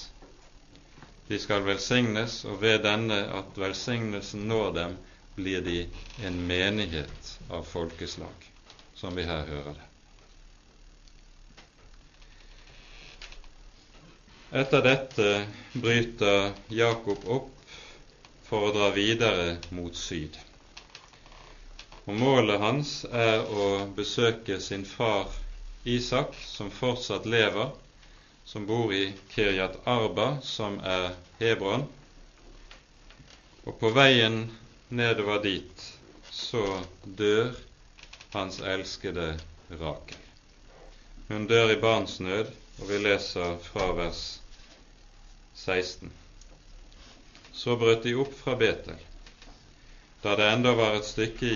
De 1.28 1.38
skal 1.40 1.64
velsignes, 1.66 2.44
og 2.44 2.60
ved 2.62 2.78
denne 2.84 3.16
at 3.38 3.56
velsignelsen 3.58 4.44
når 4.50 4.72
dem, 4.76 4.96
blir 5.34 5.64
de 5.66 5.80
en 6.28 6.36
menighet 6.46 7.30
av 7.50 7.64
folkeslag, 7.66 8.44
som 8.94 9.16
vi 9.18 9.24
her 9.26 9.42
hører 9.48 9.74
det. 9.74 9.88
Etter 14.62 14.84
dette 14.86 15.28
bryter 15.82 16.52
Jakob 16.70 17.24
opp 17.26 17.50
for 18.46 18.68
å 18.68 18.74
dra 18.76 18.92
videre 18.94 19.56
mot 19.74 19.96
syd. 19.98 20.36
Og 22.04 22.16
Målet 22.20 22.60
hans 22.60 22.90
er 23.08 23.46
å 23.48 23.66
besøke 23.96 24.58
sin 24.60 24.82
far 24.84 25.30
Isak, 25.88 26.34
som 26.44 26.68
fortsatt 26.72 27.24
lever, 27.24 27.70
som 28.44 28.66
bor 28.68 28.92
i 28.92 29.06
Kiryat 29.32 29.78
Arba, 29.88 30.26
som 30.44 30.76
er 30.84 31.14
Hebron. 31.38 31.86
Og 33.64 33.78
på 33.80 33.92
veien 33.96 34.36
nedover 34.92 35.40
dit 35.46 35.86
så 36.28 36.66
dør 37.04 37.54
hans 38.34 38.60
elskede 38.60 39.30
Rakel. 39.80 40.20
Hun 41.30 41.48
dør 41.48 41.72
i 41.72 41.80
barnsnød, 41.80 42.52
og 42.82 42.84
vi 42.90 43.00
leser 43.00 43.56
fra 43.70 43.88
vers 43.96 44.22
16. 45.64 46.12
Så 47.56 47.80
brøt 47.80 48.04
de 48.04 48.12
opp 48.20 48.36
fra 48.44 48.60
Betel 48.60 49.00
da 50.24 50.36
det 50.36 50.50
enda 50.50 50.72
var 50.74 50.94
et 50.96 51.04
stykke 51.04 51.48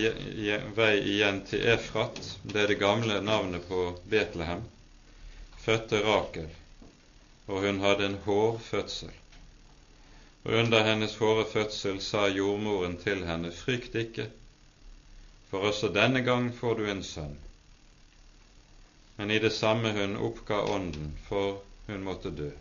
vei 0.77 0.97
igjen 1.01 1.39
til 1.49 1.63
Efrat, 1.73 2.19
det 2.43 2.59
er 2.61 2.67
det 2.69 2.75
gamle 2.83 3.15
navnet 3.25 3.65
på 3.65 3.95
Betlehem, 4.13 4.61
fødte 5.63 6.03
Rakel, 6.05 6.51
og 7.47 7.65
hun 7.65 7.81
hadde 7.81 8.05
en 8.11 8.19
hårfødsel. 8.27 9.15
Og 10.45 10.59
under 10.61 10.85
hennes 10.85 11.17
hårde 11.17 11.65
sa 12.05 12.27
jordmoren 12.29 12.99
til 13.01 13.25
henne, 13.25 13.55
frykt 13.57 13.97
ikke, 13.97 14.29
for 15.49 15.65
også 15.73 15.89
denne 15.97 16.21
gang 16.29 16.53
får 16.61 16.77
du 16.77 16.85
en 16.93 17.03
sønn. 17.03 17.41
Men 19.17 19.31
i 19.31 19.41
det 19.41 19.55
samme 19.57 19.97
hun 19.97 20.21
oppga 20.29 20.61
ånden, 20.77 21.17
for 21.25 21.63
hun 21.89 22.05
måtte 22.05 22.37
dø, 22.37 22.53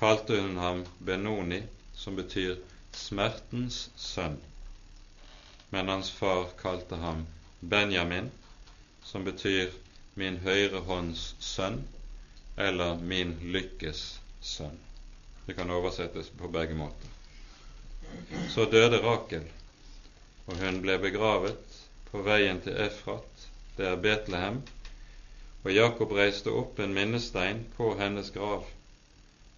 kalte 0.00 0.40
hun 0.40 0.56
ham 0.56 0.84
Benoni, 0.98 1.62
som 1.92 2.16
betyr 2.16 2.56
smertens 2.96 3.90
sønn 4.00 4.40
men 5.76 5.88
hans 5.88 6.10
far 6.10 6.46
kalte 6.60 6.96
ham 6.96 7.26
Benjamin, 7.60 8.30
som 9.04 9.24
betyr 9.24 9.72
min 10.14 10.38
høyre 10.40 10.78
hånds 10.88 11.24
sønn, 11.38 11.82
eller 12.56 12.94
min 12.96 13.34
lykkes 13.52 14.04
sønn. 14.40 14.78
Det 15.44 15.52
kan 15.58 15.70
oversettes 15.70 16.30
på 16.38 16.48
begge 16.48 16.78
måter. 16.78 17.10
Så 18.54 18.64
døde 18.72 19.02
Rakel, 19.04 19.44
og 20.46 20.62
hun 20.62 20.78
ble 20.86 20.96
begravet 21.02 21.76
på 22.08 22.22
veien 22.24 22.62
til 22.64 22.80
Efrat, 22.86 23.44
det 23.76 23.90
er 23.90 24.00
Betlehem, 24.06 24.62
og 25.66 25.74
Jakob 25.74 26.14
reiste 26.16 26.54
opp 26.56 26.80
en 26.80 26.96
minnestein 26.96 27.60
på 27.76 27.90
hennes 28.00 28.30
grav. 28.32 28.64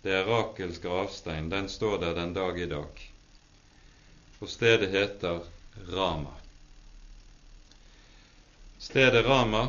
Det 0.03 0.17
er 0.19 0.27
Rakels 0.27 0.83
gravstein, 0.83 1.47
den 1.55 1.71
står 1.71 2.03
der 2.03 2.19
den 2.19 2.35
dag 2.35 2.59
i 2.59 2.67
dag. 2.75 3.07
Og 4.41 4.51
stedet 4.51 4.91
heter 4.91 5.47
Rama. 5.89 6.35
Stedet 8.79 9.27
Rama 9.27 9.69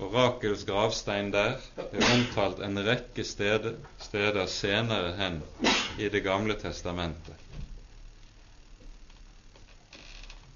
og 0.00 0.14
Rakels 0.14 0.64
gravstein 0.68 1.30
der 1.34 1.58
er 1.76 2.06
omtalt 2.14 2.62
en 2.64 2.80
rekke 2.86 3.24
steder, 3.24 3.76
steder 4.00 4.46
senere 4.50 5.12
hen 5.18 5.40
i 5.98 6.08
Det 6.08 6.22
gamle 6.24 6.56
testamentet, 6.60 7.36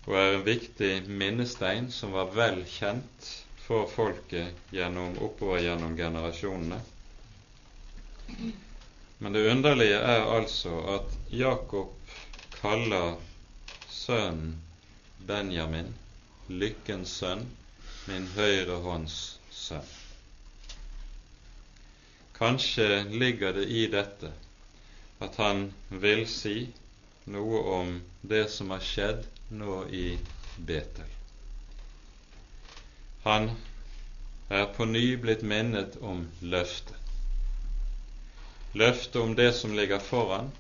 og 0.07 0.17
er 0.21 0.35
en 0.39 0.47
viktig 0.47 0.93
minnestein 1.09 1.91
som 1.93 2.13
var 2.17 2.33
vel 2.35 2.63
kjent 2.69 3.31
for 3.67 3.89
folket 3.89 4.53
gjennom, 4.73 5.17
oppover 5.25 5.63
gjennom 5.65 5.97
generasjonene. 5.97 6.81
Men 9.19 9.33
det 9.33 9.47
underlige 9.51 10.01
er 10.01 10.29
altså 10.35 10.77
at 10.99 11.17
Jakob 11.33 11.95
kaller 12.61 13.17
sønnen 13.89 14.64
Benjamin, 15.27 15.95
lykkens 16.49 17.12
sønn, 17.20 17.47
min 18.09 18.27
høyre 18.37 18.81
hånds 18.85 19.18
sønn. 19.51 19.93
Kanskje 22.35 23.05
ligger 23.11 23.55
det 23.57 23.68
i 23.70 23.87
dette 23.93 24.33
at 25.25 25.37
han 25.41 25.68
vil 25.89 26.27
si 26.29 26.57
noe 27.37 27.61
om 27.77 27.93
det 28.35 28.49
som 28.53 28.75
har 28.75 28.83
skjedd 28.85 29.22
nå 29.61 29.85
i 29.89 30.07
Betel. 30.59 31.09
Han 33.25 33.49
er 34.51 34.66
på 34.77 34.85
ny 34.85 35.07
blitt 35.22 35.43
minnet 35.55 35.97
om 36.05 36.27
løftet. 36.43 37.01
Løftet 38.75 39.16
om 39.22 39.33
det 39.39 39.53
som 39.57 39.72
ligger 39.79 40.03
foran, 40.03 40.51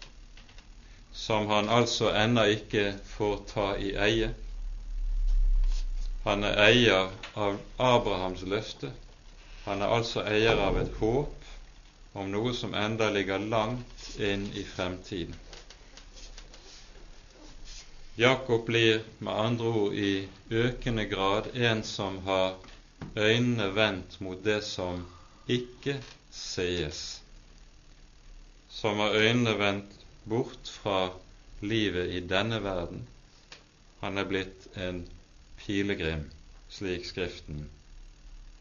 som 1.12 1.50
han 1.50 1.68
altså 1.68 2.14
ennå 2.14 2.46
ikke 2.54 2.86
får 3.16 3.36
ta 3.50 3.66
i 3.76 3.92
eie. 4.06 4.30
Han 6.24 6.44
er 6.48 6.56
eier 6.70 7.10
av 7.36 7.58
Abrahams 7.76 8.42
løfte. 8.48 8.88
Han 9.64 9.82
er 9.84 9.92
altså 9.92 10.22
eier 10.24 10.60
av 10.66 10.78
et 10.80 10.92
håp 11.00 12.14
om 12.16 12.30
noe 12.32 12.54
som 12.56 12.72
enda 12.78 13.10
ligger 13.12 13.42
langt 13.52 14.06
inn 14.18 14.46
i 14.56 14.62
fremtiden. 14.64 15.34
Jakob 18.16 18.64
blir 18.66 19.02
med 19.18 19.34
andre 19.34 19.70
ord 19.82 19.94
i 19.98 20.28
økende 20.50 21.04
grad 21.10 21.48
en 21.56 21.82
som 21.84 22.20
har 22.28 22.54
øynene 23.16 23.66
vendt 23.74 24.20
mot 24.20 24.40
det 24.44 24.60
som 24.64 25.02
ikke 25.50 25.96
sees, 26.30 27.00
som 28.70 29.02
har 29.02 29.18
øynene 29.18 29.56
vendt 29.58 29.98
bort 30.24 30.70
fra 30.78 31.10
livet 31.60 32.14
i 32.14 32.22
denne 32.32 32.62
verden. 32.64 33.02
Han 34.00 34.18
er 34.18 34.30
blitt 34.30 34.70
en 34.76 35.02
pilegrim, 35.66 36.30
slik 36.68 37.06
Skriften 37.06 37.68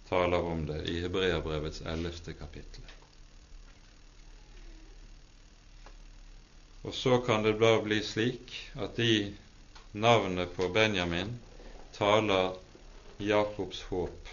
taler 0.09 0.41
om 0.43 0.65
det 0.65 0.81
i 0.89 0.99
Hebreabrevets 1.01 1.81
ellevte 1.81 2.33
kapittel. 2.33 2.83
Og 6.83 6.93
så 6.93 7.17
kan 7.25 7.43
det 7.43 7.55
da 7.59 7.77
bli 7.81 8.01
slik 8.03 8.53
at 8.75 8.95
de 8.99 9.33
navnet 9.91 10.55
på 10.55 10.67
Benjamin 10.75 11.31
taler 11.95 12.55
Jakobs 13.23 13.81
håp 13.91 14.29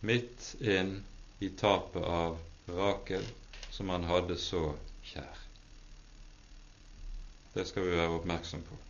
midt 0.00 0.54
inn 0.60 0.96
i 1.38 1.48
tapet 1.60 2.02
av 2.02 2.38
Rakel, 2.66 3.24
som 3.70 3.88
han 3.94 4.04
hadde 4.10 4.38
så 4.40 4.64
kjær. 5.06 5.42
Det 7.54 7.64
skal 7.68 7.86
vi 7.86 7.96
være 7.96 8.18
oppmerksom 8.18 8.64
på. 8.66 8.85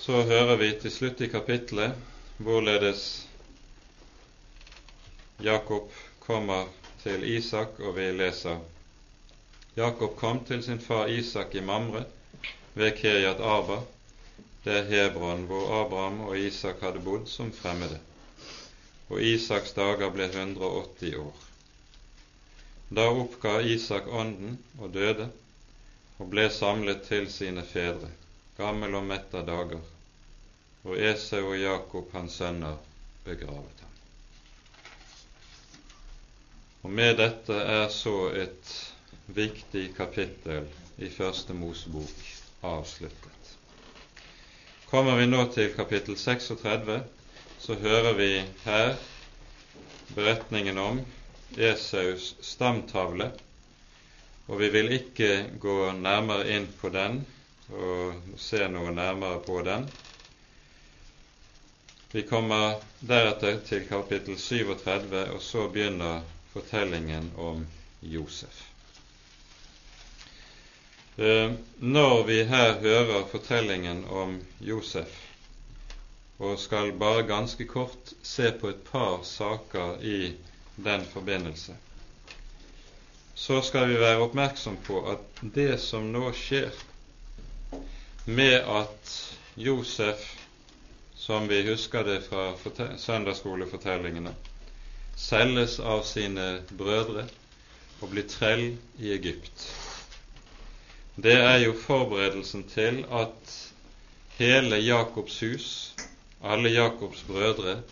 Så 0.00 0.22
hører 0.22 0.56
vi 0.56 0.70
til 0.80 0.92
slutt 0.92 1.20
i 1.20 1.28
kapittelet 1.28 1.92
hvorledes 2.40 3.02
Jakob 5.44 5.92
kommer 6.24 6.70
til 7.02 7.24
Isak, 7.28 7.76
og 7.84 7.98
vi 7.98 8.06
leser 8.16 8.62
Jakob 9.76 10.16
kom 10.16 10.40
til 10.48 10.62
sin 10.64 10.80
far 10.80 11.12
Isak 11.12 11.54
i 11.54 11.60
Mamre 11.60 12.04
ved 12.74 12.96
Kiryat 12.96 13.40
Arba, 13.40 13.76
det 14.64 14.78
er 14.78 14.88
Hebron 14.88 15.44
hvor 15.50 15.68
Abraham 15.82 16.20
og 16.20 16.38
Isak 16.38 16.80
hadde 16.80 17.04
bodd 17.04 17.28
som 17.28 17.52
fremmede. 17.52 18.00
Og 19.10 19.22
Isaks 19.22 19.72
dager 19.76 20.12
ble 20.14 20.30
180 20.30 21.16
år. 21.20 21.44
Da 22.90 23.08
oppga 23.08 23.58
Isak 23.60 24.08
ånden 24.08 24.58
og 24.78 24.94
døde, 24.94 25.28
og 26.18 26.32
ble 26.32 26.48
samlet 26.50 27.04
til 27.08 27.28
sine 27.32 27.64
fedre, 27.64 28.10
gammel 28.60 28.94
og 28.98 29.06
mett 29.08 29.34
av 29.34 29.46
dager, 29.48 29.80
og 30.84 30.96
Esau 31.10 31.46
og 31.52 31.58
Jakob, 31.60 32.10
hans 32.12 32.36
sønner, 32.40 32.76
begravet 33.24 33.84
ham. 33.84 33.96
Og 36.82 36.92
med 36.96 37.16
dette 37.20 37.56
er 37.56 37.88
så 37.92 38.14
et 38.42 38.74
viktig 39.36 39.90
kapittel 39.96 40.68
i 41.00 41.08
Første 41.12 41.56
Mosebok 41.56 42.22
avsluttet. 42.66 43.52
Kommer 44.90 45.16
vi 45.20 45.26
nå 45.28 45.44
til 45.54 45.72
kapittel 45.76 46.16
36, 46.18 46.96
så 47.60 47.76
hører 47.78 48.16
vi 48.18 48.30
her 48.64 48.96
beretningen 50.16 50.80
om 50.82 51.02
Esaus 51.56 52.32
stamtavle, 52.44 53.30
og 54.48 54.58
vi 54.60 54.68
vil 54.74 54.90
ikke 54.96 55.30
gå 55.62 55.76
nærmere 56.00 56.48
inn 56.56 56.66
på 56.80 56.90
den 56.96 57.20
og 57.72 58.38
se 58.40 58.66
noe 58.68 58.92
nærmere 58.94 59.40
på 59.46 59.60
den. 59.66 59.86
Vi 62.12 62.22
kommer 62.26 62.80
deretter 63.06 63.60
til 63.66 63.84
kapittel 63.88 64.38
37, 64.38 65.20
og 65.30 65.42
så 65.42 65.68
begynner 65.68 66.24
fortellingen 66.52 67.30
om 67.38 67.66
Josef. 68.02 68.64
Eh, 71.16 71.52
når 71.78 72.22
vi 72.26 72.42
her 72.44 72.80
hører 72.80 73.26
fortellingen 73.30 74.04
om 74.04 74.40
Josef, 74.60 75.20
og 76.38 76.58
skal 76.58 76.92
bare 76.98 77.26
ganske 77.28 77.64
kort 77.68 78.12
se 78.22 78.50
på 78.60 78.68
et 78.72 78.82
par 78.90 79.22
saker 79.22 80.00
i 80.00 80.32
den 80.76 81.04
forbindelse, 81.12 81.76
så 83.34 83.60
skal 83.62 83.88
vi 83.88 84.00
være 84.00 84.18
oppmerksom 84.24 84.76
på 84.86 85.02
at 85.12 85.42
det 85.54 85.76
som 85.80 86.10
nå 86.12 86.32
skjer 86.36 86.72
med 88.30 88.56
at 88.78 89.14
Josef, 89.56 90.24
som 91.16 91.48
vi 91.50 91.60
husker 91.68 92.06
det 92.06 92.20
fra 92.28 92.46
søndagsskolefortellingene, 92.98 94.32
selges 95.20 95.78
av 95.80 96.02
sine 96.08 96.48
brødre 96.72 97.26
og 98.00 98.12
blir 98.14 98.28
trell 98.30 98.70
i 98.98 99.12
Egypt 99.18 99.68
det 101.22 101.34
er 101.36 101.56
jo 101.64 101.72
forberedelsen 101.76 102.62
til 102.70 103.02
at 103.12 103.54
hele 104.38 104.76
Jakobs 104.76 105.40
hus, 105.40 105.94
alle 106.42 106.70
Jakobs 106.72 107.22
brødre, 107.26 107.82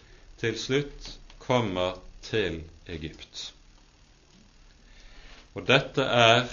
til 0.40 0.58
slutt 0.58 1.10
kommer 1.38 1.98
til 2.22 2.62
Egypt. 2.86 3.52
Og 5.54 5.66
dette 5.68 6.02
er 6.02 6.46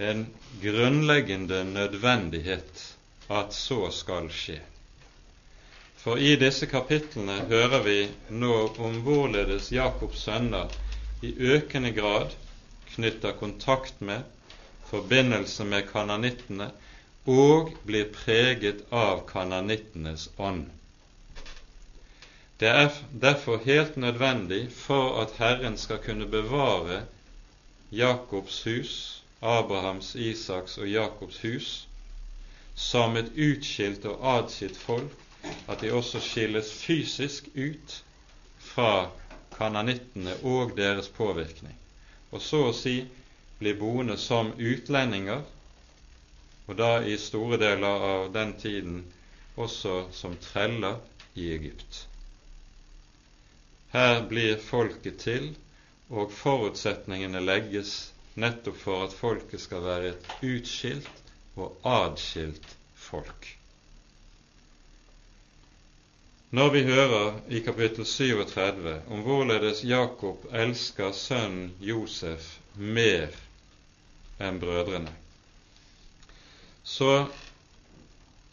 en 0.00 0.26
grunnleggende 0.62 1.64
nødvendighet 1.64 2.84
at 3.30 3.54
så 3.54 3.90
skal 3.92 4.30
skje. 4.32 4.58
For 6.00 6.16
i 6.16 6.32
disse 6.40 6.66
kapitlene 6.66 7.42
hører 7.50 7.82
vi 7.84 7.98
nå 8.32 8.54
om 8.80 9.02
hvorledes 9.04 9.68
Jakobs 9.72 10.24
sønner 10.24 10.72
i 11.22 11.34
økende 11.52 11.92
grad 11.92 12.32
knytter 12.94 13.36
kontakt 13.36 14.00
med 14.00 14.24
forbindelse 14.90 15.64
med 15.64 15.86
kananittene 15.92 16.70
og 17.28 17.74
blir 17.86 18.08
preget 18.14 18.80
av 18.90 19.26
kananittenes 19.28 20.30
ånd. 20.38 20.64
Det 22.60 22.68
er 22.68 22.88
derfor 23.12 23.60
helt 23.64 23.96
nødvendig 23.96 24.66
for 24.72 25.20
at 25.22 25.36
Herren 25.38 25.76
skal 25.78 26.00
kunne 26.04 26.26
bevare 26.26 27.02
Jakobs 27.92 28.62
hus, 28.64 29.19
Abrahams, 29.40 30.14
Isaks 30.16 30.78
og 30.78 30.88
Jakobs 30.88 31.38
hus, 31.42 31.88
som 32.74 33.16
et 33.16 33.30
utskilt 33.36 34.04
og 34.04 34.20
adskilt 34.36 34.76
folk, 34.76 35.14
at 35.68 35.80
de 35.80 35.92
også 35.96 36.20
skilles 36.20 36.72
fysisk 36.82 37.48
ut 37.56 37.94
fra 38.60 39.10
kananittene 39.56 40.34
og 40.44 40.76
deres 40.76 41.08
påvirkning, 41.08 41.76
og 42.30 42.44
så 42.44 42.66
å 42.68 42.76
si 42.76 42.98
blir 43.60 43.80
boende 43.80 44.16
som 44.20 44.52
utlendinger, 44.56 45.42
og 46.68 46.76
da 46.78 46.90
i 47.02 47.16
store 47.18 47.58
deler 47.60 48.04
av 48.12 48.28
den 48.36 48.52
tiden 48.60 49.00
også 49.56 50.04
som 50.14 50.36
treller 50.40 51.00
i 51.34 51.48
Egypt. 51.56 52.04
Her 53.92 54.22
blir 54.30 54.60
folket 54.62 55.18
til, 55.24 55.50
og 56.10 56.32
forutsetningene 56.34 57.40
legges 57.42 58.12
nettopp 58.34 58.76
for 58.76 59.04
at 59.04 59.14
folket 59.16 59.60
skal 59.60 59.82
være 59.84 60.12
et 60.12 60.28
utskilt 60.46 61.24
og 61.56 61.80
adskilt 61.84 62.76
folk. 62.94 63.48
Når 66.50 66.70
vi 66.74 66.82
hører 66.82 67.36
i 67.48 67.60
kapittel 67.62 68.06
37 68.06 68.94
om 69.10 69.20
hvorledes 69.22 69.84
Jakob 69.84 70.46
elsker 70.52 71.12
sønnen 71.14 71.68
Josef 71.80 72.56
mer 72.74 73.28
enn 74.42 74.58
brødrene. 74.62 75.12
Så 76.82 77.26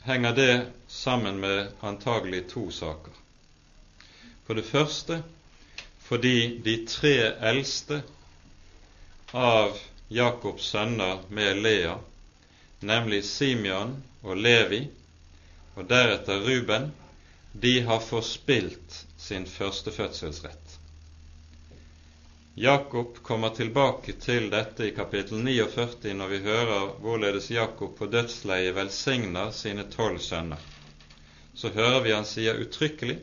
henger 0.05 0.35
det 0.37 0.51
sammen 0.87 1.39
med 1.41 1.71
antagelig 1.81 2.43
to 2.51 2.67
saker. 2.71 3.15
For 4.45 4.53
det 4.53 4.65
første 4.69 5.23
fordi 6.07 6.61
de 6.63 6.77
tre 6.87 7.15
eldste 7.49 8.03
av 9.31 9.77
Jakobs 10.07 10.63
sønner 10.63 11.19
med 11.29 11.57
Lea, 11.57 11.97
nemlig 12.79 13.25
Simeon 13.25 13.97
og 14.23 14.37
Levi, 14.37 14.85
og 15.75 15.89
deretter 15.89 16.45
Ruben, 16.47 16.91
de 17.51 17.81
har 17.81 17.99
forspilt 17.99 19.05
sin 19.17 19.45
førstefødselsrett. 19.45 20.77
Jakob 22.57 23.19
kommer 23.21 23.49
tilbake 23.49 24.15
til 24.21 24.47
dette 24.49 24.87
i 24.87 24.93
kapittel 24.95 25.43
49 25.45 26.13
når 26.17 26.31
vi 26.31 26.39
hører 26.47 26.93
hvorledes 27.03 27.51
Jakob 27.51 27.93
på 27.99 28.07
dødsleiet 28.09 28.73
velsigner 28.73 29.51
sine 29.53 29.85
tolv 29.93 30.17
sønner. 30.25 30.57
Så 31.53 31.69
hører 31.75 32.01
vi 32.01 32.15
han 32.15 32.25
sier 32.25 32.57
uttrykkelig 32.63 33.19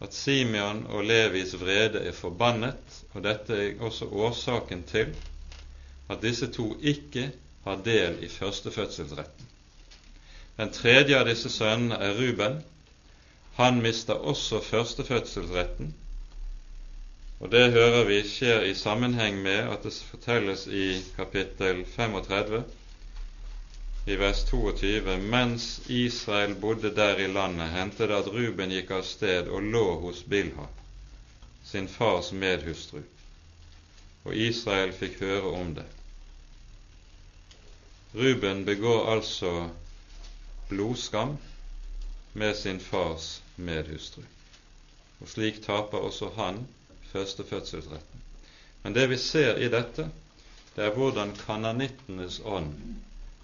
at 0.00 0.14
Simeon 0.16 0.86
og 0.88 1.04
Levis 1.04 1.54
vrede 1.60 2.00
er 2.08 2.16
forbannet, 2.16 2.96
og 3.12 3.24
dette 3.24 3.56
er 3.56 3.84
også 3.84 4.08
årsaken 4.08 4.82
til 4.88 5.14
at 6.10 6.22
disse 6.22 6.48
to 6.52 6.72
ikke 6.80 7.30
har 7.64 7.82
del 7.84 8.22
i 8.24 8.28
førstefødselsretten. 8.28 9.48
Den 10.56 10.72
tredje 10.72 11.18
av 11.18 11.28
disse 11.28 11.50
sønnene 11.52 12.00
er 12.00 12.16
Ruben. 12.16 12.60
Han 13.60 13.82
mister 13.84 14.14
også 14.14 14.60
førstefødselsretten 14.64 15.94
og 17.40 17.48
det 17.52 17.70
hører 17.72 18.04
vi 18.04 18.18
skjer 18.28 18.66
i 18.68 18.74
sammenheng 18.76 19.38
med 19.40 19.70
at 19.72 19.84
det 19.86 19.94
fortelles 20.10 20.66
i 20.66 21.00
kapittel 21.16 21.86
35 21.88 22.58
i 24.06 24.16
vers 24.16 24.44
22 24.44 25.16
mens 25.18 25.80
Israel 25.86 26.54
bodde 26.54 26.90
der 26.94 27.20
i 27.20 27.26
landet, 27.28 27.68
hendte 27.68 28.06
det 28.08 28.16
at 28.16 28.30
Ruben 28.32 28.72
gikk 28.72 28.90
av 28.96 29.02
sted 29.04 29.48
og 29.48 29.66
lå 29.74 29.84
hos 30.00 30.22
Bilha, 30.24 30.66
sin 31.68 31.88
fars 31.88 32.30
medhustru, 32.32 33.02
og 34.24 34.36
Israel 34.36 34.94
fikk 34.96 35.20
høre 35.20 35.52
om 35.58 35.74
det. 35.76 35.84
Ruben 38.16 38.64
begår 38.64 39.12
altså 39.12 39.68
blodskam 40.70 41.36
med 42.32 42.56
sin 42.56 42.80
fars 42.80 43.42
medhustru, 43.56 44.24
og 45.20 45.28
slik 45.28 45.60
taper 45.66 46.08
også 46.08 46.32
han 46.40 46.64
førstefødselsretten. 47.12 48.24
Men 48.82 48.96
det 48.96 49.06
vi 49.10 49.20
ser 49.20 49.60
i 49.60 49.68
dette, 49.68 50.08
det 50.74 50.88
er 50.88 50.96
hvordan 50.96 51.36
kananittenes 51.36 52.40
ånd 52.44 52.72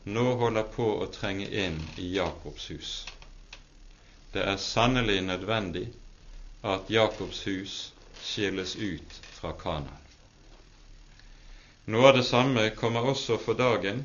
nå 0.07 0.25
holder 0.39 0.67
på 0.77 0.87
å 1.03 1.07
trenge 1.11 1.47
inn 1.51 1.79
i 1.99 2.13
Jakobs 2.15 2.71
hus. 2.71 2.91
Det 4.33 4.45
er 4.47 4.59
sannelig 4.63 5.19
nødvendig 5.27 5.89
at 6.63 6.91
Jakobs 6.91 7.41
hus 7.47 7.77
skilles 8.23 8.77
ut 8.77 9.17
fra 9.39 9.51
Kanaan. 9.59 10.03
Noe 11.91 12.09
av 12.09 12.17
det 12.19 12.27
samme 12.27 12.69
kommer 12.79 13.07
også 13.11 13.39
for 13.43 13.59
dagen 13.59 14.05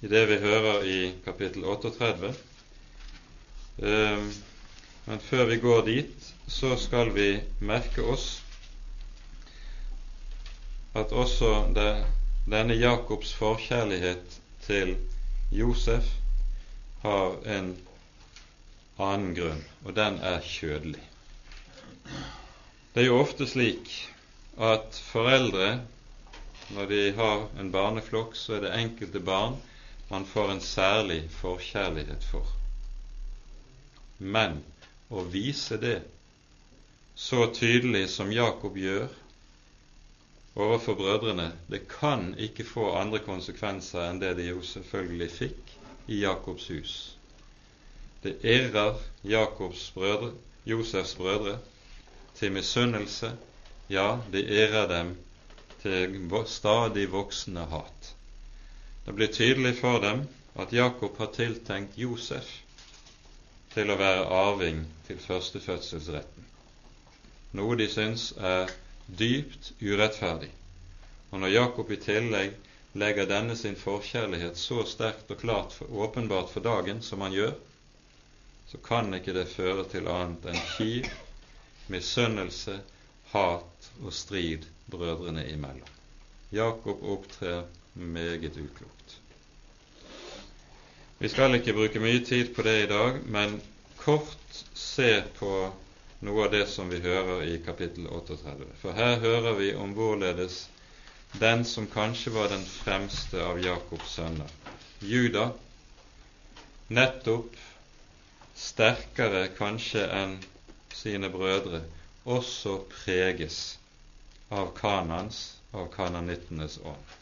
i 0.00 0.10
det 0.10 0.24
vi 0.30 0.38
hører 0.42 0.86
i 0.86 1.00
kapittel 1.24 1.66
38. 1.70 2.30
Ehm, 3.82 4.30
men 5.06 5.22
før 5.26 5.44
vi 5.50 5.58
går 5.62 5.82
dit, 5.86 6.30
så 6.46 6.76
skal 6.78 7.12
vi 7.14 7.28
merke 7.60 8.02
oss 8.02 8.28
at 10.94 11.12
også 11.12 11.52
det, 11.74 11.90
denne 12.50 12.74
Jakobs 12.74 13.34
forkjærlighet 13.38 14.39
til 14.66 14.96
Josef 15.50 16.06
har 17.02 17.38
en 17.56 17.70
annen 19.00 19.34
grunn, 19.34 19.62
og 19.84 19.94
den 19.96 20.18
er 20.20 20.44
kjødelig. 20.44 21.02
Det 22.94 23.02
er 23.02 23.08
jo 23.08 23.20
ofte 23.22 23.46
slik 23.48 23.88
at 24.60 24.98
foreldre, 25.12 25.80
når 26.74 26.90
de 26.90 27.02
har 27.16 27.46
en 27.58 27.72
barneflokk, 27.72 28.36
så 28.36 28.58
er 28.58 28.66
det 28.66 28.76
enkelte 28.78 29.22
barn 29.24 29.56
man 30.10 30.26
får 30.26 30.52
en 30.52 30.60
særlig 30.60 31.20
forkjærlighet 31.38 32.24
for. 32.26 32.46
Men 34.18 34.58
å 35.10 35.22
vise 35.30 35.78
det 35.80 36.00
så 37.14 37.46
tydelig 37.54 38.08
som 38.10 38.32
Jakob 38.34 38.76
gjør 38.78 39.08
overfor 40.56 40.94
brødrene, 40.94 41.52
det 41.70 41.88
kan 41.88 42.34
ikke 42.38 42.64
få 42.64 42.90
andre 42.98 43.20
konsekvenser 43.22 44.02
enn 44.08 44.20
det 44.22 44.34
de 44.38 44.48
jo 44.50 44.62
selvfølgelig 44.66 45.30
fikk 45.30 45.74
i 46.10 46.22
Jakobs 46.24 46.66
hus. 46.72 46.94
Det 48.22 48.36
irrer 48.44 48.98
Jakobs 49.24 49.90
brødre, 49.94 50.32
Josefs 50.66 51.14
brødre 51.14 51.58
til 52.34 52.52
misunnelse, 52.52 53.32
ja, 53.90 54.18
det 54.32 54.44
irrer 54.50 54.88
dem 54.88 55.14
til 55.82 56.18
stadig 56.46 57.06
voksende 57.12 57.64
hat. 57.70 58.14
Det 59.06 59.14
blir 59.14 59.32
tydelig 59.32 59.76
for 59.78 59.98
dem 59.98 60.26
at 60.58 60.72
Jakob 60.72 61.18
har 61.18 61.30
tiltenkt 61.32 61.98
Josef 61.98 62.50
til 63.74 63.90
å 63.90 63.96
være 63.96 64.26
arving 64.26 64.82
til 65.06 65.18
førstefødselsretten, 65.22 66.46
noe 67.54 67.76
de 67.78 67.86
syns 67.88 68.32
er 68.36 68.70
dypt 69.18 69.72
urettferdig. 69.80 70.50
Og 71.30 71.40
når 71.40 71.54
Jakob 71.54 71.90
i 71.90 71.98
tillegg 72.02 72.54
legger 72.98 73.28
denne 73.30 73.56
sin 73.56 73.76
forkjærlighet 73.78 74.58
så 74.58 74.84
sterkt 74.88 75.30
og 75.30 75.42
klart 75.42 75.74
for, 75.76 75.90
åpenbart 76.04 76.50
for 76.50 76.64
dagen 76.64 77.02
som 77.02 77.22
han 77.24 77.34
gjør, 77.34 77.52
så 78.70 78.78
kan 78.86 79.14
ikke 79.14 79.34
det 79.34 79.48
føre 79.50 79.84
til 79.90 80.08
annet 80.10 80.46
enn 80.50 80.62
kiv, 80.76 81.06
misunnelse, 81.90 82.80
hat 83.32 83.90
og 84.02 84.14
strid 84.14 84.66
brødrene 84.90 85.46
imellom. 85.50 85.96
Jakob 86.54 87.02
opptrer 87.02 87.64
meget 87.94 88.58
uklokt. 88.58 89.16
Vi 91.18 91.28
skal 91.28 91.54
ikke 91.54 91.74
bruke 91.76 92.02
mye 92.02 92.24
tid 92.26 92.54
på 92.54 92.62
det 92.66 92.76
i 92.84 92.90
dag, 92.90 93.20
men 93.26 93.60
kort 94.00 94.62
se 94.74 95.20
på 95.38 95.52
noe 96.20 96.44
av 96.44 96.50
det 96.52 96.66
som 96.68 96.88
vi 96.90 96.98
hører 97.00 97.42
i 97.48 97.58
kapittel 97.64 98.06
38. 98.12 98.54
For 98.82 98.92
her 98.96 99.16
hører 99.22 99.56
vi 99.58 99.70
om 99.74 99.94
hvorledes 99.96 100.66
den 101.40 101.64
som 101.64 101.86
kanskje 101.86 102.32
var 102.34 102.48
den 102.52 102.64
fremste 102.66 103.40
av 103.44 103.60
Jakobs 103.62 104.16
sønner, 104.18 104.50
Juda, 105.00 105.46
nettopp 106.90 107.54
sterkere 108.60 109.46
kanskje 109.56 110.02
enn 110.20 110.34
sine 110.92 111.30
brødre, 111.32 111.80
også 112.28 112.80
preges 112.90 113.60
av 114.50 114.74
Kanans, 114.76 115.38
av 115.72 115.86
kananittenes 115.94 116.80
ånd. 116.84 117.14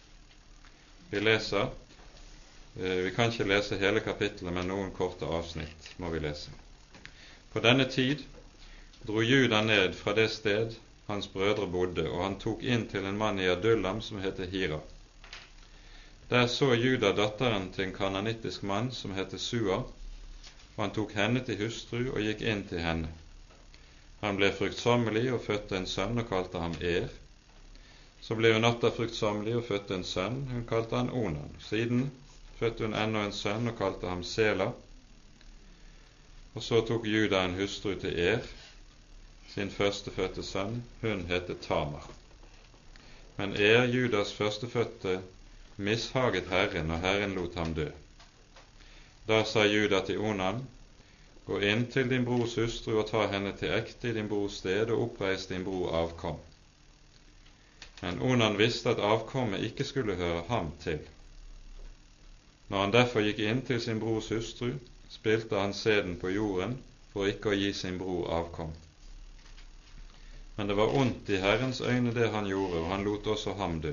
Vi 1.10 1.20
leser 1.20 1.68
eh, 2.80 3.04
Vi 3.04 3.12
kan 3.16 3.30
ikke 3.30 3.46
lese 3.48 3.78
hele 3.80 4.00
kapittelet, 4.00 4.52
men 4.56 4.68
noen 4.72 4.90
korte 4.96 5.28
avsnitt 5.28 5.92
må 6.00 6.10
vi 6.12 6.24
lese. 6.24 6.50
På 7.52 7.60
denne 7.64 7.84
tid 7.92 8.24
dro 9.08 9.22
Juda 9.22 9.62
ned 9.62 9.94
fra 9.94 10.12
det 10.12 10.28
sted 10.28 10.74
hans 11.06 11.28
brødre 11.32 11.66
bodde, 11.66 12.04
og 12.10 12.22
han 12.22 12.34
tok 12.40 12.62
inn 12.62 12.82
til 12.90 13.06
en 13.08 13.16
mann 13.16 13.38
i 13.40 13.46
Adullam 13.48 14.02
som 14.04 14.18
heter 14.20 14.50
Hira. 14.52 14.80
Der 16.28 16.46
så 16.52 16.74
Juda 16.76 17.14
datteren 17.16 17.70
til 17.72 17.86
en 17.86 17.94
kananittisk 17.96 18.66
mann 18.68 18.90
som 18.92 19.14
heter 19.16 19.40
Sua, 19.40 19.78
og 20.74 20.82
han 20.82 20.92
tok 20.92 21.14
henne 21.16 21.40
til 21.46 21.56
hustru 21.62 22.02
og 22.10 22.20
gikk 22.20 22.44
inn 22.52 22.66
til 22.68 22.84
henne. 22.84 23.08
Han 24.20 24.36
ble 24.36 24.52
fruktsommelig 24.52 25.24
og 25.32 25.40
fødte 25.46 25.80
en 25.80 25.88
sønn 25.88 26.20
og 26.20 26.28
kalte 26.28 26.60
ham 26.60 26.76
Er. 26.84 27.08
Så 28.20 28.36
ble 28.36 28.52
hun 28.52 28.68
atter 28.68 28.92
fruktsommelig 28.92 29.56
og 29.56 29.64
fødte 29.70 29.96
en 29.96 30.04
sønn, 30.04 30.42
hun 30.52 30.68
kalte 30.68 31.00
han 31.00 31.08
Onan. 31.08 31.56
Siden 31.64 32.10
fødte 32.60 32.84
hun 32.84 33.00
ennå 33.06 33.24
en 33.24 33.32
sønn 33.32 33.72
og 33.72 33.80
kalte 33.80 34.12
ham 34.12 34.20
Sela. 34.36 34.68
Og 36.52 36.62
så 36.62 36.84
tok 36.84 37.08
Juda 37.08 37.46
en 37.46 37.56
hustru 37.56 37.94
til 37.96 38.12
Er, 38.12 38.42
sin 39.58 39.70
førstefødte 39.74 40.42
sønn, 40.46 40.84
hun 41.00 41.24
heter 41.26 41.56
Tamar. 41.62 42.04
Men 43.36 43.56
er 43.56 43.88
Judas 43.90 44.30
førstefødte 44.32 45.20
mishaget 45.76 46.46
Herren, 46.50 46.90
og 46.90 47.00
Herren 47.00 47.34
lot 47.34 47.54
ham 47.58 47.74
dø. 47.74 47.88
Da 49.28 49.42
sa 49.44 49.66
Juda 49.66 50.04
til 50.06 50.18
Onan, 50.18 50.62
gå 51.46 51.58
inn 51.58 51.86
til 51.90 52.10
din 52.10 52.24
brors 52.24 52.54
hustru 52.54 53.00
og 53.00 53.10
ta 53.10 53.26
henne 53.32 53.52
til 53.58 53.74
ekte 53.74 54.12
i 54.12 54.14
din 54.14 54.30
brors 54.30 54.60
sted, 54.62 54.94
og 54.94 55.02
oppreis 55.08 55.50
din 55.50 55.66
bror 55.66 55.90
avkom. 56.04 56.38
Men 58.02 58.22
Onan 58.22 58.58
visste 58.58 58.94
at 58.94 59.02
avkommet 59.02 59.66
ikke 59.66 59.84
skulle 59.84 60.14
høre 60.14 60.44
ham 60.48 60.70
til. 60.84 61.00
Når 62.68 62.84
han 62.84 62.92
derfor 62.94 63.26
gikk 63.26 63.42
inn 63.42 63.66
til 63.66 63.80
sin 63.82 63.98
brors 63.98 64.30
hustru, 64.30 64.76
spilte 65.10 65.58
han 65.58 65.74
seden 65.74 66.20
på 66.22 66.30
jorden 66.30 66.78
for 67.12 67.26
ikke 67.26 67.50
å 67.50 67.58
gi 67.58 67.72
sin 67.72 67.98
bror 67.98 68.30
avkom. 68.38 68.76
Men 70.58 70.66
det 70.66 70.74
var 70.74 70.96
ondt 70.98 71.28
i 71.30 71.36
Herrens 71.38 71.80
øyne 71.80 72.10
det 72.14 72.32
han 72.34 72.46
gjorde, 72.50 72.80
og 72.80 72.88
han 72.90 73.04
lot 73.06 73.26
også 73.30 73.52
ham 73.54 73.76
dø. 73.80 73.92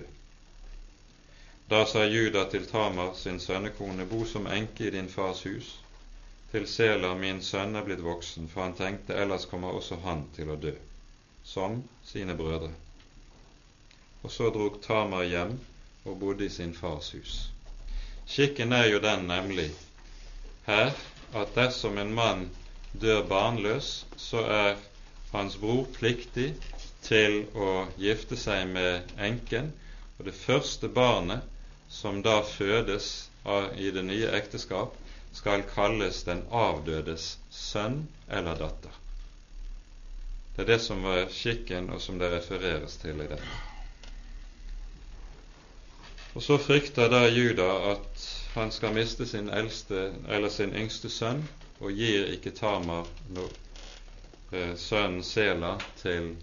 Da 1.70 1.84
sa 1.86 2.08
Juda 2.10 2.48
til 2.50 2.66
Tamar, 2.66 3.12
sin 3.14 3.38
sønnekone, 3.40 4.08
bo 4.10 4.24
som 4.26 4.48
enke 4.50 4.88
i 4.88 4.94
din 4.96 5.10
fars 5.10 5.44
hus, 5.46 5.68
til 6.52 6.66
Sela, 6.68 7.12
min 7.14 7.42
sønn, 7.42 7.76
er 7.76 7.86
blitt 7.86 8.02
voksen, 8.02 8.50
for 8.50 8.66
han 8.66 8.74
tenkte 8.74 9.14
ellers 9.14 9.46
kommer 9.46 9.78
også 9.78 10.00
han 10.08 10.24
til 10.34 10.50
å 10.50 10.58
dø, 10.64 10.74
som 11.44 11.84
sine 12.06 12.34
brødre. 12.34 12.72
Og 14.24 14.34
så 14.34 14.50
drog 14.50 14.82
Tamar 14.82 15.30
hjem 15.30 15.54
og 16.06 16.18
bodde 16.20 16.50
i 16.50 16.50
sin 16.50 16.74
fars 16.74 17.12
hus. 17.14 17.38
Skikken 18.26 18.74
er 18.74 18.90
jo 18.90 19.06
den 19.06 19.30
nemlig 19.30 19.70
her 20.66 20.98
at 21.38 21.54
dersom 21.62 22.02
en 22.02 22.18
mann 22.18 22.50
dør 23.02 23.22
barnløs, 23.30 23.94
så 24.18 24.42
er 24.50 24.76
hans 25.38 25.58
bror 25.62 25.86
pliktig 25.98 26.52
til 27.06 27.44
å 27.56 27.86
gifte 28.02 28.38
seg 28.40 28.68
med 28.72 29.16
enken, 29.30 29.72
og 30.18 30.30
det 30.30 30.36
første 30.38 30.90
barnet 30.90 31.44
som 31.92 32.22
da 32.26 32.40
fødes 32.48 33.30
i 33.78 33.92
det 33.94 34.04
nye 34.08 34.32
ekteskap, 34.40 34.96
skal 35.36 35.66
kalles 35.68 36.24
den 36.26 36.46
avdødes 36.50 37.36
sønn 37.52 38.06
eller 38.32 38.58
datter. 38.58 38.94
Det 40.56 40.64
er 40.64 40.70
det 40.72 40.80
som 40.82 41.04
var 41.04 41.28
skikken, 41.36 41.90
og 41.92 42.02
som 42.02 42.20
det 42.20 42.32
refereres 42.32 42.96
til 43.02 43.20
i 43.20 43.28
dette. 43.28 43.58
Og 46.36 46.44
så 46.44 46.58
frykter 46.60 47.12
da 47.12 47.26
Juda 47.28 47.68
at 47.92 48.24
han 48.56 48.72
skal 48.72 48.96
miste 48.96 49.28
sin 49.28 49.50
eldste 49.52 50.08
sin 50.56 50.74
yngste 50.76 51.12
sønn, 51.12 51.44
og 51.80 51.92
gir 51.92 52.32
ikke 52.32 52.56
Tamar 52.56 53.08
no, 53.36 53.44
eh, 53.44 53.65
sønnen 54.52 55.24
Sela 55.26 55.74
til 56.02 56.34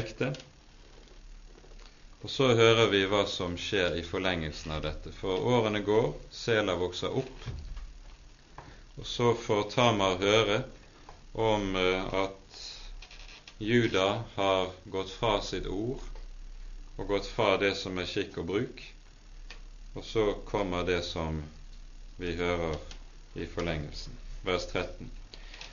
ekte. 0.00 0.32
Og 2.20 2.28
så 2.30 2.50
hører 2.54 2.90
vi 2.92 3.00
hva 3.08 3.22
som 3.32 3.54
skjer 3.56 3.94
i 3.96 4.04
forlengelsen 4.04 4.74
av 4.76 4.82
dette. 4.84 5.12
For 5.16 5.40
årene 5.54 5.80
går, 5.86 6.10
Sela 6.42 6.74
vokser 6.80 7.14
opp, 7.22 7.46
og 9.00 9.06
så 9.08 9.30
får 9.46 9.62
Tamar 9.72 10.18
høre 10.20 10.58
om 11.32 11.76
eh, 11.80 12.14
at 12.24 12.60
Juda 13.60 14.24
har 14.36 14.70
gått 14.92 15.10
fra 15.16 15.38
sitt 15.44 15.66
ord 15.68 16.04
og 16.98 17.06
gått 17.08 17.26
fra 17.32 17.54
det 17.60 17.72
som 17.80 17.96
er 18.02 18.08
skikk 18.08 18.36
og 18.42 18.50
bruk, 18.50 18.82
og 19.96 20.04
så 20.04 20.26
kommer 20.48 20.84
det 20.88 21.00
som 21.08 21.40
vi 22.20 22.34
hører 22.36 22.76
i 23.40 23.46
forlengelsen, 23.48 24.16
vers 24.44 24.66
13. 24.74 25.08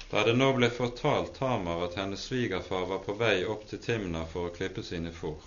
Da 0.10 0.24
det 0.24 0.34
nå 0.40 0.54
ble 0.56 0.70
fortalt 0.72 1.34
Tamar 1.36 1.82
at 1.86 1.98
hennes 2.00 2.22
svigerfar 2.30 2.86
var 2.92 3.00
på 3.04 3.16
vei 3.20 3.46
opp 3.46 3.66
til 3.68 3.82
Timna 3.84 4.24
for 4.32 4.48
å 4.48 4.54
klippe 4.56 4.84
sine 4.90 5.12
får, 5.12 5.40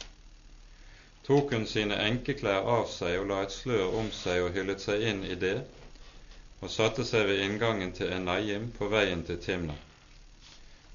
tok 1.24 1.54
hun 1.56 1.64
sine 1.70 1.96
enkeklær 2.04 2.68
av 2.68 2.88
seg 2.92 3.16
og 3.22 3.30
la 3.30 3.38
et 3.46 3.54
slør 3.56 3.96
om 4.02 4.10
seg 4.12 4.44
og 4.44 4.56
hyllet 4.58 4.84
seg 4.84 5.06
inn 5.12 5.22
i 5.24 5.38
det, 5.44 5.56
og 6.60 6.72
satte 6.74 7.06
seg 7.08 7.24
ved 7.30 7.40
inngangen 7.46 7.94
til 7.96 8.12
Enayim 8.12 8.68
på 8.76 8.90
veien 8.92 9.24
til 9.24 9.40
Timna. 9.40 9.76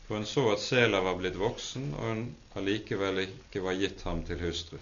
For 0.06 0.20
hun 0.20 0.30
så 0.30 0.52
at 0.52 0.62
Sela 0.62 1.02
var 1.02 1.18
blitt 1.18 1.40
voksen, 1.42 1.88
og 1.98 2.12
hun 2.12 2.26
allikevel 2.60 3.24
ikke 3.24 3.64
var 3.66 3.80
gitt 3.80 4.06
ham 4.06 4.22
til 4.28 4.44
hustru. 4.46 4.78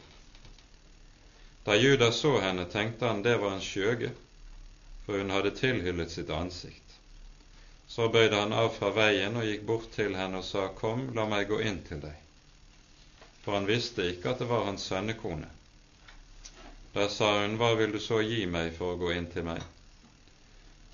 Da 1.63 1.77
Judas 1.79 2.19
så 2.19 2.35
henne, 2.43 2.67
tenkte 2.67 3.07
han 3.07 3.23
det 3.23 3.37
var 3.39 3.55
en 3.55 3.63
skjøge, 3.63 4.11
for 5.05 5.23
hun 5.23 5.31
hadde 5.31 5.55
tilhyllet 5.55 6.11
sitt 6.11 6.33
ansikt. 6.35 6.82
Så 7.93 8.07
bøyde 8.09 8.39
han 8.39 8.53
av 8.57 8.71
fra 8.73 8.87
veien 8.89 9.35
og 9.37 9.43
gikk 9.45 9.67
bort 9.69 9.91
til 9.93 10.15
henne 10.17 10.39
og 10.39 10.45
sa, 10.47 10.63
Kom, 10.73 11.11
la 11.13 11.27
meg 11.29 11.43
gå 11.51 11.59
inn 11.61 11.75
til 11.85 11.99
deg. 12.01 12.15
For 13.43 13.53
han 13.53 13.67
visste 13.69 14.07
ikke 14.09 14.31
at 14.31 14.39
det 14.41 14.47
var 14.49 14.63
hans 14.65 14.87
sønnekone. 14.89 15.49
Da 16.95 17.05
sa 17.09 17.27
hun, 17.43 17.59
Hva 17.61 17.75
vil 17.77 17.93
du 17.93 17.99
så 18.01 18.23
gi 18.25 18.47
meg 18.49 18.71
for 18.79 18.95
å 18.95 18.99
gå 19.03 19.11
inn 19.13 19.27
til 19.35 19.45
meg? 19.45 19.61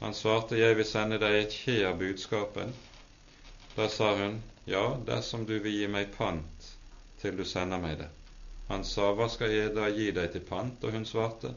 Han 0.02 0.18
svarte, 0.18 0.60
Jeg 0.60 0.76
vil 0.76 0.88
sende 0.90 1.22
deg 1.24 1.38
et 1.38 1.56
kje 1.56 1.78
av 1.88 1.96
budskapen. 2.02 2.76
Da 3.78 3.88
sa 3.94 4.12
hun, 4.20 4.42
Ja, 4.68 4.84
dersom 5.08 5.46
du 5.48 5.56
vil 5.56 5.78
gi 5.78 5.88
meg 5.88 6.12
pant 6.18 6.68
til 7.24 7.40
du 7.40 7.46
sender 7.48 7.80
meg 7.80 7.96
det. 8.02 8.10
Han 8.74 8.84
sa, 8.84 9.14
Hva 9.16 9.30
skal 9.32 9.56
jeg 9.56 9.72
da 9.80 9.88
gi 9.88 10.12
deg 10.20 10.36
til 10.36 10.44
pant? 10.52 10.84
Og 10.84 11.00
hun 11.00 11.08
svarte, 11.08 11.56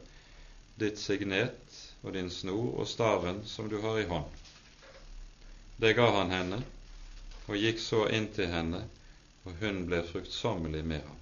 Ditt 0.79 1.03
signet 1.03 1.83
og 2.01 2.15
din 2.15 2.31
snor 2.31 2.79
og 2.79 2.87
staven 2.87 3.43
som 3.43 3.67
du 3.67 3.81
har 3.83 3.99
i 3.99 4.07
hånd. 4.07 4.42
Det 5.83 5.93
ga 5.93 6.05
han 6.15 6.29
henne, 6.31 6.61
og 7.51 7.57
gikk 7.59 7.81
så 7.83 8.05
inn 8.15 8.29
til 8.31 8.47
henne, 8.47 8.79
og 9.43 9.57
hun 9.59 9.81
ble 9.89 9.97
fruktsommelig 10.07 10.83
med 10.87 11.01
ham. 11.03 11.17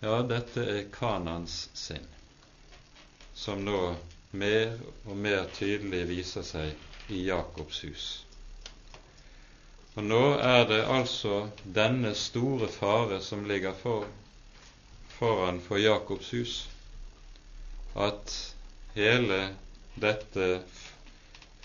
Ja, 0.00 0.16
dette 0.32 0.64
er 0.72 0.88
Kanans 0.96 1.54
sinn, 1.78 2.08
som 3.34 3.62
nå 3.68 3.82
mer 4.42 4.74
og 5.04 5.14
mer 5.28 5.46
tydelig 5.60 6.02
viser 6.10 6.48
seg 6.50 7.14
i 7.14 7.22
Jakobs 7.28 7.78
hus. 7.86 8.08
Og 9.94 10.02
nå 10.02 10.24
er 10.48 10.66
det 10.72 10.80
altså 10.98 11.44
denne 11.78 12.10
store 12.24 12.72
fare 12.80 13.22
som 13.28 13.46
ligger 13.46 13.78
for, 13.84 14.10
foran 15.14 15.62
for 15.62 15.78
Jakobs 15.78 16.34
hus, 16.34 16.58
at 17.94 18.36
hele 18.98 19.40
dette 20.00 20.62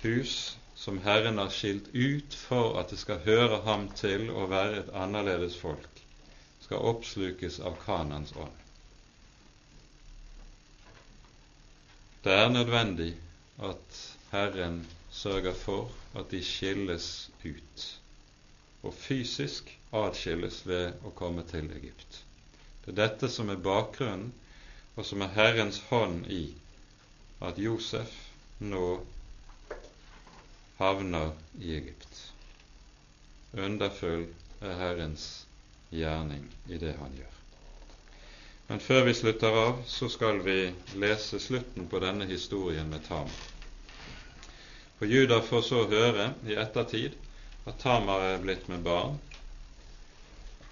hus 0.03 0.57
som 0.75 0.97
Herren 0.99 1.37
har 1.37 1.49
skilt 1.49 1.87
ut 1.93 2.33
for 2.33 2.79
at 2.79 2.89
det 2.91 2.99
skal 2.99 3.21
høre 3.25 3.61
ham 3.67 3.87
til 3.95 4.29
å 4.31 4.47
være 4.51 4.81
et 4.81 4.91
annerledes 5.03 5.55
folk, 5.61 6.01
skal 6.65 6.83
oppslukes 6.91 7.59
av 7.63 7.77
Kanans 7.85 8.33
ånd. 8.35 8.59
Det 12.23 12.35
er 12.39 12.51
nødvendig 12.51 13.13
at 13.63 14.01
Herren 14.31 14.81
sørger 15.11 15.55
for 15.55 15.91
at 16.19 16.31
de 16.31 16.43
skilles 16.43 17.09
ut 17.43 17.87
og 18.83 18.93
fysisk 18.99 19.71
atskilles 19.95 20.61
ved 20.67 21.03
å 21.07 21.11
komme 21.15 21.43
til 21.47 21.69
Egypt. 21.77 22.21
Det 22.83 22.91
er 22.93 22.99
dette 23.05 23.29
som 23.31 23.51
er 23.53 23.61
bakgrunnen, 23.63 24.31
og 24.95 25.05
som 25.07 25.23
er 25.23 25.31
Herrens 25.35 25.79
hånd 25.89 26.27
i 26.31 26.43
at 27.43 27.59
Josef 27.59 28.11
nå 28.59 28.85
havner 30.83 31.31
i 31.59 31.75
Egypt. 31.77 32.19
Underfull 33.53 34.27
er 34.61 34.79
Herrens 34.79 35.27
gjerning 35.93 36.47
i 36.67 36.79
det 36.81 36.95
han 36.99 37.15
gjør. 37.17 37.33
Men 38.67 38.79
før 38.79 39.03
vi 39.05 39.13
slutter 39.13 39.57
av, 39.59 39.81
så 39.87 40.09
skal 40.09 40.39
vi 40.45 40.57
lese 40.99 41.39
slutten 41.39 41.87
på 41.91 41.99
denne 42.03 42.25
historien 42.29 42.89
med 42.89 43.03
Tamar. 43.07 43.43
For 44.97 45.11
Juda 45.11 45.41
får 45.43 45.61
så 45.67 45.83
høre 45.91 46.29
i 46.47 46.55
ettertid 46.57 47.15
at 47.67 47.79
Tamar 47.83 48.23
er 48.31 48.43
blitt 48.43 48.69
med 48.71 48.83
barn. 48.85 49.19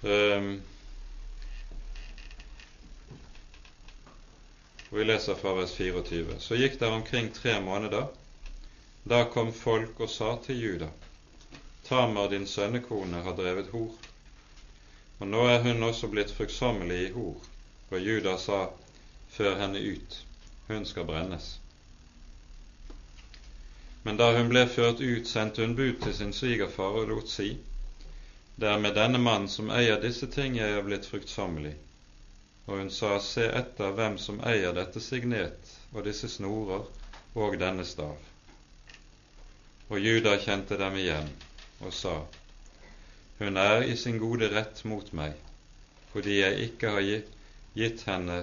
Um, 0.02 0.54
og 4.90 4.98
Vi 4.98 5.04
leser 5.08 5.38
fra 5.40 5.54
vers 5.56 5.76
24. 5.76 6.40
Så 6.40 6.58
gikk 6.58 6.80
det 6.80 6.88
omkring 6.92 7.30
tre 7.32 7.60
måneder. 7.64 8.10
Da 9.04 9.24
kom 9.24 9.52
folk 9.52 10.00
og 10.00 10.10
sa 10.10 10.36
til 10.44 10.60
Juda, 10.62 10.88
Tamar, 11.88 12.28
din 12.30 12.46
sønnekone, 12.46 13.22
har 13.22 13.34
drevet 13.36 13.72
hor. 13.74 13.90
Og 15.18 15.26
nå 15.26 15.42
er 15.50 15.58
hun 15.62 15.82
også 15.82 16.08
blitt 16.10 16.30
fruktsommelig 16.30 17.00
i 17.08 17.10
hor. 17.16 17.42
Og 17.90 17.98
Juda 18.00 18.36
sa, 18.38 18.60
Før 19.32 19.58
henne 19.58 19.80
ut, 19.80 20.16
hun 20.68 20.86
skal 20.86 21.06
brennes. 21.08 21.58
Men 24.02 24.16
da 24.16 24.32
hun 24.36 24.50
ble 24.52 24.66
ført 24.68 25.00
ut, 25.00 25.28
sendte 25.28 25.62
hun 25.66 25.76
bud 25.76 26.02
til 26.02 26.14
sin 26.14 26.32
svigerfar 26.32 27.02
og 27.02 27.08
lot 27.08 27.28
si:" 27.30 27.56
Det 28.56 28.68
er 28.68 28.78
med 28.78 28.94
denne 28.94 29.18
mannen 29.18 29.48
som 29.48 29.70
eier 29.70 30.00
disse 30.00 30.26
ting 30.26 30.56
jeg 30.56 30.78
er 30.78 30.82
blitt 30.82 31.06
fruktsommelig. 31.06 31.74
Og 32.66 32.78
hun 32.78 32.90
sa, 32.90 33.18
Se 33.18 33.48
etter 33.62 33.96
hvem 33.96 34.18
som 34.18 34.42
eier 34.46 34.72
dette 34.72 35.00
signet 35.00 35.72
og 35.92 36.04
disse 36.04 36.28
snorer 36.28 36.84
og 37.34 37.58
denne 37.58 37.84
stav. 37.84 38.31
Og 39.92 40.00
Juda 40.00 40.38
kjente 40.40 40.78
dem 40.80 40.94
igjen 40.96 41.26
og 41.84 41.92
sa, 41.92 42.14
Hun 43.36 43.58
er 43.60 43.82
i 43.84 43.96
sin 44.00 44.16
gode 44.22 44.48
rett 44.48 44.78
mot 44.88 45.10
meg, 45.12 45.34
fordi 46.14 46.38
jeg 46.38 46.68
ikke 46.68 46.92
har 46.94 47.08
gitt 47.76 48.04
henne 48.08 48.38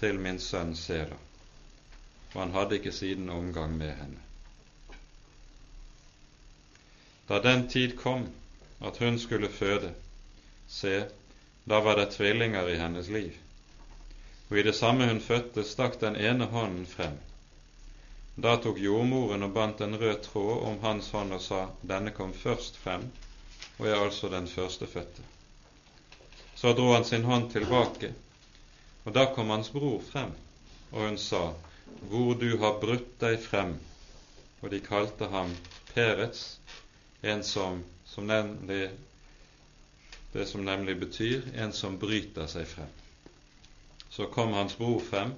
til 0.00 0.20
min 0.20 0.40
sønn 0.44 0.74
Sela. 0.76 1.16
Og 2.34 2.42
han 2.42 2.52
hadde 2.52 2.76
ikke 2.76 2.92
siden 2.92 3.32
omgang 3.32 3.78
med 3.78 3.94
henne. 3.96 4.20
Da 7.30 7.40
den 7.48 7.64
tid 7.72 7.96
kom 7.96 8.28
at 8.84 9.00
hun 9.00 9.16
skulle 9.18 9.48
føde, 9.48 9.94
se, 10.68 11.06
da 11.64 11.80
var 11.80 11.96
det 11.96 12.10
tvillinger 12.18 12.68
i 12.68 12.76
hennes 12.76 13.08
liv. 13.08 13.32
Og 14.50 14.58
i 14.58 14.68
det 14.68 14.76
samme 14.76 15.08
hun 15.08 15.24
fødte, 15.24 15.64
stakk 15.64 16.00
den 16.00 16.16
ene 16.16 16.52
hånden 16.52 16.86
frem. 16.86 17.16
Da 18.40 18.54
tok 18.56 18.78
jordmoren 18.80 19.42
og 19.44 19.50
bandt 19.52 19.80
en 19.84 19.98
rød 20.00 20.22
tråd 20.24 20.62
om 20.64 20.78
hans 20.80 21.10
hånd 21.12 21.34
og 21.36 21.42
sa, 21.44 21.58
Denne 21.84 22.12
kom 22.16 22.30
først 22.32 22.78
frem, 22.80 23.02
og 23.76 23.88
er 23.88 23.98
altså 24.00 24.30
den 24.32 24.48
førstefødte. 24.48 25.26
Så 26.56 26.72
dro 26.78 26.86
han 26.94 27.04
sin 27.04 27.28
hånd 27.28 27.50
tilbake, 27.52 28.14
og 29.04 29.12
da 29.12 29.26
kom 29.34 29.52
hans 29.52 29.68
bror 29.74 30.00
frem, 30.12 30.32
og 30.92 31.04
hun 31.04 31.18
sa, 31.18 31.42
Hvor 32.08 32.34
du 32.40 32.56
har 32.64 32.80
brutt 32.80 33.12
deg 33.20 33.36
frem. 33.44 33.76
Og 34.62 34.70
de 34.70 34.80
kalte 34.80 35.28
ham 35.28 35.52
Perets, 35.92 36.60
en 37.22 37.44
som, 37.44 37.84
som 38.06 38.26
nemlig, 38.26 38.90
det 40.32 40.46
som 40.48 40.64
nemlig 40.64 40.96
betyr 41.00 41.50
en 41.60 41.72
som 41.76 41.98
bryter 41.98 42.48
seg 42.48 42.68
frem. 42.68 42.92
Så 44.08 44.32
kom 44.32 44.52
hans 44.56 44.76
bror 44.80 45.00
frem, 45.00 45.34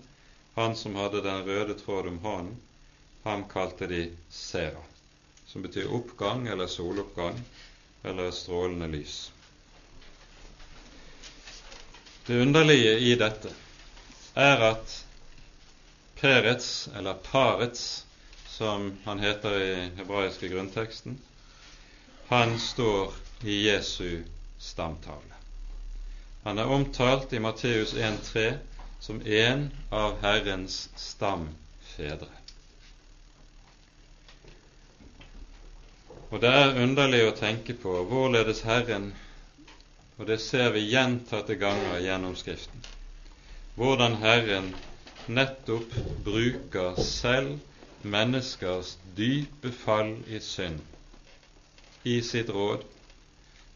han 0.54 0.76
som 0.76 0.94
hadde 0.94 1.22
den 1.22 1.48
røde 1.48 1.74
tråd 1.74 2.06
om 2.06 2.18
hånden. 2.22 2.60
Ham 3.22 3.44
kalte 3.48 3.86
de 3.86 4.10
Sera, 4.28 4.82
som 5.46 5.62
betyr 5.62 5.92
oppgang 5.94 6.46
eller 6.48 6.66
soloppgang 6.66 7.38
eller 8.02 8.30
strålende 8.30 8.88
lys. 8.88 9.32
Det 12.26 12.42
underlige 12.42 12.98
i 12.98 13.14
dette 13.18 13.50
er 14.34 14.64
at 14.72 15.04
Perets, 16.20 16.88
eller 16.96 17.14
Parets, 17.14 18.06
som 18.46 18.98
han 19.04 19.18
heter 19.18 19.60
i 19.60 19.90
hebraiske 19.96 20.48
grunnteksten, 20.48 21.18
han 22.28 22.58
står 22.60 23.14
i 23.42 23.56
Jesu 23.68 24.22
stamtavle. 24.58 25.34
Han 26.42 26.58
er 26.58 26.70
omtalt 26.70 27.32
i 27.32 27.38
Matteus 27.42 27.94
1,3 27.94 28.52
som 29.00 29.22
en 29.26 29.70
av 29.90 30.20
Herrens 30.22 30.88
stamfedre. 30.96 32.41
Og 36.32 36.40
det 36.40 36.48
er 36.48 36.78
underlig 36.80 37.18
å 37.28 37.34
tenke 37.36 37.74
på 37.76 37.90
hvorledes 38.08 38.62
Herren, 38.64 39.10
og 40.16 40.24
det 40.30 40.38
ser 40.40 40.70
vi 40.72 40.86
gjentatte 40.88 41.58
ganger 41.60 41.98
gjennom 42.00 42.32
Skriften, 42.40 42.80
hvordan 43.76 44.16
Herren 44.22 44.70
nettopp 45.28 45.92
bruker 46.24 46.96
selv 47.04 47.60
menneskers 48.14 48.94
dype 49.18 49.74
fall 49.84 50.14
i 50.32 50.40
synd 50.40 50.80
i 52.08 52.16
sitt 52.24 52.48
råd, 52.56 52.88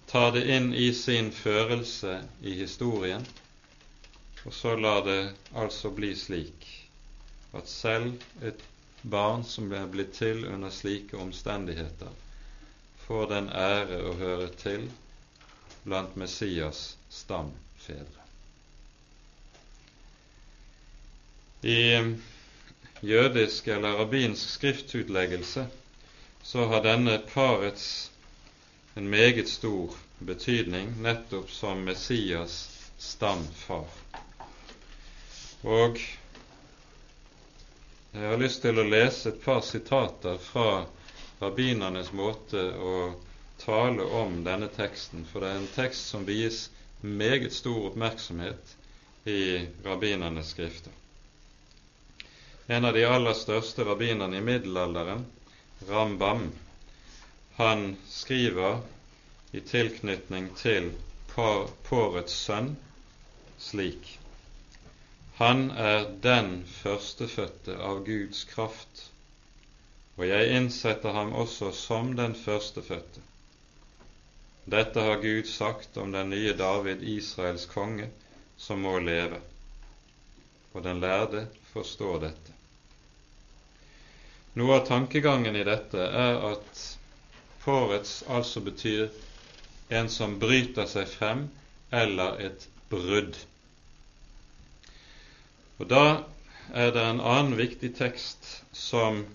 tar 0.09 0.33
det 0.39 0.47
inn 0.57 0.73
i 0.75 0.89
sin 0.97 1.29
førelse 1.37 2.17
i 2.41 2.57
historien, 2.59 3.27
og 4.47 4.55
så 4.55 4.73
lar 4.81 5.05
det 5.05 5.21
altså 5.53 5.93
bli 5.93 6.15
slik 6.17 6.65
at 7.53 7.69
selv 7.69 8.17
et 8.41 8.65
barn 9.05 9.45
som 9.45 9.69
er 9.77 9.87
blitt 9.93 10.17
til 10.17 10.47
under 10.49 10.73
slike 10.73 11.21
omstendigheter, 11.21 12.17
får 13.07 13.27
den 13.31 13.49
ære 13.55 14.01
å 14.03 14.15
høre 14.19 14.49
til 14.59 14.89
blant 15.87 16.17
Messias 16.19 16.97
stamfedre. 17.11 18.25
I 21.67 21.79
jødisk 23.07 23.69
eller 23.69 24.01
rabbinsk 24.01 24.51
skriftutleggelse 24.57 25.67
så 26.47 26.67
har 26.71 26.83
denne 26.83 27.19
parets 27.31 28.11
en 28.97 29.09
meget 29.11 29.49
stor 29.49 29.95
betydning 30.19 30.95
nettopp 31.03 31.51
som 31.51 31.83
Messias 31.87 32.59
stamfar. 32.99 33.87
Og 35.63 35.99
jeg 38.13 38.31
har 38.31 38.39
lyst 38.41 38.63
til 38.65 38.79
å 38.81 38.87
lese 38.89 39.31
et 39.33 39.43
par 39.45 39.61
sitater 39.67 40.39
fra 40.41 40.87
rabbinernes 41.41 42.13
måte 42.13 42.63
å 42.79 42.97
tale 43.61 44.05
om 44.21 44.43
denne 44.45 44.69
teksten, 44.73 45.25
for 45.31 45.45
det 45.45 45.53
er 45.53 45.61
en 45.63 45.73
tekst 45.75 46.11
som 46.13 46.27
vies 46.29 46.67
meget 47.01 47.53
stor 47.53 47.91
oppmerksomhet 47.91 48.77
i 49.29 49.67
rabbinernes 49.85 50.53
skrifter. 50.55 50.93
En 52.67 52.85
av 52.85 52.95
de 52.95 53.05
aller 53.07 53.35
største 53.39 53.85
rabbinerne 53.87 54.39
i 54.39 54.45
middelalderen, 54.45 55.27
Rambam, 55.89 56.49
han 57.57 57.97
skriver 58.09 58.81
i 59.53 59.61
tilknytning 59.61 60.49
til 60.59 60.91
Pårets 61.37 62.33
sønn 62.47 62.71
slik 63.61 64.09
Han 65.37 65.71
er 65.71 66.07
den 66.25 66.65
førstefødte 66.79 67.77
av 67.77 68.03
Guds 68.07 68.45
kraft, 68.49 69.11
og 70.17 70.25
jeg 70.25 70.53
innsetter 70.57 71.13
ham 71.13 71.35
også 71.37 71.73
som 71.77 72.15
den 72.17 72.35
førstefødte. 72.35 73.23
Dette 74.67 75.01
har 75.01 75.21
Gud 75.23 75.47
sagt 75.47 75.97
om 76.03 76.13
den 76.13 76.31
nye 76.33 76.57
David, 76.59 77.03
Israels 77.03 77.67
konge, 77.71 78.09
som 78.57 78.81
må 78.83 78.99
leve. 78.99 79.39
Og 80.73 80.83
den 80.85 81.01
lærde 81.01 81.47
forstår 81.73 82.19
dette. 82.25 82.55
Noe 84.57 84.79
av 84.81 84.87
tankegangen 84.89 85.57
i 85.57 85.65
dette 85.69 86.01
er 86.01 86.41
at 86.51 86.83
Porets 87.63 88.23
altså 88.33 88.63
betyr 88.65 89.11
en 89.93 90.09
som 90.11 90.39
bryter 90.41 90.89
seg 90.89 91.11
frem, 91.13 91.47
eller 91.93 92.41
et 92.49 92.67
brudd. 92.91 93.37
Og 95.79 95.91
Da 95.91 96.05
er 96.73 96.91
det 96.95 97.03
en 97.05 97.21
annen 97.21 97.59
viktig 97.59 97.93
tekst 97.99 98.49
som 98.73 99.27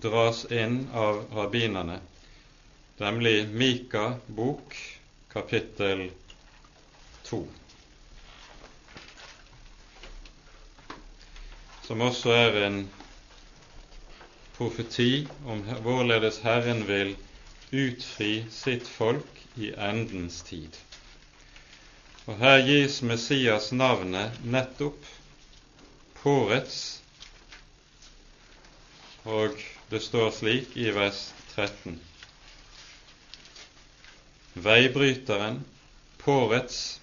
dras 0.00 0.44
inn 0.50 0.88
av 0.92 1.24
rabbinerne, 1.34 2.00
nemlig 2.96 3.48
Mika 3.48 4.14
bok, 4.26 4.76
kapittel 5.32 6.10
2. 7.22 7.44
Som 11.84 12.00
også 12.00 12.32
er 12.32 12.60
en 12.64 12.78
profeti 14.56 15.26
om 15.46 15.62
hvorledes 15.84 16.40
Herren 16.46 16.84
vil 16.88 17.14
utfri 17.74 18.44
sitt 18.54 18.88
folk 18.88 19.42
i 19.60 19.72
endens 19.74 20.42
tid. 20.46 20.76
Og 22.24 22.38
Her 22.40 22.62
gis 22.64 23.02
Messias 23.04 23.72
navnet 23.76 24.38
nettopp 24.48 25.04
Porets, 26.22 27.02
og 29.28 29.58
det 29.88 30.00
står 30.00 30.30
slik 30.30 30.76
i 30.76 30.90
vers 30.90 31.32
13. 31.54 32.00
Veibryteren, 34.54 35.64
pårets, 36.18 37.00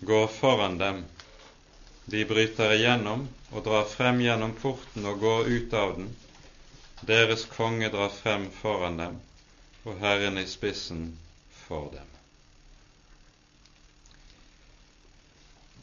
går 0.00 0.26
foran 0.26 0.78
dem. 0.78 1.04
De 2.04 2.24
bryter 2.24 2.72
igjennom 2.76 3.28
og 3.50 3.64
drar 3.66 3.88
frem 3.90 4.20
gjennom 4.22 4.54
porten 4.62 5.06
og 5.06 5.20
går 5.20 5.48
ut 5.50 5.74
av 5.74 5.96
den. 5.98 6.10
Deres 7.06 7.44
konge 7.50 7.90
drar 7.92 8.12
frem 8.14 8.48
foran 8.60 9.00
dem, 9.00 9.18
og 9.84 9.98
Herren 10.00 10.38
i 10.38 10.46
spissen 10.48 11.10
for 11.66 11.90
dem. 11.92 12.15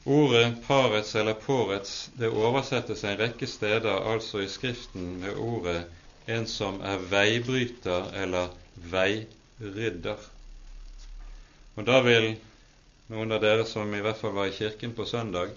Ordet 0.05 0.55
parets 0.67 1.15
eller 1.15 1.33
pårets 1.33 2.09
det 2.19 2.27
oversettes 2.27 3.03
en 3.07 3.17
rekke 3.17 3.47
steder 3.47 4.03
altså 4.11 4.41
i 4.43 4.49
Skriften 4.51 5.13
med 5.21 5.37
ordet 5.39 5.85
en 6.27 6.47
som 6.47 6.81
er 6.83 7.05
veibryter 7.07 8.09
eller 8.23 8.51
veirydder. 8.91 10.19
Og 11.75 11.87
da 11.87 12.01
vil 12.03 12.33
noen 13.13 13.31
av 13.31 13.39
dere 13.45 13.63
som 13.69 13.95
i 13.95 14.03
hvert 14.03 14.19
fall 14.19 14.35
var 14.35 14.51
i 14.51 14.57
kirken 14.57 14.91
på 14.97 15.07
søndag, 15.07 15.55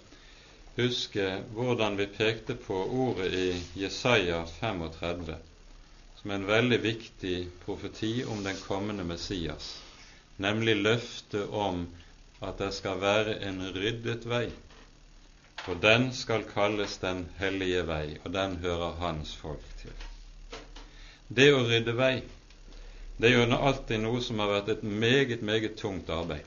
huske 0.78 1.26
hvordan 1.56 1.98
vi 1.98 2.06
pekte 2.06 2.54
på 2.54 2.78
ordet 2.86 3.32
i 3.34 3.50
Jesaja 3.82 4.44
35 4.60 5.34
som 6.20 6.34
en 6.34 6.46
veldig 6.46 6.78
viktig 6.86 7.36
profeti 7.66 8.20
om 8.24 8.46
den 8.46 8.56
kommende 8.62 9.04
Messias, 9.06 9.76
nemlig 10.42 10.78
løftet 10.86 11.50
om 11.50 11.88
at 12.40 12.58
det 12.58 12.72
skal 12.76 13.00
være 13.00 13.38
en 13.48 13.62
ryddet 13.74 14.26
vei, 14.28 14.46
og 15.66 15.80
den 15.82 16.10
skal 16.14 16.44
kalles 16.50 16.96
Den 17.02 17.24
hellige 17.38 17.86
vei, 17.88 18.18
og 18.24 18.32
den 18.32 18.56
hører 18.62 18.98
hans 19.00 19.34
folk 19.36 19.64
til. 19.80 19.94
Det 21.28 21.48
å 21.54 21.62
rydde 21.66 21.94
vei, 21.96 22.22
det 23.16 23.30
er 23.30 23.38
jo 23.38 23.56
alltid 23.56 24.02
noe 24.02 24.20
som 24.22 24.38
har 24.44 24.52
vært 24.52 24.68
et 24.74 24.82
meget, 24.82 25.42
meget 25.42 25.78
tungt 25.80 26.10
arbeid. 26.12 26.44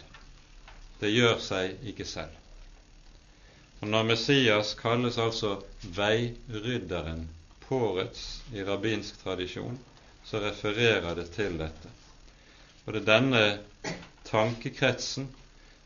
Det 1.02 1.10
gjør 1.10 1.40
seg 1.42 1.82
ikke 1.90 2.06
selv. 2.06 2.36
Og 3.82 3.88
når 3.88 4.04
Messias 4.12 4.76
kalles 4.78 5.18
altså 5.18 5.56
veirydderen, 5.96 7.26
pårets 7.66 8.42
i 8.54 8.64
rabbinsk 8.66 9.22
tradisjon, 9.24 9.78
så 10.26 10.42
refererer 10.44 11.16
det 11.16 11.30
til 11.36 11.58
dette. 11.60 11.92
Og 12.86 12.94
det 12.94 13.02
er 13.02 13.10
denne 13.10 13.44
tankekretsen 14.30 15.30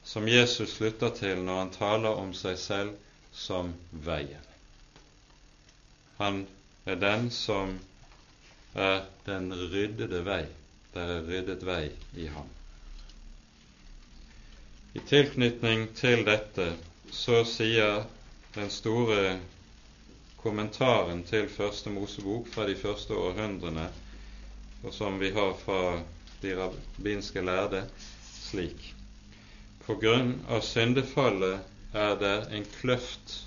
som 0.04 0.28
Jesus 0.28 0.74
slutter 0.78 1.10
til 1.16 1.44
når 1.44 1.60
han 1.60 1.72
taler 1.74 2.20
om 2.24 2.34
seg 2.36 2.58
selv 2.60 2.96
som 3.34 3.72
veien. 4.06 4.50
Han 6.20 6.44
er 6.86 7.00
den 7.02 7.30
som 7.32 7.78
er 8.76 9.06
den 9.26 9.54
ryddede 9.54 10.22
vei. 10.26 10.44
Det 10.94 11.02
er 11.02 11.24
ryddet 11.26 11.64
vei 11.66 11.88
i 12.22 12.28
ham. 12.30 12.50
I 14.94 15.02
tilknytning 15.10 15.88
til 15.98 16.22
dette 16.28 16.68
så 17.10 17.42
sier 17.50 18.04
den 18.54 18.70
store 18.70 19.40
kommentaren 20.44 21.24
til 21.26 21.48
Første 21.50 21.90
Mosebok 21.90 22.50
fra 22.54 22.68
de 22.70 22.76
første 22.78 23.16
århundrene, 23.18 23.88
og 24.84 24.94
som 24.94 25.18
vi 25.22 25.32
har 25.34 25.56
fra 25.64 25.80
de 26.44 26.54
rabbinske 26.60 27.42
lærde, 27.42 27.88
slik 28.50 28.92
På 29.86 29.96
grunn 30.00 30.36
av 30.48 30.62
syndefallet 30.62 31.96
er 32.06 32.16
det 32.20 32.36
en 32.56 32.66
kløft, 32.80 33.38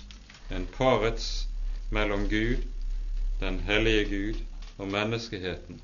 en 0.49 0.67
parets, 0.77 1.47
mellom 1.89 2.27
Gud, 2.29 2.63
den 3.39 3.59
hellige 3.67 4.05
Gud, 4.11 4.41
og 4.77 4.91
menneskeheten 4.93 5.81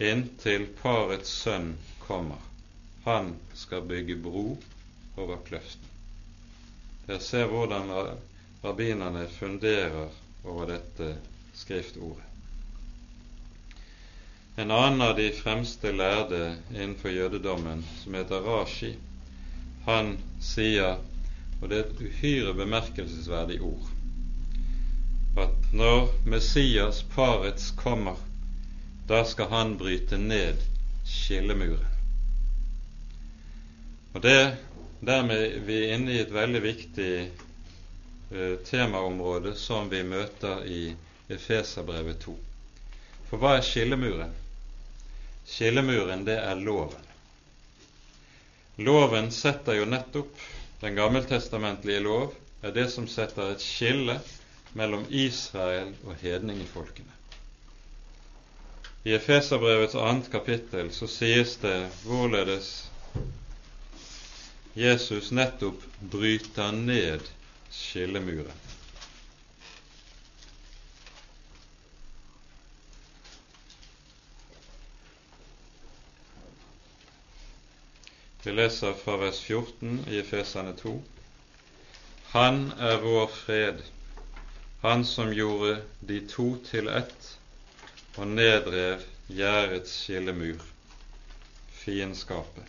inntil 0.00 0.66
parets 0.80 1.30
sønn 1.42 1.74
kommer. 2.00 2.40
Han 3.04 3.34
skal 3.54 3.84
bygge 3.88 4.16
bro 4.16 4.56
over 5.16 5.40
kløften. 5.44 5.86
Dere 7.06 7.20
ser 7.20 7.50
hvordan 7.50 7.92
rabbinerne 8.64 9.26
funderer 9.36 10.08
over 10.44 10.72
dette 10.72 11.12
skriftordet. 11.54 12.24
En 14.56 14.72
annen 14.74 15.00
av 15.04 15.14
de 15.16 15.30
fremste 15.32 15.92
lærde 15.92 16.40
innenfor 16.72 17.12
jødedommen, 17.12 17.84
som 18.02 18.16
heter 18.16 18.44
Rashi, 18.44 18.94
han 19.86 20.16
sier, 20.42 20.98
og 21.60 21.68
det 21.68 21.78
er 21.78 21.86
et 21.86 22.02
uhyre 22.04 22.54
bemerkelsesverdig 22.56 23.60
ord, 23.64 23.90
at 25.40 25.70
når 25.72 26.10
Messias, 26.28 27.02
parets, 27.14 27.70
kommer, 27.78 28.18
da 29.08 29.22
skal 29.24 29.48
han 29.50 29.76
bryte 29.78 30.18
ned 30.18 30.60
skillemuren. 31.06 31.86
Og 34.14 34.22
det, 34.22 34.40
Dermed 35.00 35.36
er 35.36 35.60
vi 35.64 35.76
inne 35.94 36.12
i 36.12 36.18
et 36.20 36.32
veldig 36.32 36.60
viktig 36.60 37.12
eh, 37.24 38.56
temaområde 38.68 39.54
som 39.56 39.88
vi 39.88 40.02
møter 40.04 40.66
i 40.68 40.80
Efeserbrevet 41.32 42.20
2. 42.26 42.34
For 43.30 43.40
hva 43.40 43.54
er 43.56 43.64
skillemuren? 43.64 44.34
Skillemuren, 45.48 46.26
det 46.28 46.36
er 46.36 46.60
loven. 46.60 47.09
Loven 48.80 49.30
setter 49.30 49.76
jo 49.76 49.84
nettopp 49.84 50.38
Den 50.80 50.94
gammeltestamentlige 50.96 52.00
lov 52.00 52.30
er 52.64 52.72
det 52.72 52.86
som 52.92 53.04
setter 53.08 53.52
et 53.52 53.60
skille 53.60 54.14
mellom 54.72 55.02
Israel 55.10 55.90
og 56.06 56.16
hedningefolkene. 56.22 57.12
I 59.04 59.12
Efeserbrevets 59.18 59.98
annet 60.00 60.30
kapittel 60.32 60.88
så 60.96 61.08
sies 61.08 61.58
det 61.60 61.76
hvorledes 62.06 62.70
Jesus 64.76 65.28
nettopp 65.36 65.84
bryter 66.00 66.72
ned 66.72 67.28
skillemuren. 67.68 68.69
Vi 78.42 78.52
leser 78.52 78.92
fra 78.92 79.16
vers 79.16 79.38
14 79.40 80.04
i 80.08 80.18
Efesane 80.18 80.72
2. 80.76 81.02
Han 82.32 82.60
er 82.78 83.02
vår 83.02 83.26
fred, 83.26 83.82
han 84.80 85.02
som 85.04 85.32
gjorde 85.36 85.74
de 86.00 86.20
to 86.28 86.46
til 86.64 86.86
ett 86.88 87.26
og 88.16 88.30
nedrev 88.30 89.02
gjerdets 89.28 89.92
skillemur, 90.04 90.62
fiendskapet, 91.82 92.64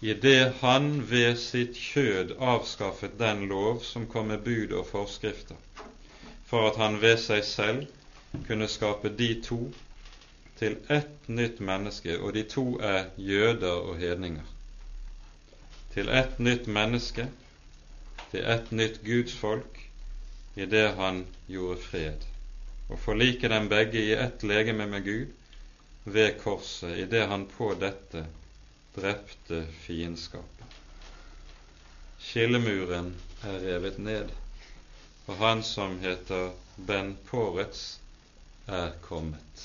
idet 0.00 0.54
han 0.62 0.88
ved 1.10 1.36
sitt 1.42 1.76
kjød 1.76 2.32
avskaffet 2.52 3.18
den 3.20 3.44
lov 3.50 3.82
som 3.84 4.06
kom 4.08 4.32
med 4.32 4.40
bud 4.46 4.72
og 4.72 4.86
forskrifter, 4.88 5.58
for 6.48 6.70
at 6.70 6.80
han 6.80 6.96
ved 7.02 7.18
seg 7.20 7.44
selv 7.44 8.40
kunne 8.48 8.70
skape 8.72 9.12
de 9.20 9.28
to 9.44 9.60
til 10.62 10.78
ett 10.88 11.28
nytt 11.28 11.60
menneske, 11.60 12.16
og 12.16 12.32
de 12.38 12.46
to 12.56 12.66
er 12.80 13.12
jøder 13.20 13.84
og 13.84 14.00
hedninger 14.00 14.48
til 15.94 16.08
ett 16.08 16.38
nytt 16.38 16.66
menneske, 16.70 17.26
til 18.30 18.44
ett 18.46 18.70
nytt 18.70 19.00
Guds 19.02 19.34
folk, 19.34 19.80
i 20.54 20.66
det 20.66 20.92
han 20.98 21.24
gjorde 21.50 21.80
fred, 21.82 22.26
og 22.88 22.98
forlike 22.98 23.48
dem 23.50 23.68
begge 23.70 24.02
i 24.02 24.12
ett 24.14 24.42
legeme 24.46 24.86
med 24.86 25.04
Gud 25.04 25.32
ved 26.04 26.38
korset, 26.42 26.98
i 26.98 27.06
det 27.10 27.26
han 27.30 27.46
på 27.50 27.72
dette 27.80 28.24
drepte 28.96 29.64
fiendskapet. 29.84 30.78
Skillemuren 32.20 33.14
er 33.46 33.58
revet 33.62 33.98
ned, 33.98 34.30
og 35.26 35.36
han 35.42 35.62
som 35.66 35.98
heter 36.02 36.52
Ben 36.76 37.16
Poretz, 37.30 37.98
er 38.70 38.92
kommet. 39.02 39.62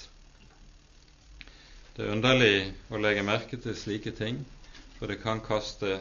Det 1.95 2.05
er 2.05 2.11
underlig 2.15 2.73
å 2.89 2.99
legge 2.99 3.23
merke 3.23 3.59
til 3.61 3.75
slike 3.77 4.11
ting, 4.17 4.39
for 4.97 5.11
det 5.11 5.19
kan 5.21 5.43
kaste 5.45 5.99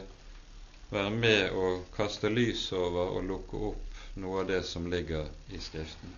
være 0.94 1.10
med 1.10 1.56
å 1.58 1.70
kaste 1.96 2.30
lys 2.30 2.68
over 2.72 3.16
og 3.18 3.26
lukke 3.26 3.62
opp 3.70 4.02
noe 4.22 4.44
av 4.44 4.46
det 4.50 4.60
som 4.68 4.86
ligger 4.90 5.26
i 5.50 5.58
Skriften. 5.58 6.12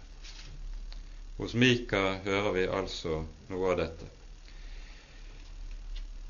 Hos 1.36 1.54
Mika 1.54 2.02
hører 2.24 2.52
vi 2.52 2.66
altså 2.68 3.22
noe 3.48 3.72
av 3.72 3.80
dette. 3.80 4.08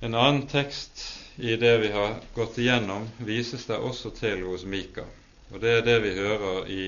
En 0.07 0.15
annen 0.15 0.47
tekst 0.51 1.03
i 1.37 1.57
det 1.57 1.75
vi 1.83 1.91
har 1.95 2.19
gått 2.35 2.59
igjennom, 2.59 3.09
vises 3.19 3.67
det 3.67 3.79
også 3.79 4.11
til 4.19 4.45
hos 4.47 4.65
Mika. 4.65 5.07
Og 5.51 5.61
det 5.63 5.73
er 5.79 5.85
det 5.87 5.99
vi 6.05 6.15
hører 6.19 6.71
i 6.71 6.87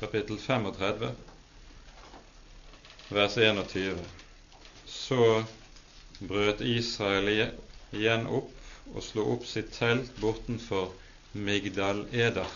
kapittel 0.00 0.40
35, 0.40 1.10
vers 3.16 3.36
21. 3.36 4.00
Så 4.86 5.44
brøt 6.20 6.64
Israel 6.64 7.28
igjen 7.36 8.26
opp 8.28 8.59
og 8.94 9.02
slo 9.04 9.24
opp 9.34 9.46
sitt 9.46 9.72
telt 9.76 10.16
bortenfor 10.20 10.90
Migdal 11.32 12.04
Eder. 12.12 12.50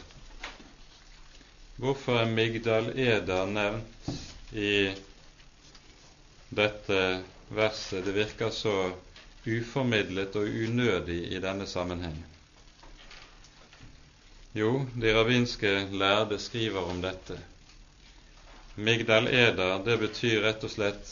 Hvorfor 1.79 2.21
er 2.23 2.31
Migdal 2.31 2.91
Eder 2.99 3.47
nevnt 3.51 4.11
i 4.55 4.95
dette 6.55 7.01
verset? 7.55 8.05
Det 8.07 8.15
virker 8.17 8.51
så 8.55 8.75
uformidlet 9.47 10.37
og 10.41 10.49
unødig 10.67 11.21
i 11.35 11.41
denne 11.43 11.67
sammenheng. 11.71 12.17
Jo, 14.55 14.85
de 14.95 15.11
rabbinske 15.17 15.73
lærde 15.91 16.39
skriver 16.39 16.91
om 16.91 17.03
dette. 17.03 17.39
Migdal 18.77 19.27
Eder, 19.31 19.81
det 19.87 19.99
betyr 20.03 20.43
rett 20.47 20.63
og 20.67 20.71
slett 20.71 21.11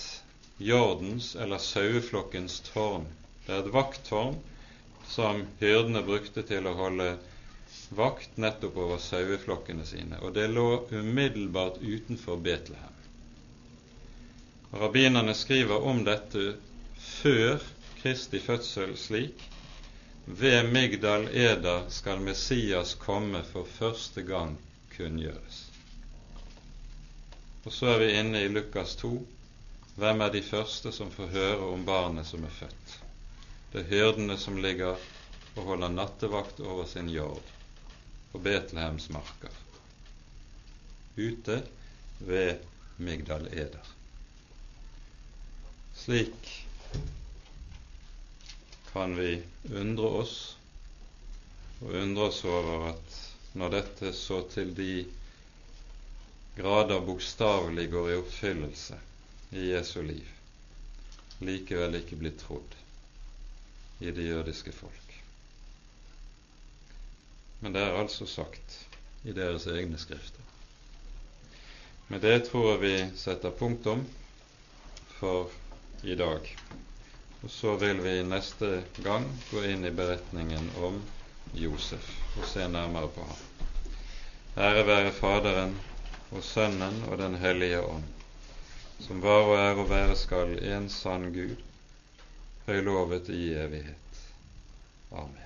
jordens 0.63 1.35
eller 1.35 1.63
saueflokkens 1.63 2.61
tårn. 2.73 3.07
Det 3.47 3.55
er 3.55 3.65
et 3.65 3.75
vakttårn 3.75 4.39
som 5.09 5.45
hyrdene 5.61 6.03
brukte 6.07 6.43
til 6.47 6.67
å 6.67 6.75
holde 6.79 7.09
vakt 7.97 8.37
nettopp 8.41 8.77
over 8.77 9.01
saueflokkene 9.03 9.85
sine, 9.87 10.19
og 10.23 10.35
det 10.37 10.49
lå 10.53 10.67
umiddelbart 10.91 11.81
utenfor 11.83 12.41
Betlehem. 12.41 12.99
Rabbinerne 14.73 15.35
skriver 15.37 15.85
om 15.85 16.05
dette 16.05 16.55
før 16.97 17.61
Kristi 18.03 18.41
fødsel 18.41 18.97
slik 18.97 19.45
ved 20.25 20.71
Migdal 20.73 21.29
Eda 21.29 21.91
skal 21.91 22.21
Messias 22.25 22.95
komme 22.95 23.43
for 23.45 23.69
første 23.69 24.23
gang 24.23 24.57
kunngjøres. 24.97 25.61
Og 27.65 27.73
så 27.73 27.93
er 27.93 28.03
vi 28.03 28.11
inne 28.19 28.43
i 28.43 28.51
Lukas 28.51 28.97
2. 29.03 29.13
Hvem 30.01 30.25
er 30.25 30.35
de 30.35 30.43
første 30.43 30.93
som 30.93 31.13
får 31.15 31.31
høre 31.37 31.73
om 31.75 31.85
barnet 31.87 32.27
som 32.27 32.45
er 32.49 32.55
født? 32.63 33.02
Det 33.73 33.81
er 33.81 33.89
hyrdene 33.89 34.35
som 34.37 34.59
ligger 34.61 35.01
og 35.57 35.63
holder 35.65 35.93
nattevakt 35.95 36.59
over 36.61 36.85
sin 36.85 37.07
jord 37.09 37.47
på 38.33 38.41
Betlehems 38.45 39.07
marker, 39.09 39.55
ute 41.17 41.57
ved 42.19 42.61
Migdal 43.01 43.47
Eder. 43.49 43.87
Slik 45.97 46.51
kan 48.91 49.17
vi 49.17 49.39
undre 49.73 50.13
oss 50.21 50.37
og 51.81 51.97
undre 52.03 52.29
oss 52.29 52.43
over 52.45 52.91
at 52.91 53.19
når 53.57 53.75
dette 53.79 54.13
så 54.21 54.43
til 54.53 54.77
de 54.77 54.91
grader 56.61 57.01
bokstavelig 57.09 57.89
går 57.97 58.13
i 58.13 58.21
oppfyllelse 58.21 59.01
i 59.57 59.71
Jesu 59.71 60.03
liv, 60.05 60.29
likevel 61.41 62.03
ikke 62.03 62.21
blir 62.21 62.37
trodd 62.37 62.82
i 64.03 64.11
det 64.11 64.27
jødiske 64.27 64.73
folk. 64.75 65.23
Men 67.61 67.75
det 67.75 67.83
er 67.83 68.01
altså 68.01 68.27
sagt 68.27 68.79
i 69.25 69.33
deres 69.33 69.67
egne 69.71 69.99
skrifter. 69.99 70.43
Med 72.11 72.21
det 72.21 72.49
tror 72.49 72.73
jeg 72.73 72.81
vi 72.83 72.97
setter 73.17 73.55
punktum 73.55 74.03
for 75.21 75.51
i 76.03 76.17
dag. 76.19 76.51
Og 77.43 77.51
så 77.51 77.77
vil 77.79 78.03
vi 78.03 78.19
neste 78.27 78.83
gang 79.05 79.29
gå 79.51 79.63
inn 79.71 79.87
i 79.87 79.95
beretningen 79.95 80.69
om 80.83 80.99
Josef 81.55 82.11
og 82.37 82.47
se 82.51 82.67
nærmere 82.69 83.09
på 83.15 83.25
ham. 83.31 83.41
Ære 84.67 84.87
være 84.87 85.13
Faderen 85.17 85.77
og 86.31 86.43
Sønnen 86.45 87.03
og 87.09 87.19
Den 87.19 87.35
hellige 87.35 87.81
ånd, 87.87 88.05
som 89.01 89.23
var 89.23 89.47
og 89.47 89.57
er 89.59 89.79
og 89.79 89.91
være 89.91 90.17
skal 90.17 90.59
en 90.75 90.89
sann 90.91 91.31
Gud, 91.35 91.57
høylovet 92.67 93.29
i 93.29 93.53
evighet. 93.59 94.21
Amen. 95.13 95.42